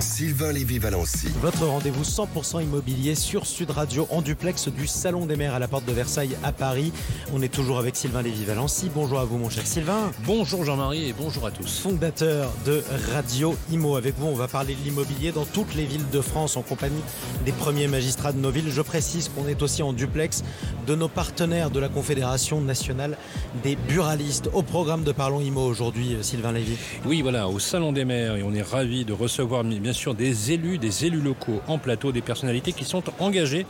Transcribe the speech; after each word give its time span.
Sylvain 0.00 0.52
Lévy-Valency. 0.52 1.28
Votre 1.40 1.66
rendez-vous 1.66 2.02
100% 2.02 2.62
immobilier 2.62 3.14
sur 3.14 3.46
Sud 3.46 3.70
Radio 3.70 4.06
en 4.10 4.22
duplex 4.22 4.68
du 4.68 4.86
Salon 4.86 5.26
des 5.26 5.36
Mers 5.36 5.54
à 5.54 5.58
la 5.58 5.68
porte 5.68 5.84
de 5.84 5.92
Versailles 5.92 6.36
à 6.42 6.52
Paris. 6.52 6.92
On 7.32 7.42
est 7.42 7.52
toujours 7.52 7.78
avec 7.78 7.96
Sylvain 7.96 8.22
Lévy-Valency. 8.22 8.90
Bonjour 8.94 9.20
à 9.20 9.24
vous 9.24 9.38
mon 9.38 9.50
cher 9.50 9.66
Sylvain. 9.66 10.10
Bonjour 10.24 10.64
Jean-Marie 10.64 11.08
et 11.08 11.12
bonjour 11.12 11.46
à 11.46 11.50
tous. 11.50 11.80
Fondateur 11.80 12.50
de 12.66 12.82
Radio 13.12 13.54
Imo. 13.70 13.96
Avec 13.96 14.18
vous, 14.18 14.26
on 14.26 14.34
va 14.34 14.48
parler 14.48 14.74
de 14.74 14.84
l'immobilier 14.84 15.32
dans 15.32 15.44
toutes 15.44 15.74
les 15.74 15.84
villes 15.84 16.08
de 16.10 16.20
France 16.20 16.56
en 16.56 16.62
compagnie 16.62 17.02
des 17.44 17.52
premiers 17.52 17.88
magistrats 17.88 18.32
de 18.32 18.38
nos 18.38 18.50
villes. 18.50 18.70
Je 18.70 18.82
précise 18.82 19.28
qu'on 19.28 19.48
est 19.48 19.62
aussi 19.62 19.82
en 19.82 19.92
duplex 19.92 20.44
de 20.86 20.94
nos 20.94 21.08
partenaires 21.08 21.70
de 21.70 21.80
la 21.80 21.88
Confédération 21.88 22.60
nationale 22.60 23.16
des 23.62 23.76
buralistes. 23.76 24.50
Au 24.52 24.62
programme 24.62 25.04
de 25.04 25.12
Parlons 25.12 25.40
Imo 25.40 25.62
aujourd'hui, 25.62 26.16
Sylvain 26.22 26.52
Lévy. 26.52 26.76
Oui, 27.04 27.22
voilà, 27.22 27.48
au 27.48 27.58
Salon 27.58 27.92
des 27.92 28.04
Mers 28.04 28.36
et 28.36 28.42
on 28.42 28.52
est 28.54 28.62
ravis 28.62 29.04
de 29.04 29.12
recevoir 29.12 29.64
bien 29.78 29.92
sûr 29.92 30.14
des 30.14 30.52
élus, 30.52 30.78
des 30.78 31.06
élus 31.06 31.20
locaux 31.20 31.60
en 31.68 31.78
plateau, 31.78 32.12
des 32.12 32.22
personnalités 32.22 32.72
qui 32.72 32.84
sont 32.84 33.02
engagées. 33.18 33.66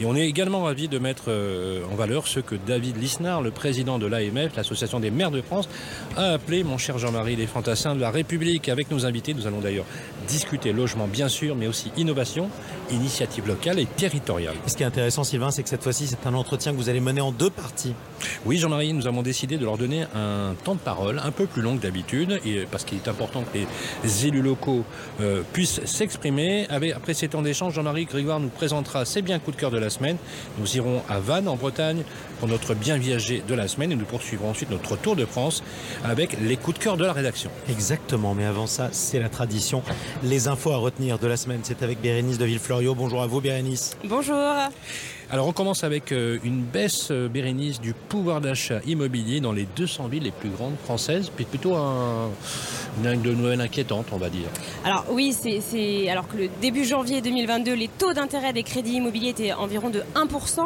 Et 0.00 0.06
on 0.06 0.16
est 0.16 0.26
également 0.26 0.64
ravis 0.64 0.88
de 0.88 0.98
mettre 0.98 1.24
euh, 1.28 1.84
en 1.90 1.94
valeur 1.94 2.26
ce 2.26 2.40
que 2.40 2.54
David 2.54 2.96
Lisnard, 3.00 3.42
le 3.42 3.50
président 3.50 3.98
de 3.98 4.06
l'AMF, 4.06 4.56
l'Association 4.56 5.00
des 5.00 5.10
maires 5.10 5.30
de 5.30 5.42
France, 5.42 5.68
a 6.16 6.32
appelé, 6.32 6.64
mon 6.64 6.78
cher 6.78 6.98
Jean-Marie, 6.98 7.36
les 7.36 7.46
fantassins 7.46 7.94
de 7.94 8.00
la 8.00 8.10
République. 8.10 8.68
Avec 8.68 8.90
nos 8.90 9.06
invités, 9.06 9.34
nous 9.34 9.46
allons 9.46 9.60
d'ailleurs 9.60 9.86
discuter 10.26 10.72
logement, 10.72 11.06
bien 11.06 11.28
sûr, 11.28 11.56
mais 11.56 11.66
aussi 11.66 11.90
innovation, 11.96 12.50
initiative 12.90 13.46
locale 13.46 13.78
et 13.78 13.86
territoriale. 13.86 14.54
Ce 14.66 14.76
qui 14.76 14.82
est 14.82 14.86
intéressant, 14.86 15.24
Sylvain, 15.24 15.50
c'est 15.50 15.62
que 15.62 15.68
cette 15.68 15.82
fois-ci, 15.82 16.06
c'est 16.06 16.26
un 16.26 16.34
entretien 16.34 16.72
que 16.72 16.76
vous 16.76 16.88
allez 16.88 17.00
mener 17.00 17.20
en 17.20 17.32
deux 17.32 17.50
parties. 17.50 17.94
Oui, 18.44 18.58
Jean-Marie, 18.58 18.92
nous 18.92 19.06
avons 19.06 19.22
décidé 19.22 19.56
de 19.56 19.64
leur 19.64 19.78
donner 19.78 20.04
un 20.14 20.54
temps 20.64 20.74
de 20.74 20.80
parole 20.80 21.20
un 21.24 21.30
peu 21.30 21.46
plus 21.46 21.62
long 21.62 21.76
que 21.76 21.82
d'habitude, 21.82 22.40
parce 22.70 22.84
qu'il 22.84 22.98
est 22.98 23.08
important 23.08 23.42
que 23.42 23.58
les 24.04 24.26
élus 24.26 24.42
locaux 24.42 24.84
euh, 25.20 25.42
puissent 25.52 25.84
s'exprimer. 25.84 26.66
Après 26.94 27.14
ces 27.14 27.28
temps 27.28 27.42
d'échange, 27.42 27.74
Jean-Marie 27.74 28.04
Grégoire 28.04 28.40
nous 28.40 28.48
présentera 28.48 29.04
ses 29.04 29.22
biens 29.22 29.38
coups 29.38 29.56
de 29.56 29.60
cœur 29.60 29.70
de 29.70 29.78
la 29.78 29.90
semaine. 29.90 30.16
Nous 30.58 30.76
irons 30.76 31.02
à 31.08 31.20
Vannes, 31.20 31.48
en 31.48 31.56
Bretagne, 31.56 32.02
pour 32.38 32.48
notre 32.48 32.74
bien 32.74 32.96
viager 32.98 33.42
de 33.46 33.54
la 33.54 33.68
semaine 33.68 33.92
et 33.92 33.96
nous 33.96 34.04
poursuivrons 34.04 34.50
ensuite 34.50 34.70
notre 34.70 34.96
tour 34.96 35.16
de 35.16 35.24
France 35.24 35.62
avec 36.04 36.36
les 36.40 36.56
coups 36.56 36.78
de 36.78 36.84
cœur 36.84 36.96
de 36.96 37.04
la 37.04 37.12
rédaction. 37.12 37.50
Exactement, 37.68 38.34
mais 38.34 38.44
avant 38.44 38.66
ça, 38.66 38.88
c'est 38.92 39.18
la 39.18 39.28
tradition. 39.28 39.82
Les 40.22 40.48
infos 40.48 40.72
à 40.72 40.76
retenir 40.76 41.18
de 41.18 41.26
la 41.26 41.36
semaine, 41.36 41.60
c'est 41.62 41.82
avec 41.82 42.00
Bérénice 42.00 42.38
de 42.38 42.44
Villefloriot. 42.44 42.94
Bonjour 42.94 43.22
à 43.22 43.26
vous, 43.26 43.40
Bérénice. 43.40 43.96
Bonjour. 44.04 44.36
Alors 45.28 45.48
on 45.48 45.52
commence 45.52 45.82
avec 45.82 46.12
euh, 46.12 46.38
une 46.44 46.62
baisse, 46.62 47.08
euh, 47.10 47.26
Bérénice, 47.28 47.80
du 47.80 47.94
pouvoir 47.94 48.40
d'achat 48.40 48.78
immobilier 48.86 49.40
dans 49.40 49.50
les 49.50 49.66
200 49.74 50.06
villes 50.06 50.22
les 50.22 50.30
plus 50.30 50.50
grandes 50.50 50.76
françaises, 50.84 51.32
puis 51.34 51.44
plutôt 51.44 51.74
un, 51.74 52.30
une 53.02 53.22
de 53.22 53.32
nouvelles 53.32 53.60
inquiétante, 53.60 54.06
on 54.12 54.18
va 54.18 54.30
dire. 54.30 54.46
Alors 54.84 55.04
oui, 55.10 55.34
c'est 55.34 56.08
alors 56.08 56.28
que 56.28 56.36
le 56.36 56.48
début 56.60 56.84
janvier 56.84 57.22
2022, 57.22 57.74
les 57.74 57.88
taux 57.88 58.12
d'intérêt 58.12 58.52
des 58.52 58.62
crédits 58.62 58.94
immobiliers 58.94 59.30
étaient 59.30 59.52
environ 59.52 59.90
de 59.90 60.02
1%. 60.14 60.60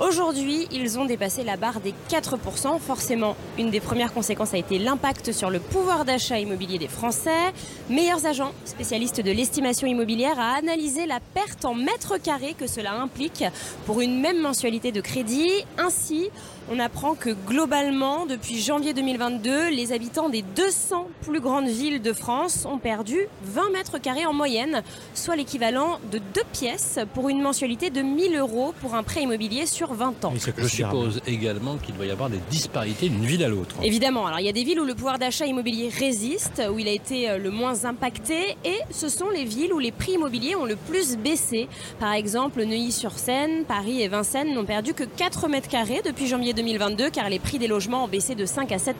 Aujourd'hui, 0.00 0.66
ils 0.72 0.98
ont 0.98 1.04
dépassé 1.04 1.44
la 1.44 1.58
barre 1.58 1.80
des 1.80 1.92
4%. 2.08 2.78
Forcément, 2.80 3.36
une 3.58 3.70
des 3.70 3.80
premières 3.80 4.14
conséquences 4.14 4.54
a 4.54 4.58
été 4.58 4.78
l'impact 4.78 5.32
sur 5.32 5.50
le 5.50 5.60
pouvoir 5.60 6.06
d'achat 6.06 6.38
immobilier 6.38 6.78
des 6.78 6.88
Français. 6.88 7.52
Meilleurs 7.90 8.24
agents, 8.24 8.52
spécialistes 8.64 9.20
de 9.20 9.30
l'estimation 9.32 9.86
immobilière, 9.86 10.40
a 10.40 10.56
analysé 10.56 11.04
la 11.04 11.20
perte 11.20 11.66
en 11.66 11.74
mètres 11.74 12.16
carrés 12.16 12.54
que 12.58 12.66
cela 12.66 12.94
implique 12.94 13.44
pour 13.84 13.97
une 14.00 14.20
même 14.20 14.40
mensualité 14.40 14.92
de 14.92 15.00
crédit. 15.00 15.50
Ainsi, 15.78 16.30
on 16.70 16.78
apprend 16.78 17.14
que 17.14 17.30
globalement, 17.30 18.26
depuis 18.26 18.60
janvier 18.60 18.92
2022, 18.92 19.70
les 19.70 19.92
habitants 19.92 20.28
des 20.28 20.42
200 20.42 21.08
plus 21.22 21.40
grandes 21.40 21.68
villes 21.68 22.02
de 22.02 22.12
France 22.12 22.66
ont 22.66 22.78
perdu 22.78 23.16
20 23.44 23.70
mètres 23.70 23.98
carrés 23.98 24.26
en 24.26 24.34
moyenne, 24.34 24.82
soit 25.14 25.36
l'équivalent 25.36 25.98
de 26.12 26.18
deux 26.18 26.44
pièces 26.52 26.98
pour 27.14 27.30
une 27.30 27.40
mensualité 27.40 27.88
de 27.88 28.02
1000 28.02 28.36
euros 28.36 28.74
pour 28.82 28.94
un 28.94 29.02
prêt 29.02 29.22
immobilier 29.22 29.64
sur 29.64 29.94
20 29.94 30.26
ans. 30.26 30.32
Je 30.36 30.66
suppose 30.66 31.20
également 31.26 31.76
qu'il 31.78 31.94
doit 31.94 32.06
y 32.06 32.10
avoir 32.10 32.28
des 32.28 32.40
disparités 32.50 33.08
d'une 33.08 33.24
ville 33.24 33.44
à 33.44 33.48
l'autre. 33.48 33.76
Évidemment, 33.82 34.26
alors 34.26 34.40
il 34.40 34.46
y 34.46 34.50
a 34.50 34.52
des 34.52 34.64
villes 34.64 34.80
où 34.80 34.84
le 34.84 34.94
pouvoir 34.94 35.18
d'achat 35.18 35.46
immobilier 35.46 35.88
résiste, 35.88 36.62
où 36.70 36.78
il 36.78 36.88
a 36.88 36.92
été 36.92 37.30
euh, 37.30 37.38
le 37.38 37.50
moins 37.50 37.86
impacté, 37.86 38.56
et 38.64 38.78
ce 38.90 39.08
sont 39.08 39.30
les 39.30 39.44
villes 39.44 39.72
où 39.72 39.78
les 39.78 39.92
prix 39.92 40.12
immobiliers 40.12 40.54
ont 40.56 40.66
le 40.66 40.76
plus 40.76 41.16
baissé. 41.16 41.68
Par 41.98 42.12
exemple, 42.12 42.62
Neuilly-sur-Seine, 42.62 43.64
Paris 43.64 43.87
et 43.88 44.08
Vincennes 44.08 44.54
n'ont 44.54 44.64
perdu 44.64 44.92
que 44.94 45.04
4 45.04 45.48
mètres 45.48 45.68
carrés 45.68 46.02
depuis 46.04 46.26
janvier 46.26 46.52
2022 46.52 47.10
car 47.10 47.28
les 47.28 47.38
prix 47.38 47.58
des 47.58 47.66
logements 47.66 48.04
ont 48.04 48.08
baissé 48.08 48.34
de 48.34 48.44
5 48.44 48.70
à 48.72 48.78
7 48.78 48.96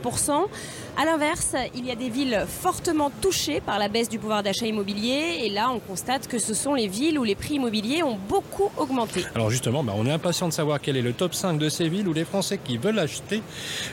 A 0.97 1.05
l'inverse, 1.05 1.55
il 1.75 1.85
y 1.87 1.91
a 1.91 1.95
des 1.95 2.09
villes 2.09 2.45
fortement 2.49 3.11
touchées 3.21 3.61
par 3.61 3.79
la 3.79 3.89
baisse 3.89 4.09
du 4.09 4.19
pouvoir 4.19 4.43
d'achat 4.43 4.67
immobilier 4.67 5.41
et 5.43 5.51
là 5.51 5.71
on 5.71 5.79
constate 5.79 6.27
que 6.27 6.39
ce 6.39 6.55
sont 6.55 6.75
les 6.75 6.89
villes 6.89 7.19
où 7.19 7.25
les 7.25 7.35
prix 7.35 7.55
immobiliers 7.55 8.03
ont 8.03 8.19
beaucoup 8.29 8.71
augmenté. 8.77 9.25
Alors 9.35 9.51
justement, 9.51 9.85
bah, 9.85 9.93
on 9.97 10.07
est 10.07 10.13
impatient 10.13 10.49
de 10.49 10.53
savoir 10.53 10.81
quel 10.81 10.97
est 10.97 11.03
le 11.03 11.13
top 11.13 11.35
5 11.35 11.59
de 11.59 11.69
ces 11.69 11.89
villes 11.89 12.09
où 12.09 12.13
les 12.13 12.25
Français 12.25 12.59
qui 12.63 12.79
veulent 12.79 12.99
acheter 12.99 13.43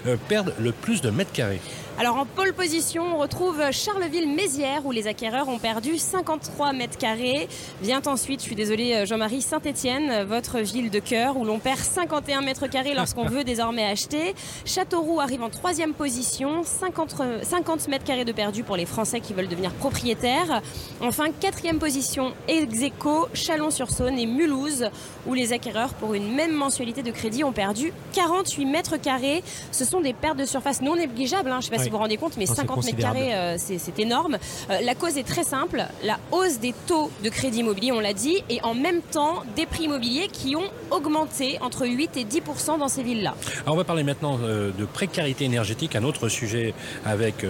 euh, 0.08 0.16
perdent 0.30 0.54
le 0.60 0.72
plus 0.72 1.02
de 1.02 1.10
mètres 1.10 1.34
carrés. 1.34 1.62
Alors 1.98 2.18
en 2.18 2.26
pole 2.26 2.54
position, 2.54 3.16
on 3.16 3.18
retrouve 3.18 3.72
Charleville-Mézières 3.72 4.86
où 4.86 4.92
les 4.92 5.08
acquéreurs 5.08 5.48
ont 5.48 5.60
perdu 5.60 5.98
53 5.98 6.74
mètres 6.74 6.98
carrés. 6.98 7.48
Vient 7.82 8.02
ensuite, 8.06 8.42
je 8.42 8.48
suis 8.48 8.56
désolée 8.56 8.94
euh, 8.94 9.06
Jean-Marie, 9.06 9.42
Saint-Étienne, 9.42 10.26
votre 10.26 10.60
ville 10.60 10.90
de 10.90 11.00
cœur 11.00 11.38
où 11.38 11.46
l'on 11.46 11.58
perd 11.58 11.80
51 11.80 12.42
mètres 12.42 12.68
carrés 12.68 12.96
lorsqu'on 12.96 13.24
veut 13.30 13.46
désormais 13.46 13.86
acheter. 13.86 14.36
Châteauroux 14.66 15.22
arrive 15.22 15.42
en 15.42 15.50
troisième 15.50 15.94
position, 15.94 16.64
50, 16.64 17.16
50 17.44 17.88
mètres 17.88 18.04
carrés 18.04 18.26
de 18.26 18.34
perdu 18.34 18.64
pour 18.64 18.76
les 18.76 18.86
Français 18.86 19.22
qui 19.22 19.34
veulent 19.34 19.48
devenir 19.48 19.72
propriétaires. 19.72 20.62
Enfin, 21.00 21.28
quatrième 21.40 21.80
position, 21.80 22.34
Execo, 22.50 23.30
Chalon-sur-Saône 23.34 24.20
et 24.20 24.26
Mulhouse 24.26 24.90
où 25.26 25.34
les 25.34 25.54
acquéreurs 25.54 25.94
pour 25.94 26.14
une 26.14 26.36
même 26.36 26.52
mensualité 26.52 27.04
de 27.04 27.12
crédit 27.12 27.46
ont 27.46 27.54
perdu 27.54 27.94
48 28.12 28.66
mètres 28.66 28.98
carrés. 28.98 29.46
Ce 29.72 29.86
sont 29.86 30.02
des 30.02 30.14
pertes 30.14 30.38
de 30.38 30.46
surface 30.46 30.82
non 30.82 30.98
négligeables. 30.98 31.50
Hein. 31.50 31.62
Je 31.62 31.68
sais 31.68 31.76
pas 31.76 31.85
si 31.86 31.90
vous 31.90 31.98
vous 31.98 32.02
rendez 32.02 32.18
compte, 32.18 32.38
mais 32.38 32.48
50 32.48 32.84
mètres 32.84 32.98
carrés, 32.98 33.36
euh, 33.36 33.58
c'est 33.58 34.00
énorme. 34.00 34.38
Euh, 34.70 34.82
la 34.82 34.96
cause 34.96 35.18
est 35.18 35.24
très 35.24 35.44
simple, 35.44 35.86
la 36.04 36.18
hausse 36.32 36.60
des 36.60 36.74
taux 36.88 37.12
de 37.24 37.30
crédit 37.30 37.60
immobilier, 37.60 37.92
on 37.92 38.00
l'a 38.00 38.14
dit, 38.14 38.44
et 38.50 38.60
en 38.64 38.74
même 38.74 39.02
temps 39.02 39.44
des 39.56 39.68
prix 39.68 39.84
immobiliers 39.84 40.28
qui 40.32 40.56
ont 40.56 40.70
augmenté 40.90 41.60
entre 41.62 41.86
8 41.88 42.18
et 42.18 42.24
10% 42.24 42.80
dans 42.80 42.88
ces 42.88 43.04
villes-là. 43.04 43.36
On 43.68 43.76
va 43.76 43.84
parler 43.84 44.04
maintenant 44.04 44.40
euh, 44.42 44.72
de 44.72 44.86
précarité 44.86 45.46
énergétique, 45.46 45.96
un 45.96 46.04
autre 46.04 46.28
sujet 46.28 46.74
avec 47.06 47.46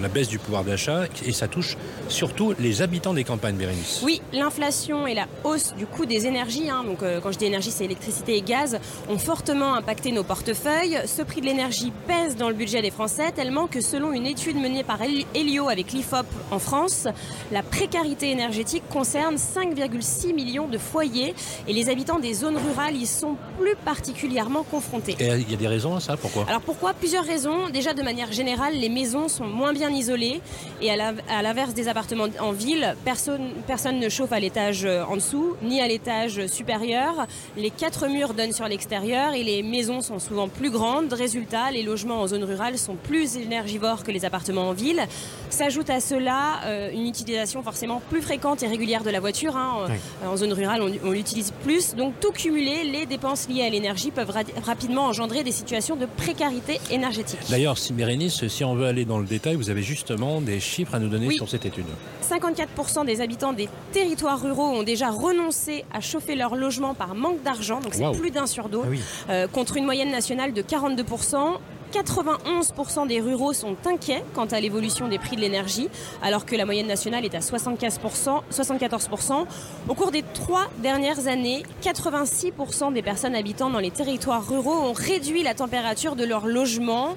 la 0.00 0.08
baisse 0.08 0.28
du 0.28 0.38
pouvoir 0.38 0.64
d'achat, 0.64 1.04
et 1.24 1.32
ça 1.32 1.48
touche 1.48 1.76
surtout 2.08 2.54
les 2.58 2.82
habitants 2.82 3.14
des 3.14 3.24
campagnes, 3.24 3.56
Bérénice. 3.56 4.00
Oui, 4.04 4.22
l'inflation 4.32 5.06
et 5.06 5.14
la 5.14 5.26
hausse 5.44 5.74
du 5.74 5.86
coût 5.86 6.06
des 6.06 6.26
énergies, 6.26 6.70
hein, 6.70 6.84
donc 6.84 6.98
quand 7.22 7.32
je 7.32 7.38
dis 7.38 7.46
énergie, 7.46 7.70
c'est 7.70 7.84
électricité 7.84 8.36
et 8.36 8.42
gaz, 8.42 8.78
ont 9.08 9.18
fortement 9.18 9.74
impacté 9.74 10.12
nos 10.12 10.22
portefeuilles. 10.22 11.00
Ce 11.06 11.22
prix 11.22 11.40
de 11.40 11.46
l'énergie 11.46 11.92
pèse 12.06 12.36
dans 12.36 12.48
le 12.48 12.54
budget 12.54 12.82
des 12.82 12.90
Français 12.90 13.32
tellement 13.32 13.66
que 13.66 13.79
selon 13.80 14.12
une 14.12 14.26
étude 14.26 14.56
menée 14.56 14.82
par 14.82 14.98
Helio 15.34 15.68
avec 15.68 15.92
l'IFOP 15.92 16.26
en 16.50 16.58
France, 16.58 17.06
la 17.52 17.62
précarité 17.62 18.30
énergétique 18.30 18.82
concerne 18.90 19.36
5,6 19.36 20.34
millions 20.34 20.68
de 20.68 20.78
foyers 20.78 21.34
et 21.66 21.72
les 21.72 21.88
habitants 21.88 22.18
des 22.18 22.34
zones 22.34 22.56
rurales 22.56 22.96
y 22.96 23.06
sont 23.06 23.36
plus 23.58 23.76
particulièrement 23.76 24.62
confrontés. 24.62 25.16
Et 25.18 25.26
il 25.26 25.50
y 25.50 25.54
a 25.54 25.56
des 25.56 25.68
raisons 25.68 25.96
à 25.96 26.00
ça 26.00 26.16
Pourquoi? 26.16 26.44
Alors 26.48 26.60
pourquoi? 26.60 26.92
Plusieurs 26.92 27.24
raisons. 27.24 27.68
Déjà 27.72 27.94
de 27.94 28.02
manière 28.02 28.32
générale, 28.32 28.74
les 28.74 28.88
maisons 28.88 29.28
sont 29.28 29.46
moins 29.46 29.72
bien 29.72 29.90
isolées 29.90 30.40
et 30.82 30.90
à 30.90 31.42
l'inverse 31.42 31.72
des 31.72 31.88
appartements 31.88 32.26
en 32.40 32.52
ville, 32.52 32.94
personne, 33.04 33.50
personne 33.66 33.98
ne 33.98 34.08
chauffe 34.08 34.32
à 34.32 34.40
l'étage 34.40 34.84
euh, 34.84 35.04
en 35.04 35.16
dessous 35.16 35.56
ni 35.62 35.80
à 35.80 35.88
l'étage 35.88 36.46
supérieur. 36.46 37.26
Les 37.56 37.70
quatre 37.70 38.08
murs 38.08 38.34
donnent 38.34 38.52
sur 38.52 38.68
l'extérieur 38.68 39.32
et 39.34 39.42
les 39.42 39.62
maisons 39.62 40.00
sont 40.00 40.18
souvent 40.18 40.48
plus 40.48 40.70
grandes. 40.70 41.12
Résultat, 41.12 41.70
les 41.70 41.82
logements 41.82 42.20
en 42.20 42.26
zone 42.26 42.44
rurale 42.44 42.76
sont 42.76 42.96
plus 42.96 43.36
énergétiques 43.36 43.69
que 43.78 44.10
les 44.10 44.24
appartements 44.24 44.68
en 44.68 44.72
ville. 44.72 45.00
S'ajoute 45.48 45.90
à 45.90 46.00
cela 46.00 46.60
euh, 46.64 46.90
une 46.92 47.06
utilisation 47.06 47.62
forcément 47.62 48.02
plus 48.10 48.20
fréquente 48.20 48.62
et 48.62 48.66
régulière 48.66 49.04
de 49.04 49.10
la 49.10 49.20
voiture. 49.20 49.56
Hein. 49.56 49.88
En 50.24 50.36
zone 50.36 50.52
rurale, 50.52 50.82
on, 50.82 51.10
l'utilise 51.10 51.52
plus. 51.64 51.94
Donc 51.94 52.14
tout 52.20 52.32
cumulé, 52.32 52.84
les 52.84 53.06
dépenses 53.06 53.48
liées 53.48 53.64
à 53.64 53.70
l'énergie 53.70 54.10
peuvent 54.10 54.32
rapidement 54.64 55.06
engendrer 55.06 55.44
des 55.44 55.52
situations 55.52 55.96
de 55.96 56.06
précarité 56.06 56.80
énergétique. 56.90 57.38
D'ailleurs, 57.48 57.78
si 57.78 57.92
Bérénice, 57.92 58.46
si 58.48 58.64
on 58.64 58.74
veut 58.74 58.86
aller 58.86 59.04
dans 59.04 59.18
le 59.18 59.26
détail, 59.26 59.56
vous 59.56 59.70
avez 59.70 59.82
justement 59.82 60.40
des 60.40 60.60
chiffres 60.60 60.94
à 60.94 60.98
nous 60.98 61.08
donner 61.08 61.30
sur 61.30 61.48
cette 61.48 61.66
étude. 61.66 61.86
54% 62.28 63.04
des 63.04 63.20
habitants 63.20 63.52
des 63.52 63.68
territoires 63.92 64.40
ruraux 64.40 64.68
ont 64.68 64.82
déjà 64.82 65.10
renoncé 65.10 65.84
à 65.92 66.00
chauffer 66.00 66.36
leur 66.36 66.54
logement 66.54 66.94
par 66.94 67.14
manque 67.14 67.42
d'argent, 67.42 67.80
donc 67.80 67.94
c'est 67.94 68.18
plus 68.18 68.30
d'un 68.30 68.46
sur 68.46 68.68
deux, 68.68 68.82
ah 68.84 69.32
euh, 69.32 69.48
contre 69.48 69.76
une 69.76 69.84
moyenne 69.84 70.10
nationale 70.10 70.52
de 70.52 70.62
42%. 70.62 71.58
91% 71.92 73.06
des 73.06 73.20
ruraux 73.20 73.52
sont 73.52 73.76
inquiets 73.86 74.24
quant 74.34 74.46
à 74.46 74.60
l'évolution 74.60 75.08
des 75.08 75.18
prix 75.18 75.36
de 75.36 75.40
l'énergie, 75.40 75.88
alors 76.22 76.46
que 76.46 76.56
la 76.56 76.64
moyenne 76.64 76.86
nationale 76.86 77.24
est 77.24 77.34
à 77.34 77.40
75%, 77.40 78.42
74%. 78.50 79.46
Au 79.88 79.94
cours 79.94 80.10
des 80.10 80.22
trois 80.34 80.68
dernières 80.78 81.26
années, 81.26 81.64
86% 81.82 82.92
des 82.92 83.02
personnes 83.02 83.34
habitant 83.34 83.70
dans 83.70 83.78
les 83.78 83.90
territoires 83.90 84.46
ruraux 84.46 84.78
ont 84.78 84.92
réduit 84.92 85.42
la 85.42 85.54
température 85.54 86.16
de 86.16 86.24
leur 86.24 86.46
logement 86.46 87.16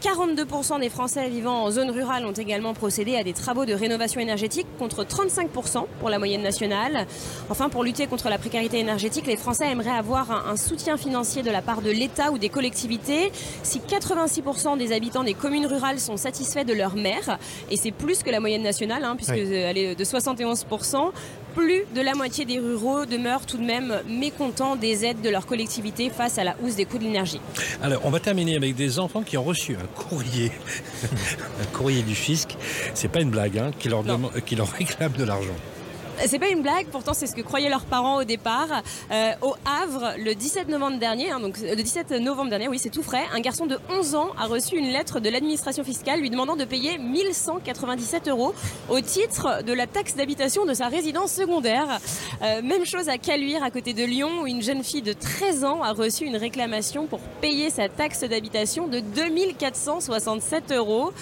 42% 0.00 0.80
des 0.80 0.88
Français 0.88 1.28
vivant 1.28 1.64
en 1.64 1.70
zone 1.70 1.90
rurale 1.90 2.24
ont 2.24 2.32
également 2.32 2.72
procédé 2.72 3.16
à 3.16 3.22
des 3.22 3.34
travaux 3.34 3.66
de 3.66 3.74
rénovation 3.74 4.18
énergétique 4.20 4.66
contre 4.78 5.04
35% 5.04 5.84
pour 5.98 6.08
la 6.08 6.18
moyenne 6.18 6.40
nationale. 6.42 7.06
Enfin, 7.50 7.68
pour 7.68 7.84
lutter 7.84 8.06
contre 8.06 8.30
la 8.30 8.38
précarité 8.38 8.78
énergétique, 8.78 9.26
les 9.26 9.36
Français 9.36 9.70
aimeraient 9.70 9.90
avoir 9.90 10.48
un, 10.48 10.56
soutien 10.56 10.96
financier 10.96 11.42
de 11.42 11.50
la 11.50 11.60
part 11.60 11.82
de 11.82 11.90
l'État 11.90 12.32
ou 12.32 12.38
des 12.38 12.48
collectivités. 12.48 13.30
Si 13.62 13.80
86% 13.80 14.78
des 14.78 14.92
habitants 14.92 15.22
des 15.22 15.34
communes 15.34 15.66
rurales 15.66 16.00
sont 16.00 16.16
satisfaits 16.16 16.64
de 16.64 16.72
leur 16.72 16.96
maire, 16.96 17.38
et 17.70 17.76
c'est 17.76 17.92
plus 17.92 18.22
que 18.22 18.30
la 18.30 18.40
moyenne 18.40 18.62
nationale, 18.62 19.04
hein, 19.04 19.16
puisqu'elle 19.16 19.76
est 19.76 19.94
de 19.94 20.04
71%, 20.04 21.10
plus 21.50 21.82
de 21.94 22.00
la 22.00 22.14
moitié 22.14 22.44
des 22.44 22.58
ruraux 22.58 23.06
demeurent 23.06 23.46
tout 23.46 23.58
de 23.58 23.64
même 23.64 24.00
mécontents 24.08 24.76
des 24.76 25.04
aides 25.04 25.20
de 25.20 25.28
leur 25.28 25.46
collectivité 25.46 26.10
face 26.10 26.38
à 26.38 26.44
la 26.44 26.56
hausse 26.62 26.76
des 26.76 26.84
coûts 26.84 26.98
de 26.98 27.04
l'énergie. 27.04 27.40
Alors, 27.82 28.00
on 28.04 28.10
va 28.10 28.20
terminer 28.20 28.56
avec 28.56 28.74
des 28.74 28.98
enfants 28.98 29.22
qui 29.22 29.36
ont 29.36 29.42
reçu 29.42 29.76
un 29.76 29.86
courrier, 30.00 30.52
un 31.62 31.76
courrier 31.76 32.02
du 32.02 32.14
fisc. 32.14 32.56
C'est 32.94 33.08
pas 33.08 33.20
une 33.20 33.30
blague, 33.30 33.58
hein, 33.58 33.70
qui 33.78 33.88
leur, 33.88 34.04
qui 34.46 34.56
leur 34.56 34.68
réclame 34.78 35.12
de 35.12 35.24
l'argent. 35.24 35.56
C'est 36.26 36.38
pas 36.38 36.48
une 36.48 36.62
blague, 36.62 36.86
pourtant 36.88 37.14
c'est 37.14 37.26
ce 37.26 37.34
que 37.34 37.40
croyaient 37.40 37.70
leurs 37.70 37.84
parents 37.84 38.18
au 38.18 38.24
départ. 38.24 38.82
Euh, 39.10 39.32
au 39.40 39.54
Havre, 39.64 40.14
le 40.18 40.34
17 40.34 40.68
novembre 40.68 40.98
dernier, 40.98 41.30
hein, 41.30 41.40
donc 41.40 41.58
le 41.58 41.74
17 41.74 42.10
novembre 42.12 42.50
dernier, 42.50 42.68
oui 42.68 42.78
c'est 42.78 42.90
tout 42.90 43.02
frais, 43.02 43.24
un 43.32 43.40
garçon 43.40 43.66
de 43.66 43.78
11 43.88 44.14
ans 44.14 44.28
a 44.38 44.46
reçu 44.46 44.76
une 44.76 44.90
lettre 44.90 45.20
de 45.20 45.30
l'administration 45.30 45.82
fiscale 45.82 46.20
lui 46.20 46.28
demandant 46.28 46.56
de 46.56 46.64
payer 46.64 46.98
1197 46.98 48.28
euros 48.28 48.54
au 48.90 49.00
titre 49.00 49.62
de 49.64 49.72
la 49.72 49.86
taxe 49.86 50.14
d'habitation 50.14 50.66
de 50.66 50.74
sa 50.74 50.88
résidence 50.88 51.32
secondaire. 51.32 51.98
Euh, 52.42 52.60
même 52.62 52.84
chose 52.84 53.08
à 53.08 53.16
Caluire, 53.16 53.62
à 53.62 53.70
côté 53.70 53.92
de 53.92 54.04
Lyon, 54.04 54.42
où 54.42 54.46
une 54.46 54.62
jeune 54.62 54.84
fille 54.84 55.02
de 55.02 55.12
13 55.12 55.64
ans 55.64 55.82
a 55.82 55.92
reçu 55.92 56.24
une 56.24 56.36
réclamation 56.36 57.06
pour 57.06 57.20
payer 57.40 57.70
sa 57.70 57.88
taxe 57.88 58.24
d'habitation 58.24 58.88
de 58.88 59.00
2467 59.00 60.72
euros. 60.72 61.12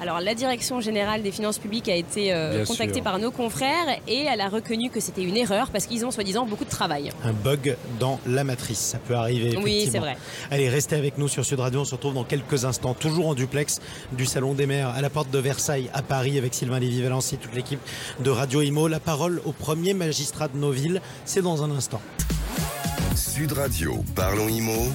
Alors 0.00 0.20
la 0.20 0.34
direction 0.34 0.80
générale 0.80 1.22
des 1.22 1.30
finances 1.30 1.58
publiques 1.58 1.88
a 1.88 1.94
été 1.94 2.32
euh, 2.32 2.64
contactée 2.64 3.00
par 3.00 3.18
nos 3.18 3.30
confrères 3.30 3.98
et 4.08 4.24
elle 4.24 4.40
a 4.40 4.48
reconnu 4.48 4.90
que 4.90 5.00
c'était 5.00 5.22
une 5.22 5.36
erreur 5.36 5.70
parce 5.70 5.86
qu'ils 5.86 6.04
ont 6.04 6.10
soi-disant 6.10 6.46
beaucoup 6.46 6.64
de 6.64 6.70
travail. 6.70 7.10
Un 7.22 7.32
bug 7.32 7.76
dans 8.00 8.18
la 8.26 8.44
matrice, 8.44 8.78
ça 8.78 8.98
peut 8.98 9.14
arriver. 9.14 9.56
Oui, 9.62 9.88
c'est 9.90 9.98
vrai. 9.98 10.16
Allez, 10.50 10.68
restez 10.68 10.96
avec 10.96 11.18
nous 11.18 11.28
sur 11.28 11.44
Sud 11.44 11.60
Radio, 11.60 11.80
on 11.80 11.84
se 11.84 11.94
retrouve 11.94 12.14
dans 12.14 12.24
quelques 12.24 12.64
instants, 12.64 12.94
toujours 12.94 13.28
en 13.28 13.34
duplex 13.34 13.80
du 14.12 14.26
Salon 14.26 14.54
des 14.54 14.66
maires 14.66 14.88
à 14.88 15.00
la 15.00 15.10
porte 15.10 15.30
de 15.30 15.38
Versailles 15.38 15.90
à 15.94 16.02
Paris 16.02 16.38
avec 16.38 16.54
Sylvain 16.54 16.80
Lévy-Valency, 16.80 17.36
toute 17.36 17.54
l'équipe 17.54 17.80
de 18.20 18.30
Radio 18.30 18.62
Imo. 18.62 18.88
La 18.88 19.00
parole 19.00 19.40
au 19.44 19.52
premier 19.52 19.94
magistrat 19.94 20.48
de 20.48 20.56
nos 20.56 20.70
villes, 20.70 21.00
c'est 21.24 21.42
dans 21.42 21.62
un 21.62 21.70
instant. 21.70 22.00
Sud 23.16 23.52
Radio, 23.52 24.04
parlons 24.14 24.48
Imo. 24.48 24.88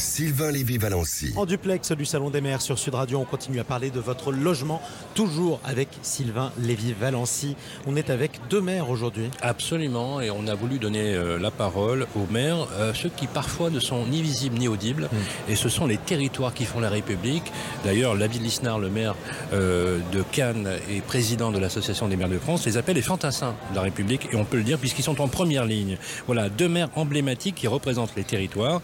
Sylvain 0.00 0.50
Lévy-Valency. 0.50 1.34
En 1.36 1.44
duplex 1.44 1.92
du 1.92 2.06
Salon 2.06 2.30
des 2.30 2.40
Mers 2.40 2.62
sur 2.62 2.78
Sud 2.78 2.94
Radio, 2.94 3.18
on 3.18 3.26
continue 3.26 3.60
à 3.60 3.64
parler 3.64 3.90
de 3.90 4.00
votre 4.00 4.32
logement, 4.32 4.80
toujours 5.14 5.60
avec 5.62 5.88
Sylvain 6.00 6.52
Lévy-Valency. 6.58 7.54
On 7.86 7.96
est 7.96 8.08
avec 8.08 8.40
deux 8.48 8.62
maires 8.62 8.88
aujourd'hui. 8.88 9.28
Absolument, 9.42 10.22
et 10.22 10.30
on 10.30 10.46
a 10.46 10.54
voulu 10.54 10.78
donner 10.78 11.14
euh, 11.14 11.38
la 11.38 11.50
parole 11.50 12.06
aux 12.16 12.32
maires, 12.32 12.66
euh, 12.78 12.94
ceux 12.94 13.10
qui 13.10 13.26
parfois 13.26 13.68
ne 13.68 13.78
sont 13.78 14.06
ni 14.06 14.22
visibles 14.22 14.56
ni 14.56 14.68
audibles, 14.68 15.10
hmm. 15.12 15.50
et 15.52 15.54
ce 15.54 15.68
sont 15.68 15.86
les 15.86 15.98
territoires 15.98 16.54
qui 16.54 16.64
font 16.64 16.80
la 16.80 16.88
République. 16.88 17.52
D'ailleurs, 17.84 18.16
David 18.16 18.42
Lisnard, 18.42 18.78
le 18.78 18.88
maire 18.88 19.14
euh, 19.52 19.98
de 20.12 20.22
Cannes 20.32 20.78
et 20.88 21.02
président 21.02 21.52
de 21.52 21.58
l'Association 21.58 22.08
des 22.08 22.16
maires 22.16 22.30
de 22.30 22.38
France, 22.38 22.64
les 22.64 22.78
appelle 22.78 22.96
les 22.96 23.02
fantassins 23.02 23.54
de 23.70 23.76
la 23.76 23.82
République, 23.82 24.28
et 24.32 24.36
on 24.36 24.46
peut 24.46 24.56
le 24.56 24.64
dire 24.64 24.78
puisqu'ils 24.78 25.04
sont 25.04 25.20
en 25.20 25.28
première 25.28 25.66
ligne. 25.66 25.98
Voilà, 26.24 26.48
deux 26.48 26.68
maires 26.70 26.88
emblématiques 26.96 27.56
qui 27.56 27.68
représentent 27.68 28.16
les 28.16 28.24
territoires. 28.24 28.80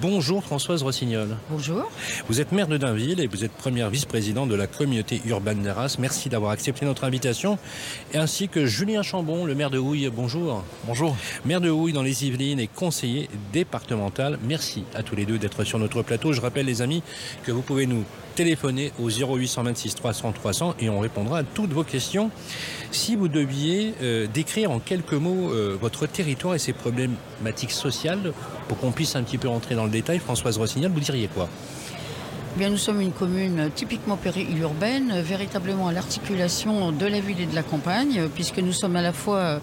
Bonjour 0.00 0.44
François. 0.44 0.59
Françoise 0.60 0.82
Rossignol. 0.82 1.38
Bonjour. 1.48 1.90
Vous 2.28 2.42
êtes 2.42 2.52
maire 2.52 2.68
de 2.68 2.76
Dainville 2.76 3.18
et 3.20 3.26
vous 3.26 3.46
êtes 3.46 3.52
première 3.52 3.88
vice-présidente 3.88 4.50
de 4.50 4.54
la 4.54 4.66
communauté 4.66 5.22
urbaine 5.24 5.62
d'Arras. 5.62 5.96
Merci 5.98 6.28
d'avoir 6.28 6.50
accepté 6.50 6.84
notre 6.84 7.04
invitation. 7.04 7.58
Et 8.12 8.18
ainsi 8.18 8.46
que 8.46 8.66
Julien 8.66 9.02
Chambon, 9.02 9.46
le 9.46 9.54
maire 9.54 9.70
de 9.70 9.78
Houille. 9.78 10.10
Bonjour. 10.14 10.62
Bonjour. 10.84 11.16
Maire 11.46 11.62
de 11.62 11.70
Houille 11.70 11.94
dans 11.94 12.02
les 12.02 12.26
Yvelines 12.26 12.60
et 12.60 12.66
conseiller 12.66 13.30
départemental. 13.54 14.38
Merci 14.42 14.84
à 14.94 15.02
tous 15.02 15.16
les 15.16 15.24
deux 15.24 15.38
d'être 15.38 15.64
sur 15.64 15.78
notre 15.78 16.02
plateau. 16.02 16.34
Je 16.34 16.42
rappelle 16.42 16.66
les 16.66 16.82
amis 16.82 17.02
que 17.44 17.52
vous 17.52 17.62
pouvez 17.62 17.86
nous 17.86 18.04
téléphoner 18.34 18.92
au 18.98 19.08
0826 19.08 19.94
300 19.94 20.32
300 20.32 20.74
et 20.78 20.88
on 20.88 21.00
répondra 21.00 21.38
à 21.38 21.42
toutes 21.42 21.72
vos 21.72 21.84
questions. 21.84 22.30
Si 22.90 23.16
vous 23.16 23.28
deviez 23.28 23.94
euh, 24.02 24.26
décrire 24.26 24.70
en 24.70 24.78
quelques 24.78 25.12
mots 25.12 25.52
euh, 25.52 25.76
votre 25.80 26.06
territoire 26.06 26.54
et 26.54 26.58
ses 26.58 26.72
problématiques 26.72 27.70
sociales, 27.70 28.32
pour 28.68 28.78
qu'on 28.78 28.92
puisse 28.92 29.16
un 29.16 29.22
petit 29.22 29.38
peu 29.38 29.48
rentrer 29.48 29.74
dans 29.74 29.84
le 29.84 29.90
détail, 29.90 30.20
Vous 30.58 31.00
diriez 31.00 31.28
quoi? 31.28 31.48
Eh 32.56 32.58
Bien, 32.58 32.70
nous 32.70 32.76
sommes 32.76 33.00
une 33.00 33.12
commune 33.12 33.70
typiquement 33.74 34.16
périurbaine, 34.16 35.20
véritablement 35.20 35.86
à 35.86 35.92
l'articulation 35.92 36.90
de 36.90 37.06
la 37.06 37.20
ville 37.20 37.40
et 37.40 37.46
de 37.46 37.54
la 37.54 37.62
campagne, 37.62 38.28
puisque 38.34 38.58
nous 38.58 38.72
sommes 38.72 38.96
à 38.96 39.02
la 39.02 39.12
fois 39.12 39.60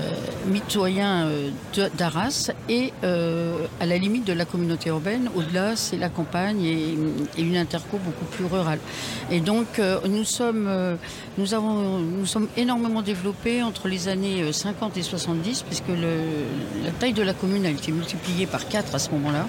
euh, 0.00 0.10
mitoyen 0.48 1.26
euh, 1.28 1.50
d'Arras 1.96 2.50
et 2.68 2.92
euh, 3.04 3.66
à 3.80 3.86
la 3.86 3.96
limite 3.98 4.26
de 4.26 4.32
la 4.32 4.44
communauté 4.44 4.88
urbaine. 4.88 5.30
Au-delà, 5.36 5.76
c'est 5.76 5.96
la 5.96 6.08
campagne 6.08 6.64
et, 6.64 6.98
une 7.38 7.56
interco 7.56 7.98
beaucoup 7.98 8.24
plus 8.24 8.46
rurale. 8.46 8.80
Et 9.30 9.38
donc, 9.38 9.80
nous 10.08 10.24
sommes, 10.24 10.68
nous 11.38 11.54
avons, 11.54 11.98
nous 11.98 12.26
sommes 12.26 12.48
énormément 12.56 13.02
développés 13.02 13.62
entre 13.62 13.86
les 13.86 14.08
années 14.08 14.52
50 14.52 14.96
et 14.96 15.02
70, 15.02 15.62
puisque 15.62 15.88
la 15.88 16.90
taille 16.98 17.12
de 17.12 17.22
la 17.22 17.32
commune 17.32 17.64
a 17.66 17.70
été 17.70 17.92
multipliée 17.92 18.46
par 18.46 18.68
4 18.68 18.94
à 18.94 18.98
ce 18.98 19.10
moment-là. 19.10 19.46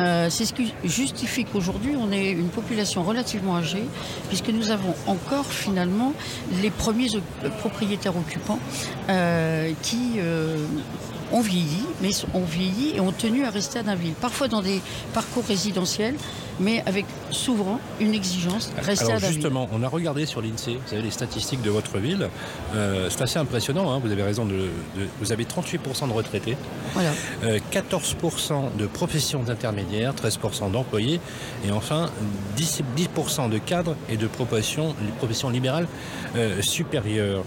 Euh, 0.00 0.28
c'est 0.30 0.44
ce 0.44 0.54
qui 0.54 0.72
justifie 0.84 1.44
qu'aujourd'hui 1.44 1.94
on 1.98 2.10
ait 2.12 2.30
une 2.30 2.48
population 2.48 3.02
relativement 3.02 3.56
âgée, 3.56 3.84
puisque 4.28 4.48
nous 4.48 4.70
avons 4.70 4.94
encore 5.06 5.46
finalement 5.46 6.12
les 6.62 6.70
premiers 6.70 7.08
propriétaires 7.58 8.16
occupants 8.16 8.58
euh, 9.08 9.72
qui 9.82 10.14
euh, 10.18 10.56
ont 11.32 11.40
vieilli, 11.40 11.84
mais 12.00 12.10
ont 12.34 12.44
vieilli 12.44 12.96
et 12.96 13.00
ont 13.00 13.12
tenu 13.12 13.44
à 13.44 13.50
rester 13.50 13.78
à 13.78 13.82
Dainville. 13.82 14.14
Parfois 14.20 14.48
dans 14.48 14.62
des 14.62 14.80
parcours 15.12 15.44
résidentiels, 15.44 16.16
mais 16.60 16.82
avec 16.86 17.06
souvent 17.30 17.80
une 18.00 18.14
exigence, 18.14 18.70
rester 18.82 19.06
Alors 19.06 19.18
justement, 19.18 19.68
on 19.72 19.82
a 19.82 19.88
regardé 19.88 20.26
sur 20.26 20.42
l'INSEE, 20.42 20.74
vous 20.74 20.88
savez, 20.88 21.02
les 21.02 21.10
statistiques 21.10 21.62
de 21.62 21.70
votre 21.70 21.98
ville. 21.98 22.28
Euh, 22.74 23.08
c'est 23.08 23.22
assez 23.22 23.38
impressionnant, 23.38 23.90
hein, 23.90 24.00
vous 24.02 24.12
avez 24.12 24.22
raison, 24.22 24.44
de, 24.44 24.68
vous 25.20 25.32
avez 25.32 25.44
38% 25.44 26.08
de 26.08 26.12
retraités, 26.12 26.56
voilà. 26.92 27.10
14% 27.72 28.52
euh, 28.52 28.78
de 28.78 28.86
professions 28.86 29.48
intermédiaires, 29.48 30.14
13% 30.14 30.70
d'employés, 30.70 31.20
et 31.66 31.72
enfin 31.72 32.10
10%, 32.58 32.82
10 32.96 33.08
de 33.50 33.58
cadres 33.58 33.96
et 34.08 34.16
de 34.16 34.26
professions, 34.26 34.94
professions 35.18 35.48
libérales 35.48 35.88
euh, 36.36 36.60
supérieures. 36.60 37.44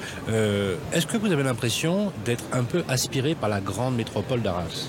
Est-ce 0.92 1.06
que 1.06 1.18
vous 1.18 1.32
avez 1.32 1.44
l'impression 1.44 2.12
d'être 2.26 2.44
un 2.52 2.64
peu 2.64 2.84
aspiré 2.88 3.36
par 3.36 3.50
la 3.50 3.60
grande 3.60 3.73
métropole 3.92 4.42
d'Arras 4.42 4.88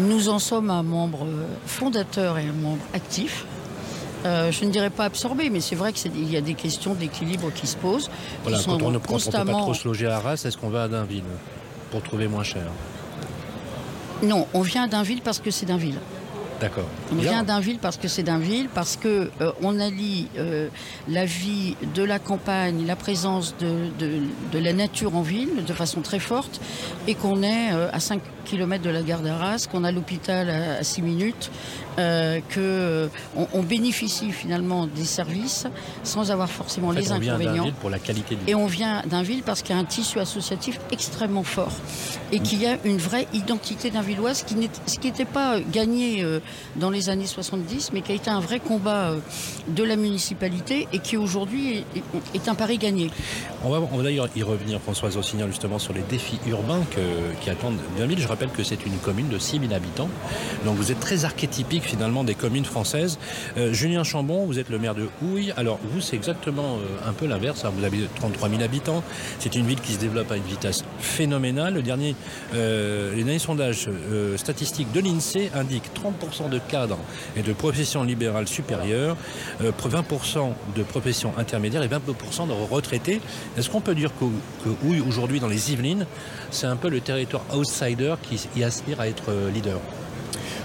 nous 0.00 0.28
en 0.28 0.38
sommes 0.38 0.70
un 0.70 0.82
membre 0.82 1.26
fondateur 1.66 2.38
et 2.38 2.46
un 2.46 2.52
membre 2.52 2.82
actif. 2.92 3.44
Euh, 4.24 4.50
je 4.50 4.64
ne 4.64 4.70
dirais 4.70 4.90
pas 4.90 5.04
absorbé, 5.04 5.50
mais 5.50 5.60
c'est 5.60 5.74
vrai 5.74 5.92
qu'il 5.92 6.30
y 6.30 6.36
a 6.36 6.40
des 6.40 6.54
questions 6.54 6.94
d'équilibre 6.94 7.52
qui 7.52 7.66
se 7.66 7.76
posent. 7.76 8.10
Voilà, 8.42 8.58
quand, 8.64 8.82
on, 8.82 8.90
ne 8.90 8.98
peut 8.98 9.08
pas 9.30 9.44
trop 9.44 9.74
se 9.74 9.86
loger 9.86 10.06
à 10.06 10.16
Arras, 10.16 10.42
est-ce 10.44 10.56
qu'on 10.56 10.70
va 10.70 10.84
à 10.84 10.88
Dainville 10.88 11.24
pour 11.90 12.02
trouver 12.02 12.26
moins 12.26 12.42
cher? 12.42 12.64
Non, 14.22 14.46
on 14.54 14.62
vient 14.62 14.84
à 14.84 14.88
Dainville 14.88 15.20
parce 15.20 15.40
que 15.40 15.50
c'est 15.50 15.66
Dainville. 15.66 15.98
D'accord. 16.60 16.86
On 17.12 17.16
vient 17.16 17.42
d'Inville 17.42 17.78
parce 17.78 17.96
que 17.96 18.08
c'est 18.08 18.22
d'Inville, 18.22 18.68
parce 18.74 18.96
que 18.96 19.30
euh, 19.40 19.52
on 19.62 19.80
allie 19.80 20.28
euh, 20.38 20.68
la 21.08 21.24
vie 21.24 21.76
de 21.94 22.02
la 22.02 22.18
campagne, 22.18 22.86
la 22.86 22.96
présence 22.96 23.56
de, 23.58 23.90
de, 23.98 24.58
la 24.58 24.72
nature 24.72 25.16
en 25.16 25.22
ville 25.22 25.64
de 25.64 25.72
façon 25.72 26.00
très 26.00 26.20
forte, 26.20 26.60
et 27.06 27.14
qu'on 27.14 27.42
est 27.42 27.70
à 27.70 28.00
5 28.00 28.20
km 28.44 28.82
de 28.82 28.90
la 28.90 29.02
gare 29.02 29.20
d'Arras, 29.20 29.66
qu'on 29.70 29.84
a 29.84 29.92
l'hôpital 29.92 30.50
à, 30.50 30.84
6 30.84 31.02
minutes, 31.02 31.50
euh, 31.98 32.40
qu'on 32.40 32.58
euh, 32.58 33.08
on 33.52 33.62
bénéficie 33.62 34.32
finalement 34.32 34.86
des 34.86 35.04
services 35.04 35.66
sans 36.02 36.30
avoir 36.30 36.50
forcément 36.50 36.90
les 36.90 37.12
on 37.12 37.16
inconvénients. 37.16 37.64
Vient 37.64 37.72
pour 37.80 37.90
la 37.90 37.98
qualité 37.98 38.36
Et 38.46 38.54
on 38.54 38.66
vient 38.66 39.02
d'un 39.06 39.22
ville 39.22 39.42
parce 39.42 39.62
qu'il 39.62 39.74
y 39.74 39.78
a 39.78 39.80
un 39.80 39.84
tissu 39.84 40.18
associatif 40.18 40.80
extrêmement 40.90 41.44
fort 41.44 41.72
et 42.32 42.40
qu'il 42.40 42.60
y 42.60 42.66
a 42.66 42.78
une 42.84 42.98
vraie 42.98 43.28
identité 43.32 43.90
d'un 43.90 44.02
villoise, 44.02 44.42
qui 44.42 44.56
ce 44.86 44.98
qui 44.98 45.06
n'était 45.06 45.24
pas 45.24 45.60
gagné 45.60 46.22
euh, 46.22 46.40
dans 46.76 46.90
les 46.90 47.08
années 47.08 47.26
70, 47.26 47.90
mais 47.92 48.00
qui 48.00 48.12
a 48.12 48.14
été 48.14 48.30
un 48.30 48.40
vrai 48.40 48.58
combat 48.58 49.10
euh, 49.10 49.18
de 49.68 49.84
la 49.84 49.96
municipalité 49.96 50.88
et 50.92 50.98
qui 50.98 51.16
aujourd'hui 51.16 51.84
est, 52.34 52.48
un 52.48 52.54
pari 52.54 52.78
gagné. 52.78 53.10
On 53.64 53.70
va, 53.70 54.02
d'ailleurs 54.02 54.28
y 54.34 54.42
revenir, 54.42 54.80
Françoise 54.80 55.16
Rossignol, 55.16 55.48
justement 55.48 55.78
sur 55.78 55.92
les 55.92 56.02
défis 56.02 56.38
urbains 56.46 56.82
qui 57.40 57.50
attendent 57.50 57.78
Dainville. 57.96 58.18
Je 58.18 58.28
rappelle 58.34 58.50
que 58.50 58.64
c'est 58.64 58.84
une 58.84 58.96
commune 58.98 59.28
de 59.28 59.38
6000 59.38 59.72
habitants. 59.72 60.08
Donc 60.64 60.76
vous 60.76 60.90
êtes 60.90 60.98
très 60.98 61.24
archétypique 61.24 61.84
finalement 61.84 62.24
des 62.24 62.34
communes 62.34 62.64
françaises. 62.64 63.18
Euh, 63.56 63.72
Julien 63.72 64.02
Chambon, 64.02 64.44
vous 64.44 64.58
êtes 64.58 64.70
le 64.70 64.80
maire 64.80 64.96
de 64.96 65.08
Houille. 65.22 65.52
Alors 65.56 65.78
vous, 65.84 66.00
c'est 66.00 66.16
exactement 66.16 66.78
euh, 66.78 67.08
un 67.08 67.12
peu 67.12 67.26
l'inverse. 67.26 67.64
hein. 67.64 67.72
Vous 67.76 67.84
avez 67.84 68.08
33 68.16 68.48
000 68.48 68.62
habitants. 68.62 69.04
C'est 69.38 69.54
une 69.54 69.66
ville 69.66 69.80
qui 69.80 69.92
se 69.92 69.98
développe 69.98 70.32
à 70.32 70.36
une 70.36 70.42
vitesse 70.42 70.84
phénoménale. 70.98 71.74
Le 71.74 71.82
dernier, 71.82 72.16
euh, 72.54 73.14
les 73.14 73.22
derniers 73.22 73.38
sondages 73.38 73.88
statistiques 74.36 74.90
de 74.92 75.00
l'INSEE 75.00 75.50
indiquent 75.54 75.90
30% 75.94 76.50
de 76.50 76.58
cadres 76.58 76.98
et 77.36 77.42
de 77.42 77.52
professions 77.52 78.02
libérales 78.02 78.48
supérieures, 78.48 79.16
euh, 79.62 79.70
20% 79.70 80.54
de 80.74 80.82
professions 80.82 81.32
intermédiaires 81.38 81.82
et 81.82 81.88
22% 81.88 82.48
de 82.48 82.52
retraités. 82.52 83.20
Est-ce 83.56 83.70
qu'on 83.70 83.80
peut 83.80 83.94
dire 83.94 84.10
que 84.18 84.68
Houille, 84.82 85.00
aujourd'hui, 85.06 85.38
dans 85.38 85.46
les 85.46 85.72
Yvelines, 85.72 86.06
c'est 86.50 86.66
un 86.66 86.76
peu 86.76 86.88
le 86.88 87.00
territoire 87.00 87.42
outsider 87.54 88.14
qui 88.24 88.48
y 88.56 88.64
aspire 88.64 89.00
à 89.00 89.08
être 89.08 89.24
euh, 89.28 89.50
leader 89.50 89.78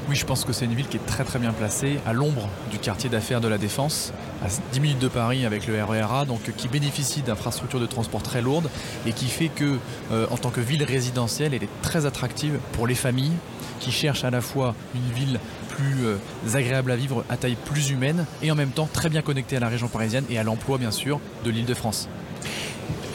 Oui, 0.08 0.16
je 0.16 0.26
pense 0.26 0.46
que 0.46 0.54
c'est 0.54 0.66
une 0.66 0.74
ville 0.74 0.88
qui 0.88 0.98
est 0.98 1.06
très 1.06 1.24
très 1.24 1.40
bien 1.40 1.52
placée, 1.52 2.00
à 2.06 2.14
l'ombre 2.14 2.50
du 2.72 2.80
quartier 2.80 3.10
d'affaires 3.10 3.42
de 3.42 3.48
la 3.48 3.58
Défense, 3.58 4.14
à 4.44 4.48
10 4.74 4.80
minutes 4.80 5.00
de 5.00 5.08
Paris 5.08 5.46
avec 5.46 5.68
le 5.68 5.84
RERA, 5.84 6.26
donc 6.26 6.42
euh, 6.48 6.52
qui 6.56 6.68
bénéficie 6.68 7.22
d'infrastructures 7.22 7.80
de 7.80 7.86
transport 7.86 8.24
très 8.24 8.42
lourdes 8.42 8.70
et 9.06 9.12
qui 9.12 9.28
fait 9.28 9.50
que, 9.50 9.78
euh, 10.12 10.28
en 10.32 10.38
tant 10.38 10.50
que 10.50 10.62
ville 10.62 10.84
résidentielle, 10.84 11.54
elle 11.54 11.64
est 11.64 11.82
très 11.82 12.06
attractive 12.06 12.60
pour 12.74 12.88
les 12.88 12.96
familles 12.96 13.34
qui 13.80 13.92
cherchent 13.92 14.26
à 14.26 14.30
la 14.30 14.42
fois 14.42 14.76
une 14.94 15.14
ville 15.14 15.40
plus 15.70 16.18
agréable 16.54 16.92
à 16.92 16.98
vivre, 16.98 17.24
à 17.30 17.38
taille 17.38 17.56
plus 17.56 17.92
humaine 17.92 18.26
et 18.42 18.52
en 18.52 18.56
même 18.56 18.72
temps 18.72 18.90
très 18.92 19.08
bien 19.08 19.22
connectée 19.22 19.56
à 19.56 19.62
la 19.62 19.70
région 19.70 19.88
parisienne 19.88 20.26
et 20.30 20.38
à 20.38 20.44
l'emploi 20.44 20.78
bien 20.78 20.92
sûr 20.92 21.22
de 21.46 21.50
l'île 21.50 21.66
de 21.66 21.74
France. 21.74 22.10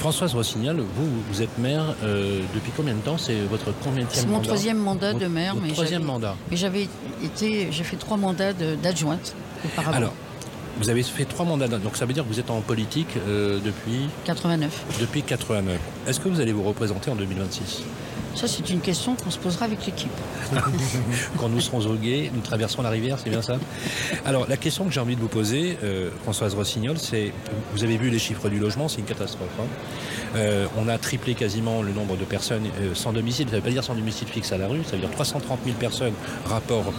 Françoise 0.04 0.34
Rossignol, 0.34 0.80
vous, 0.80 1.08
vous 1.30 1.40
êtes 1.40 1.56
maire 1.56 1.94
euh, 2.02 2.42
depuis 2.54 2.70
combien 2.76 2.92
de 2.92 3.00
temps 3.00 3.16
C'est 3.16 3.40
votre 3.50 3.73
combien 3.82 4.04
C'est 4.11 4.26
mon 4.26 4.40
troisième 4.40 4.76
mandat 4.76 5.14
de 5.14 5.26
maire, 5.28 5.54
Votre 5.54 5.66
mais 5.66 5.73
troisième 5.73 6.02
mandat. 6.02 6.37
mais 6.50 6.58
j'avais 6.58 6.88
été, 7.25 7.68
j'ai 7.70 7.84
fait 7.84 7.96
trois 7.96 8.18
mandats 8.18 8.52
d'adjointe 8.52 9.34
auparavant. 9.64 9.96
Alors, 9.96 10.12
vous 10.78 10.90
avez 10.90 11.02
fait 11.02 11.25
trois 11.25 11.46
mandats, 11.46 11.68
donc 11.68 11.96
ça 11.96 12.04
veut 12.04 12.12
dire 12.12 12.23
que 12.23 12.28
vous 12.28 12.38
êtes 12.38 12.50
en 12.50 12.61
politique 12.61 13.16
euh, 13.26 13.61
depuis, 13.64 14.11
89. 14.26 14.84
depuis 15.00 15.23
89. 15.23 15.78
Est-ce 16.06 16.20
que 16.20 16.28
vous 16.28 16.38
allez 16.38 16.52
vous 16.52 16.64
représenter 16.64 17.11
en 17.11 17.14
2026 17.14 17.84
Ça, 18.34 18.48
c'est 18.48 18.68
une 18.70 18.80
question 18.80 19.14
qu'on 19.14 19.30
se 19.30 19.38
posera 19.38 19.64
avec 19.66 19.86
l'équipe. 19.86 20.10
Quand 21.38 21.48
nous 21.48 21.60
serons 21.60 21.78
au 21.86 21.94
nous 21.94 22.40
traverserons 22.42 22.82
la 22.82 22.90
rivière, 22.90 23.18
c'est 23.22 23.30
bien 23.30 23.42
ça? 23.42 23.58
Alors, 24.26 24.46
la 24.48 24.56
question 24.56 24.84
que 24.84 24.90
j'ai 24.92 25.00
envie 25.00 25.14
de 25.14 25.20
vous 25.20 25.28
poser, 25.28 25.78
euh, 25.84 26.10
Françoise 26.24 26.54
Rossignol, 26.54 26.98
c'est, 26.98 27.32
vous 27.72 27.84
avez 27.84 27.96
vu 27.96 28.10
les 28.10 28.18
chiffres 28.18 28.48
du 28.48 28.58
logement, 28.58 28.88
c'est 28.88 28.98
une 28.98 29.06
catastrophe. 29.06 29.48
hein. 29.60 29.66
Euh, 30.36 30.66
on 30.76 30.88
a 30.88 30.98
triplé 30.98 31.34
quasiment 31.34 31.80
le 31.82 31.92
nombre 31.92 32.16
de 32.16 32.24
personnes 32.24 32.66
euh, 32.80 32.94
sans 32.94 33.12
domicile. 33.12 33.46
Ça 33.46 33.52
ne 33.52 33.56
veut 33.58 33.64
pas 33.64 33.70
dire 33.70 33.84
sans 33.84 33.94
domicile 33.94 34.26
fixe 34.26 34.50
à 34.50 34.58
la 34.58 34.66
rue, 34.66 34.82
ça 34.84 34.92
veut 34.92 34.98
dire 34.98 35.10
330 35.12 35.60
000 35.64 35.76
personnes, 35.76 36.14
rapport 36.46 36.92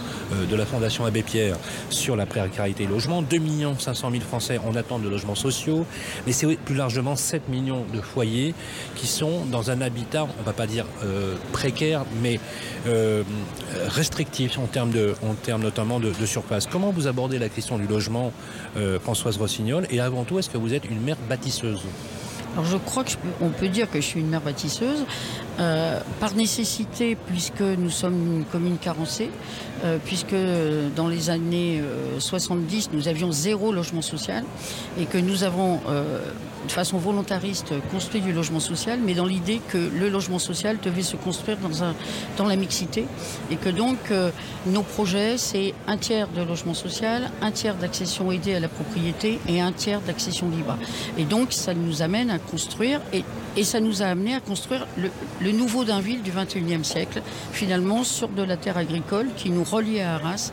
de 0.50 0.56
la 0.56 0.64
Fondation 0.64 1.04
Abbé 1.04 1.22
Pierre 1.22 1.56
sur 1.90 2.16
la 2.16 2.26
précarité 2.26 2.86
logement. 2.86 3.22
2 3.22 3.38
500 3.78 4.10
000 4.10 4.22
Français 4.22 4.58
en 4.66 4.74
attente 4.74 5.02
de 5.02 5.08
logements 5.08 5.34
sociaux. 5.34 5.84
Mais 6.26 6.32
c'est 6.32 6.56
plus 6.56 6.74
largement 6.74 7.14
7 7.14 7.48
millions 7.48 7.84
de 7.92 8.00
foyers 8.00 8.54
qui 8.94 9.06
sont 9.06 9.44
dans 9.44 9.70
un 9.70 9.80
habitat, 9.82 10.24
on 10.24 10.40
ne 10.40 10.46
va 10.46 10.52
pas 10.52 10.66
dire 10.66 10.86
précaire, 11.52 12.04
mais 12.22 12.40
euh, 12.86 13.22
restrictif 13.88 14.58
en 14.58 14.66
termes, 14.66 14.90
de, 14.90 15.14
en 15.22 15.34
termes 15.34 15.62
notamment 15.62 16.00
de, 16.00 16.12
surface. 16.26 16.66
Comment 16.66 16.90
vous 16.90 17.06
abordez 17.06 17.38
la 17.38 17.48
question 17.48 17.78
du 17.78 17.86
logement, 17.86 18.32
euh, 18.76 18.98
Françoise 18.98 19.36
Rossignol? 19.36 19.86
Et 19.90 20.00
avant 20.00 20.24
tout, 20.24 20.38
est-ce 20.38 20.50
que 20.50 20.58
vous 20.58 20.74
êtes 20.74 20.84
une 20.84 21.00
mère 21.00 21.16
bâtisseuse? 21.28 21.82
Alors 22.54 22.64
je 22.64 22.78
crois 22.78 23.04
qu'on 23.38 23.50
peut 23.50 23.68
dire 23.68 23.90
que 23.90 24.00
je 24.00 24.06
suis 24.06 24.20
une 24.20 24.28
mère 24.28 24.40
bâtisseuse, 24.40 25.04
euh, 25.60 26.00
par 26.20 26.34
nécessité, 26.34 27.14
puisque 27.14 27.60
nous 27.60 27.90
sommes 27.90 28.38
une 28.38 28.44
commune 28.44 28.78
carencée, 28.78 29.30
euh, 29.84 29.98
puisque 30.04 30.34
dans 30.96 31.08
les 31.08 31.30
années 31.30 31.80
euh, 31.80 32.18
70, 32.18 32.90
nous 32.92 33.08
avions 33.08 33.32
zéro 33.32 33.72
logement 33.72 34.02
social, 34.02 34.44
et 34.98 35.04
que 35.04 35.18
nous 35.18 35.44
avons, 35.44 35.80
euh, 35.88 36.18
de 36.66 36.72
façon 36.72 36.98
volontariste, 36.98 37.74
construit 37.90 38.20
du 38.20 38.32
logement 38.32 38.60
social, 38.60 38.98
mais 39.04 39.14
dans 39.14 39.26
l'idée 39.26 39.60
que 39.68 39.78
le 39.78 40.08
logement 40.08 40.38
social 40.38 40.78
devait 40.82 41.02
se 41.02 41.16
construire 41.16 41.58
dans, 42.36 42.46
la 42.46 42.56
mixité, 42.56 43.06
et 43.50 43.56
que 43.56 43.68
donc 43.68 43.98
euh, 44.10 44.30
nos 44.66 44.82
projets, 44.82 45.38
c'est 45.38 45.74
un 45.86 45.96
tiers 45.96 46.28
de 46.28 46.42
logement 46.42 46.74
social, 46.74 47.30
un 47.42 47.50
tiers 47.50 47.74
d'accession 47.74 48.32
aidée 48.32 48.54
à 48.54 48.60
la 48.60 48.68
propriété 48.68 49.38
et 49.48 49.60
un 49.60 49.72
tiers 49.72 50.00
d'accession 50.00 50.48
libre. 50.48 50.76
Et 51.18 51.24
donc 51.24 51.52
ça 51.52 51.74
nous 51.74 52.02
amène 52.02 52.30
à 52.30 52.38
construire, 52.38 53.00
et, 53.12 53.24
ça 53.64 53.80
nous 53.80 54.02
a 54.02 54.06
amené 54.06 54.34
à 54.34 54.40
construire 54.40 54.86
le, 54.96 55.10
le 55.40 55.50
nouveau 55.50 55.84
Dainville 55.84 56.22
du 56.22 56.30
21e 56.30 56.84
siècle, 56.84 57.22
finalement 57.52 58.04
sur 58.04 58.28
de 58.28 58.42
la 58.42 58.56
terre 58.56 58.76
agricole 58.76 59.28
qui 59.36 59.50
nous 59.50 59.64
relie 59.66 60.00
à 60.00 60.14
Arras, 60.14 60.52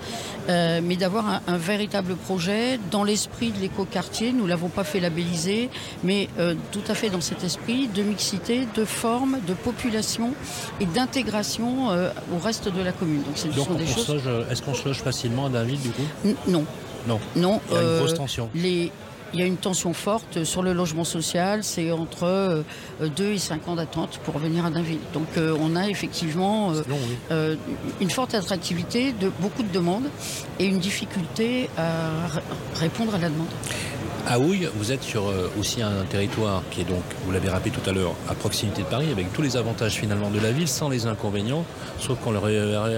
euh, 0.50 0.82
mais 0.84 0.96
d'avoir 0.96 1.28
un, 1.30 1.42
un 1.48 1.58
véritable 1.58 2.16
projet 2.16 2.80
dans 2.92 3.04
l'esprit 3.04 3.52
de 3.52 3.60
l'écoquartier. 3.60 4.32
Nous 4.34 4.48
l'avons 4.48 4.70
pas 4.70 4.84
fait 4.84 5.00
labelliser, 5.00 5.70
mais 6.04 6.28
euh, 6.40 6.56
tout 6.72 6.82
à 6.90 6.94
fait 6.96 7.10
dans 7.10 7.22
cet 7.22 7.44
esprit 7.44 7.88
de 7.88 8.04
mixité, 8.04 8.68
de 8.76 8.86
forme, 8.86 9.38
de 9.48 9.54
population 9.54 10.34
et 10.80 10.86
d'intégration 10.86 11.92
euh, 11.92 12.10
au 12.36 12.40
reste 12.44 12.68
de 12.70 12.82
la 12.82 12.92
commune. 12.92 13.24
Donc 13.24 13.38
ce 13.38 13.48
Donc, 13.48 13.68
sont 13.68 13.74
des 13.76 13.88
choses. 13.88 14.24
euh, 14.26 14.50
est-ce 14.50 14.62
qu'on 14.62 14.74
se 14.74 14.86
loge 14.88 14.98
facilement 15.02 15.46
à 15.46 15.50
David, 15.50 15.82
du 15.82 15.90
coup? 15.90 16.02
N- 16.26 16.36
Non, 16.48 16.66
Non. 17.08 17.20
non. 17.36 17.62
Il 17.70 17.76
y 17.76 17.78
a 17.78 17.82
une 17.82 17.98
grosse 18.00 18.14
tension. 18.16 18.50
les- 18.56 18.92
il 19.34 19.40
y 19.40 19.44
a 19.44 19.46
une 19.46 19.58
tension 19.58 19.94
forte 19.94 20.44
sur 20.44 20.62
le 20.62 20.74
logement 20.74 21.04
social, 21.04 21.64
c'est 21.64 21.92
entre 21.92 22.64
2 23.02 23.32
et 23.32 23.38
5 23.38 23.68
ans 23.68 23.76
d'attente 23.76 24.20
pour 24.24 24.38
venir 24.38 24.66
à 24.66 24.70
Dainville. 24.70 25.00
Donc 25.14 25.28
euh, 25.38 25.56
on 25.60 25.76
a 25.76 25.88
effectivement 25.90 26.72
euh, 26.72 26.82
C'est 26.84 26.90
long, 26.90 26.98
oui. 27.08 27.18
euh, 27.32 27.56
une 28.00 28.10
forte 28.10 28.34
attractivité, 28.36 29.12
de 29.14 29.32
beaucoup 29.40 29.64
de 29.64 29.72
demandes 29.72 30.10
et 30.60 30.66
une 30.66 30.80
difficulté 30.80 31.70
à 31.78 32.12
répondre 32.80 33.16
à 33.16 33.18
la 33.18 33.30
demande. 33.30 33.48
À 34.26 34.40
Houille, 34.40 34.70
vous 34.78 34.94
êtes 34.94 35.04
sur 35.04 35.28
euh, 35.28 35.52
aussi 35.60 35.82
un 35.82 36.06
territoire 36.10 36.64
qui 36.72 36.80
est 36.80 36.86
donc, 36.86 37.04
vous 37.26 37.32
l'avez 37.34 37.50
rappelé 37.50 37.72
tout 37.72 37.88
à 37.90 37.92
l'heure, 37.92 38.14
à 38.30 38.34
proximité 38.34 38.82
de 38.84 38.88
Paris, 38.88 39.08
avec 39.12 39.34
tous 39.34 39.42
les 39.42 39.58
avantages 39.58 39.96
finalement 39.96 40.30
de 40.30 40.40
la 40.40 40.52
ville, 40.54 40.68
sans 40.70 40.88
les 40.88 41.08
inconvénients, 41.08 41.66
sauf 42.00 42.18
quand 42.24 42.32
le 42.32 42.40
RER 42.40 42.52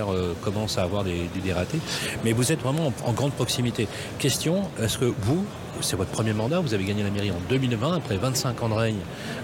euh, 0.08 0.34
commence 0.44 0.78
à 0.78 0.84
avoir 0.84 1.04
des, 1.04 1.28
des, 1.34 1.40
des 1.44 1.52
ratés. 1.54 1.80
Mais 2.24 2.32
vous 2.32 2.52
êtes 2.52 2.60
vraiment 2.62 2.94
en, 3.06 3.10
en 3.10 3.14
grande 3.14 3.32
proximité. 3.32 3.88
Question, 4.20 4.70
est-ce 4.80 5.00
que 5.00 5.06
vous, 5.24 5.44
c'est 5.82 5.96
votre 5.96 6.12
premier 6.12 6.34
mandat, 6.34 6.60
vous 6.60 6.74
avez 6.74 6.84
gagné 6.84 7.04
la 7.04 7.10
mairie 7.10 7.32
en 7.32 7.40
2020, 7.50 7.98
après 7.98 8.18
25 8.18 8.64
ans 8.64 8.70
de 8.70 8.74
règne, 8.74 9.00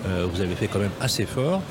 euh, 0.08 0.28
vous 0.32 0.42
avez 0.42 0.56
fait 0.56 0.68
quand 0.68 0.80
même 0.80 0.92
assez 1.00 1.26
fort. 1.26 1.62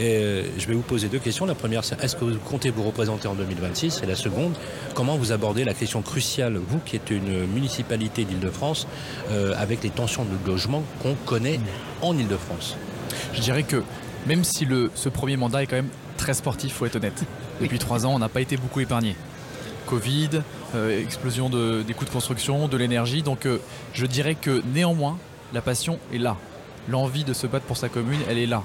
Et 0.00 0.16
euh, 0.16 0.42
je 0.58 0.66
vais 0.66 0.74
vous 0.74 0.82
poser 0.82 1.08
deux 1.08 1.18
questions. 1.18 1.46
La 1.46 1.54
première, 1.54 1.84
c'est 1.84 2.02
est-ce 2.02 2.16
que 2.16 2.24
vous 2.24 2.38
comptez 2.38 2.70
vous 2.70 2.82
représenter 2.82 3.28
en 3.28 3.34
2026 3.34 4.00
Et 4.02 4.06
la 4.06 4.16
seconde, 4.16 4.54
comment 4.94 5.16
vous 5.16 5.32
abordez 5.32 5.64
la 5.64 5.74
question 5.74 6.02
cruciale, 6.02 6.56
vous 6.56 6.78
qui 6.78 6.96
êtes 6.96 7.10
une 7.10 7.46
municipalité 7.46 8.24
d'Île-de-France, 8.24 8.86
euh, 9.30 9.54
avec 9.56 9.82
les 9.82 9.90
tensions 9.90 10.24
de 10.24 10.50
logement 10.50 10.82
qu'on 11.02 11.14
connaît 11.14 11.60
en 12.02 12.16
Île-de-France? 12.16 12.76
Je 13.32 13.40
dirais 13.40 13.62
que 13.62 13.82
même 14.26 14.44
si 14.44 14.64
le, 14.64 14.90
ce 14.94 15.08
premier 15.08 15.36
mandat 15.36 15.62
est 15.62 15.66
quand 15.66 15.76
même 15.76 15.90
très 16.16 16.34
sportif, 16.34 16.74
faut 16.74 16.86
être 16.86 16.96
honnête. 16.96 17.24
Depuis 17.60 17.78
trois 17.78 18.06
ans, 18.06 18.14
on 18.14 18.18
n'a 18.18 18.28
pas 18.28 18.40
été 18.40 18.56
beaucoup 18.56 18.80
épargné. 18.80 19.16
Covid, 19.86 20.42
euh, 20.76 21.02
explosion 21.02 21.48
de- 21.48 21.82
des 21.86 21.94
coûts 21.94 22.04
de 22.04 22.10
construction, 22.10 22.68
de 22.68 22.76
l'énergie. 22.76 23.22
Donc 23.22 23.46
euh, 23.46 23.58
je 23.92 24.06
dirais 24.06 24.34
que 24.34 24.62
néanmoins, 24.74 25.18
la 25.52 25.60
passion 25.60 25.98
est 26.12 26.18
là. 26.18 26.36
L'envie 26.88 27.24
de 27.24 27.32
se 27.32 27.46
battre 27.46 27.64
pour 27.66 27.76
sa 27.76 27.88
commune, 27.88 28.20
elle 28.28 28.38
est 28.38 28.46
là. 28.46 28.62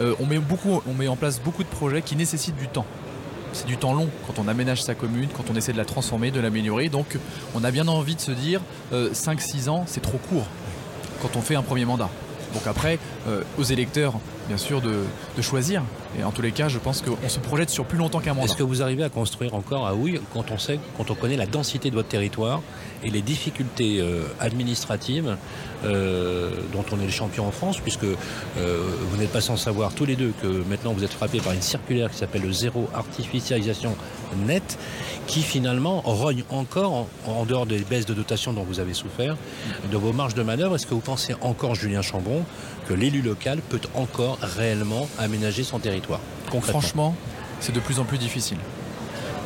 Euh, 0.00 0.14
on, 0.20 0.26
met 0.26 1.08
en 1.08 1.16
place 1.16 1.40
beaucoup 1.40 1.62
de 1.62 1.68
projets 1.68 2.00
qui 2.02 2.16
nécessitent 2.16 2.56
du 2.56 2.68
temps. 2.68 2.86
C'est 3.52 3.66
du 3.66 3.76
temps 3.76 3.92
long 3.92 4.08
quand 4.26 4.38
on 4.38 4.48
aménage 4.48 4.82
sa 4.82 4.94
commune, 4.94 5.28
quand 5.36 5.44
on 5.52 5.56
essaie 5.56 5.72
de 5.72 5.76
la 5.76 5.84
transformer, 5.84 6.30
de 6.30 6.40
l'améliorer. 6.40 6.88
Donc 6.88 7.18
on 7.54 7.64
a 7.64 7.70
bien 7.70 7.88
envie 7.88 8.14
de 8.14 8.20
se 8.20 8.30
dire 8.30 8.60
euh, 8.92 9.12
5-6 9.12 9.68
ans, 9.68 9.84
c'est 9.86 10.00
trop 10.00 10.18
court 10.18 10.46
quand 11.20 11.36
on 11.36 11.42
fait 11.42 11.56
un 11.56 11.62
premier 11.62 11.84
mandat. 11.84 12.08
Donc 12.54 12.66
après, 12.66 12.98
euh, 13.28 13.42
aux 13.58 13.62
électeurs, 13.62 14.14
bien 14.48 14.56
sûr, 14.56 14.80
de, 14.80 14.94
de 15.36 15.42
choisir. 15.42 15.82
Et 16.18 16.24
en 16.24 16.32
tous 16.32 16.42
les 16.42 16.50
cas, 16.52 16.68
je 16.68 16.78
pense 16.78 17.02
qu'on 17.02 17.28
se 17.28 17.38
projette 17.38 17.70
sur 17.70 17.84
plus 17.84 17.98
longtemps 17.98 18.20
qu'un 18.20 18.34
mandat. 18.34 18.46
Est-ce 18.46 18.56
que 18.56 18.62
vous 18.64 18.82
arrivez 18.82 19.04
à 19.04 19.08
construire 19.08 19.54
encore 19.54 19.86
à 19.86 19.94
Houille 19.94 20.20
quand 20.34 20.50
on 20.50 20.58
sait, 20.58 20.80
quand 20.96 21.10
on 21.10 21.14
connaît 21.14 21.36
la 21.36 21.46
densité 21.46 21.90
de 21.90 21.94
votre 21.94 22.08
territoire 22.08 22.60
et 23.04 23.10
les 23.10 23.22
difficultés 23.22 24.00
euh, 24.00 24.24
administratives 24.40 25.36
euh, 25.84 26.50
dont 26.72 26.84
on 26.92 27.00
est 27.00 27.06
le 27.06 27.10
champion 27.10 27.46
en 27.46 27.52
France, 27.52 27.78
puisque 27.80 28.04
euh, 28.04 28.16
vous 28.56 29.16
n'êtes 29.16 29.32
pas 29.32 29.40
sans 29.40 29.56
savoir 29.56 29.94
tous 29.94 30.04
les 30.04 30.16
deux 30.16 30.32
que 30.42 30.48
maintenant 30.68 30.92
vous 30.92 31.04
êtes 31.04 31.12
frappés 31.12 31.40
par 31.40 31.52
une 31.52 31.62
circulaire 31.62 32.10
qui 32.10 32.18
s'appelle 32.18 32.42
le 32.42 32.52
zéro 32.52 32.88
artificialisation 32.94 33.94
net, 34.46 34.78
qui 35.30 35.42
finalement 35.42 36.00
rogne 36.00 36.42
encore, 36.50 36.92
en, 36.92 37.08
en 37.28 37.44
dehors 37.44 37.64
des 37.64 37.78
baisses 37.78 38.04
de 38.04 38.14
dotation 38.14 38.52
dont 38.52 38.64
vous 38.64 38.80
avez 38.80 38.94
souffert, 38.94 39.36
de 39.88 39.96
vos 39.96 40.12
marges 40.12 40.34
de 40.34 40.42
manœuvre. 40.42 40.74
Est-ce 40.74 40.88
que 40.88 40.94
vous 40.94 40.98
pensez 40.98 41.36
encore, 41.40 41.76
Julien 41.76 42.02
Chambon, 42.02 42.42
que 42.88 42.94
l'élu 42.94 43.22
local 43.22 43.60
peut 43.68 43.80
encore 43.94 44.38
réellement 44.42 45.08
aménager 45.20 45.62
son 45.62 45.78
territoire? 45.78 46.18
Concrètement 46.50 46.80
Franchement, 46.80 47.14
c'est 47.60 47.72
de 47.72 47.78
plus 47.78 48.00
en 48.00 48.04
plus 48.04 48.18
difficile. 48.18 48.58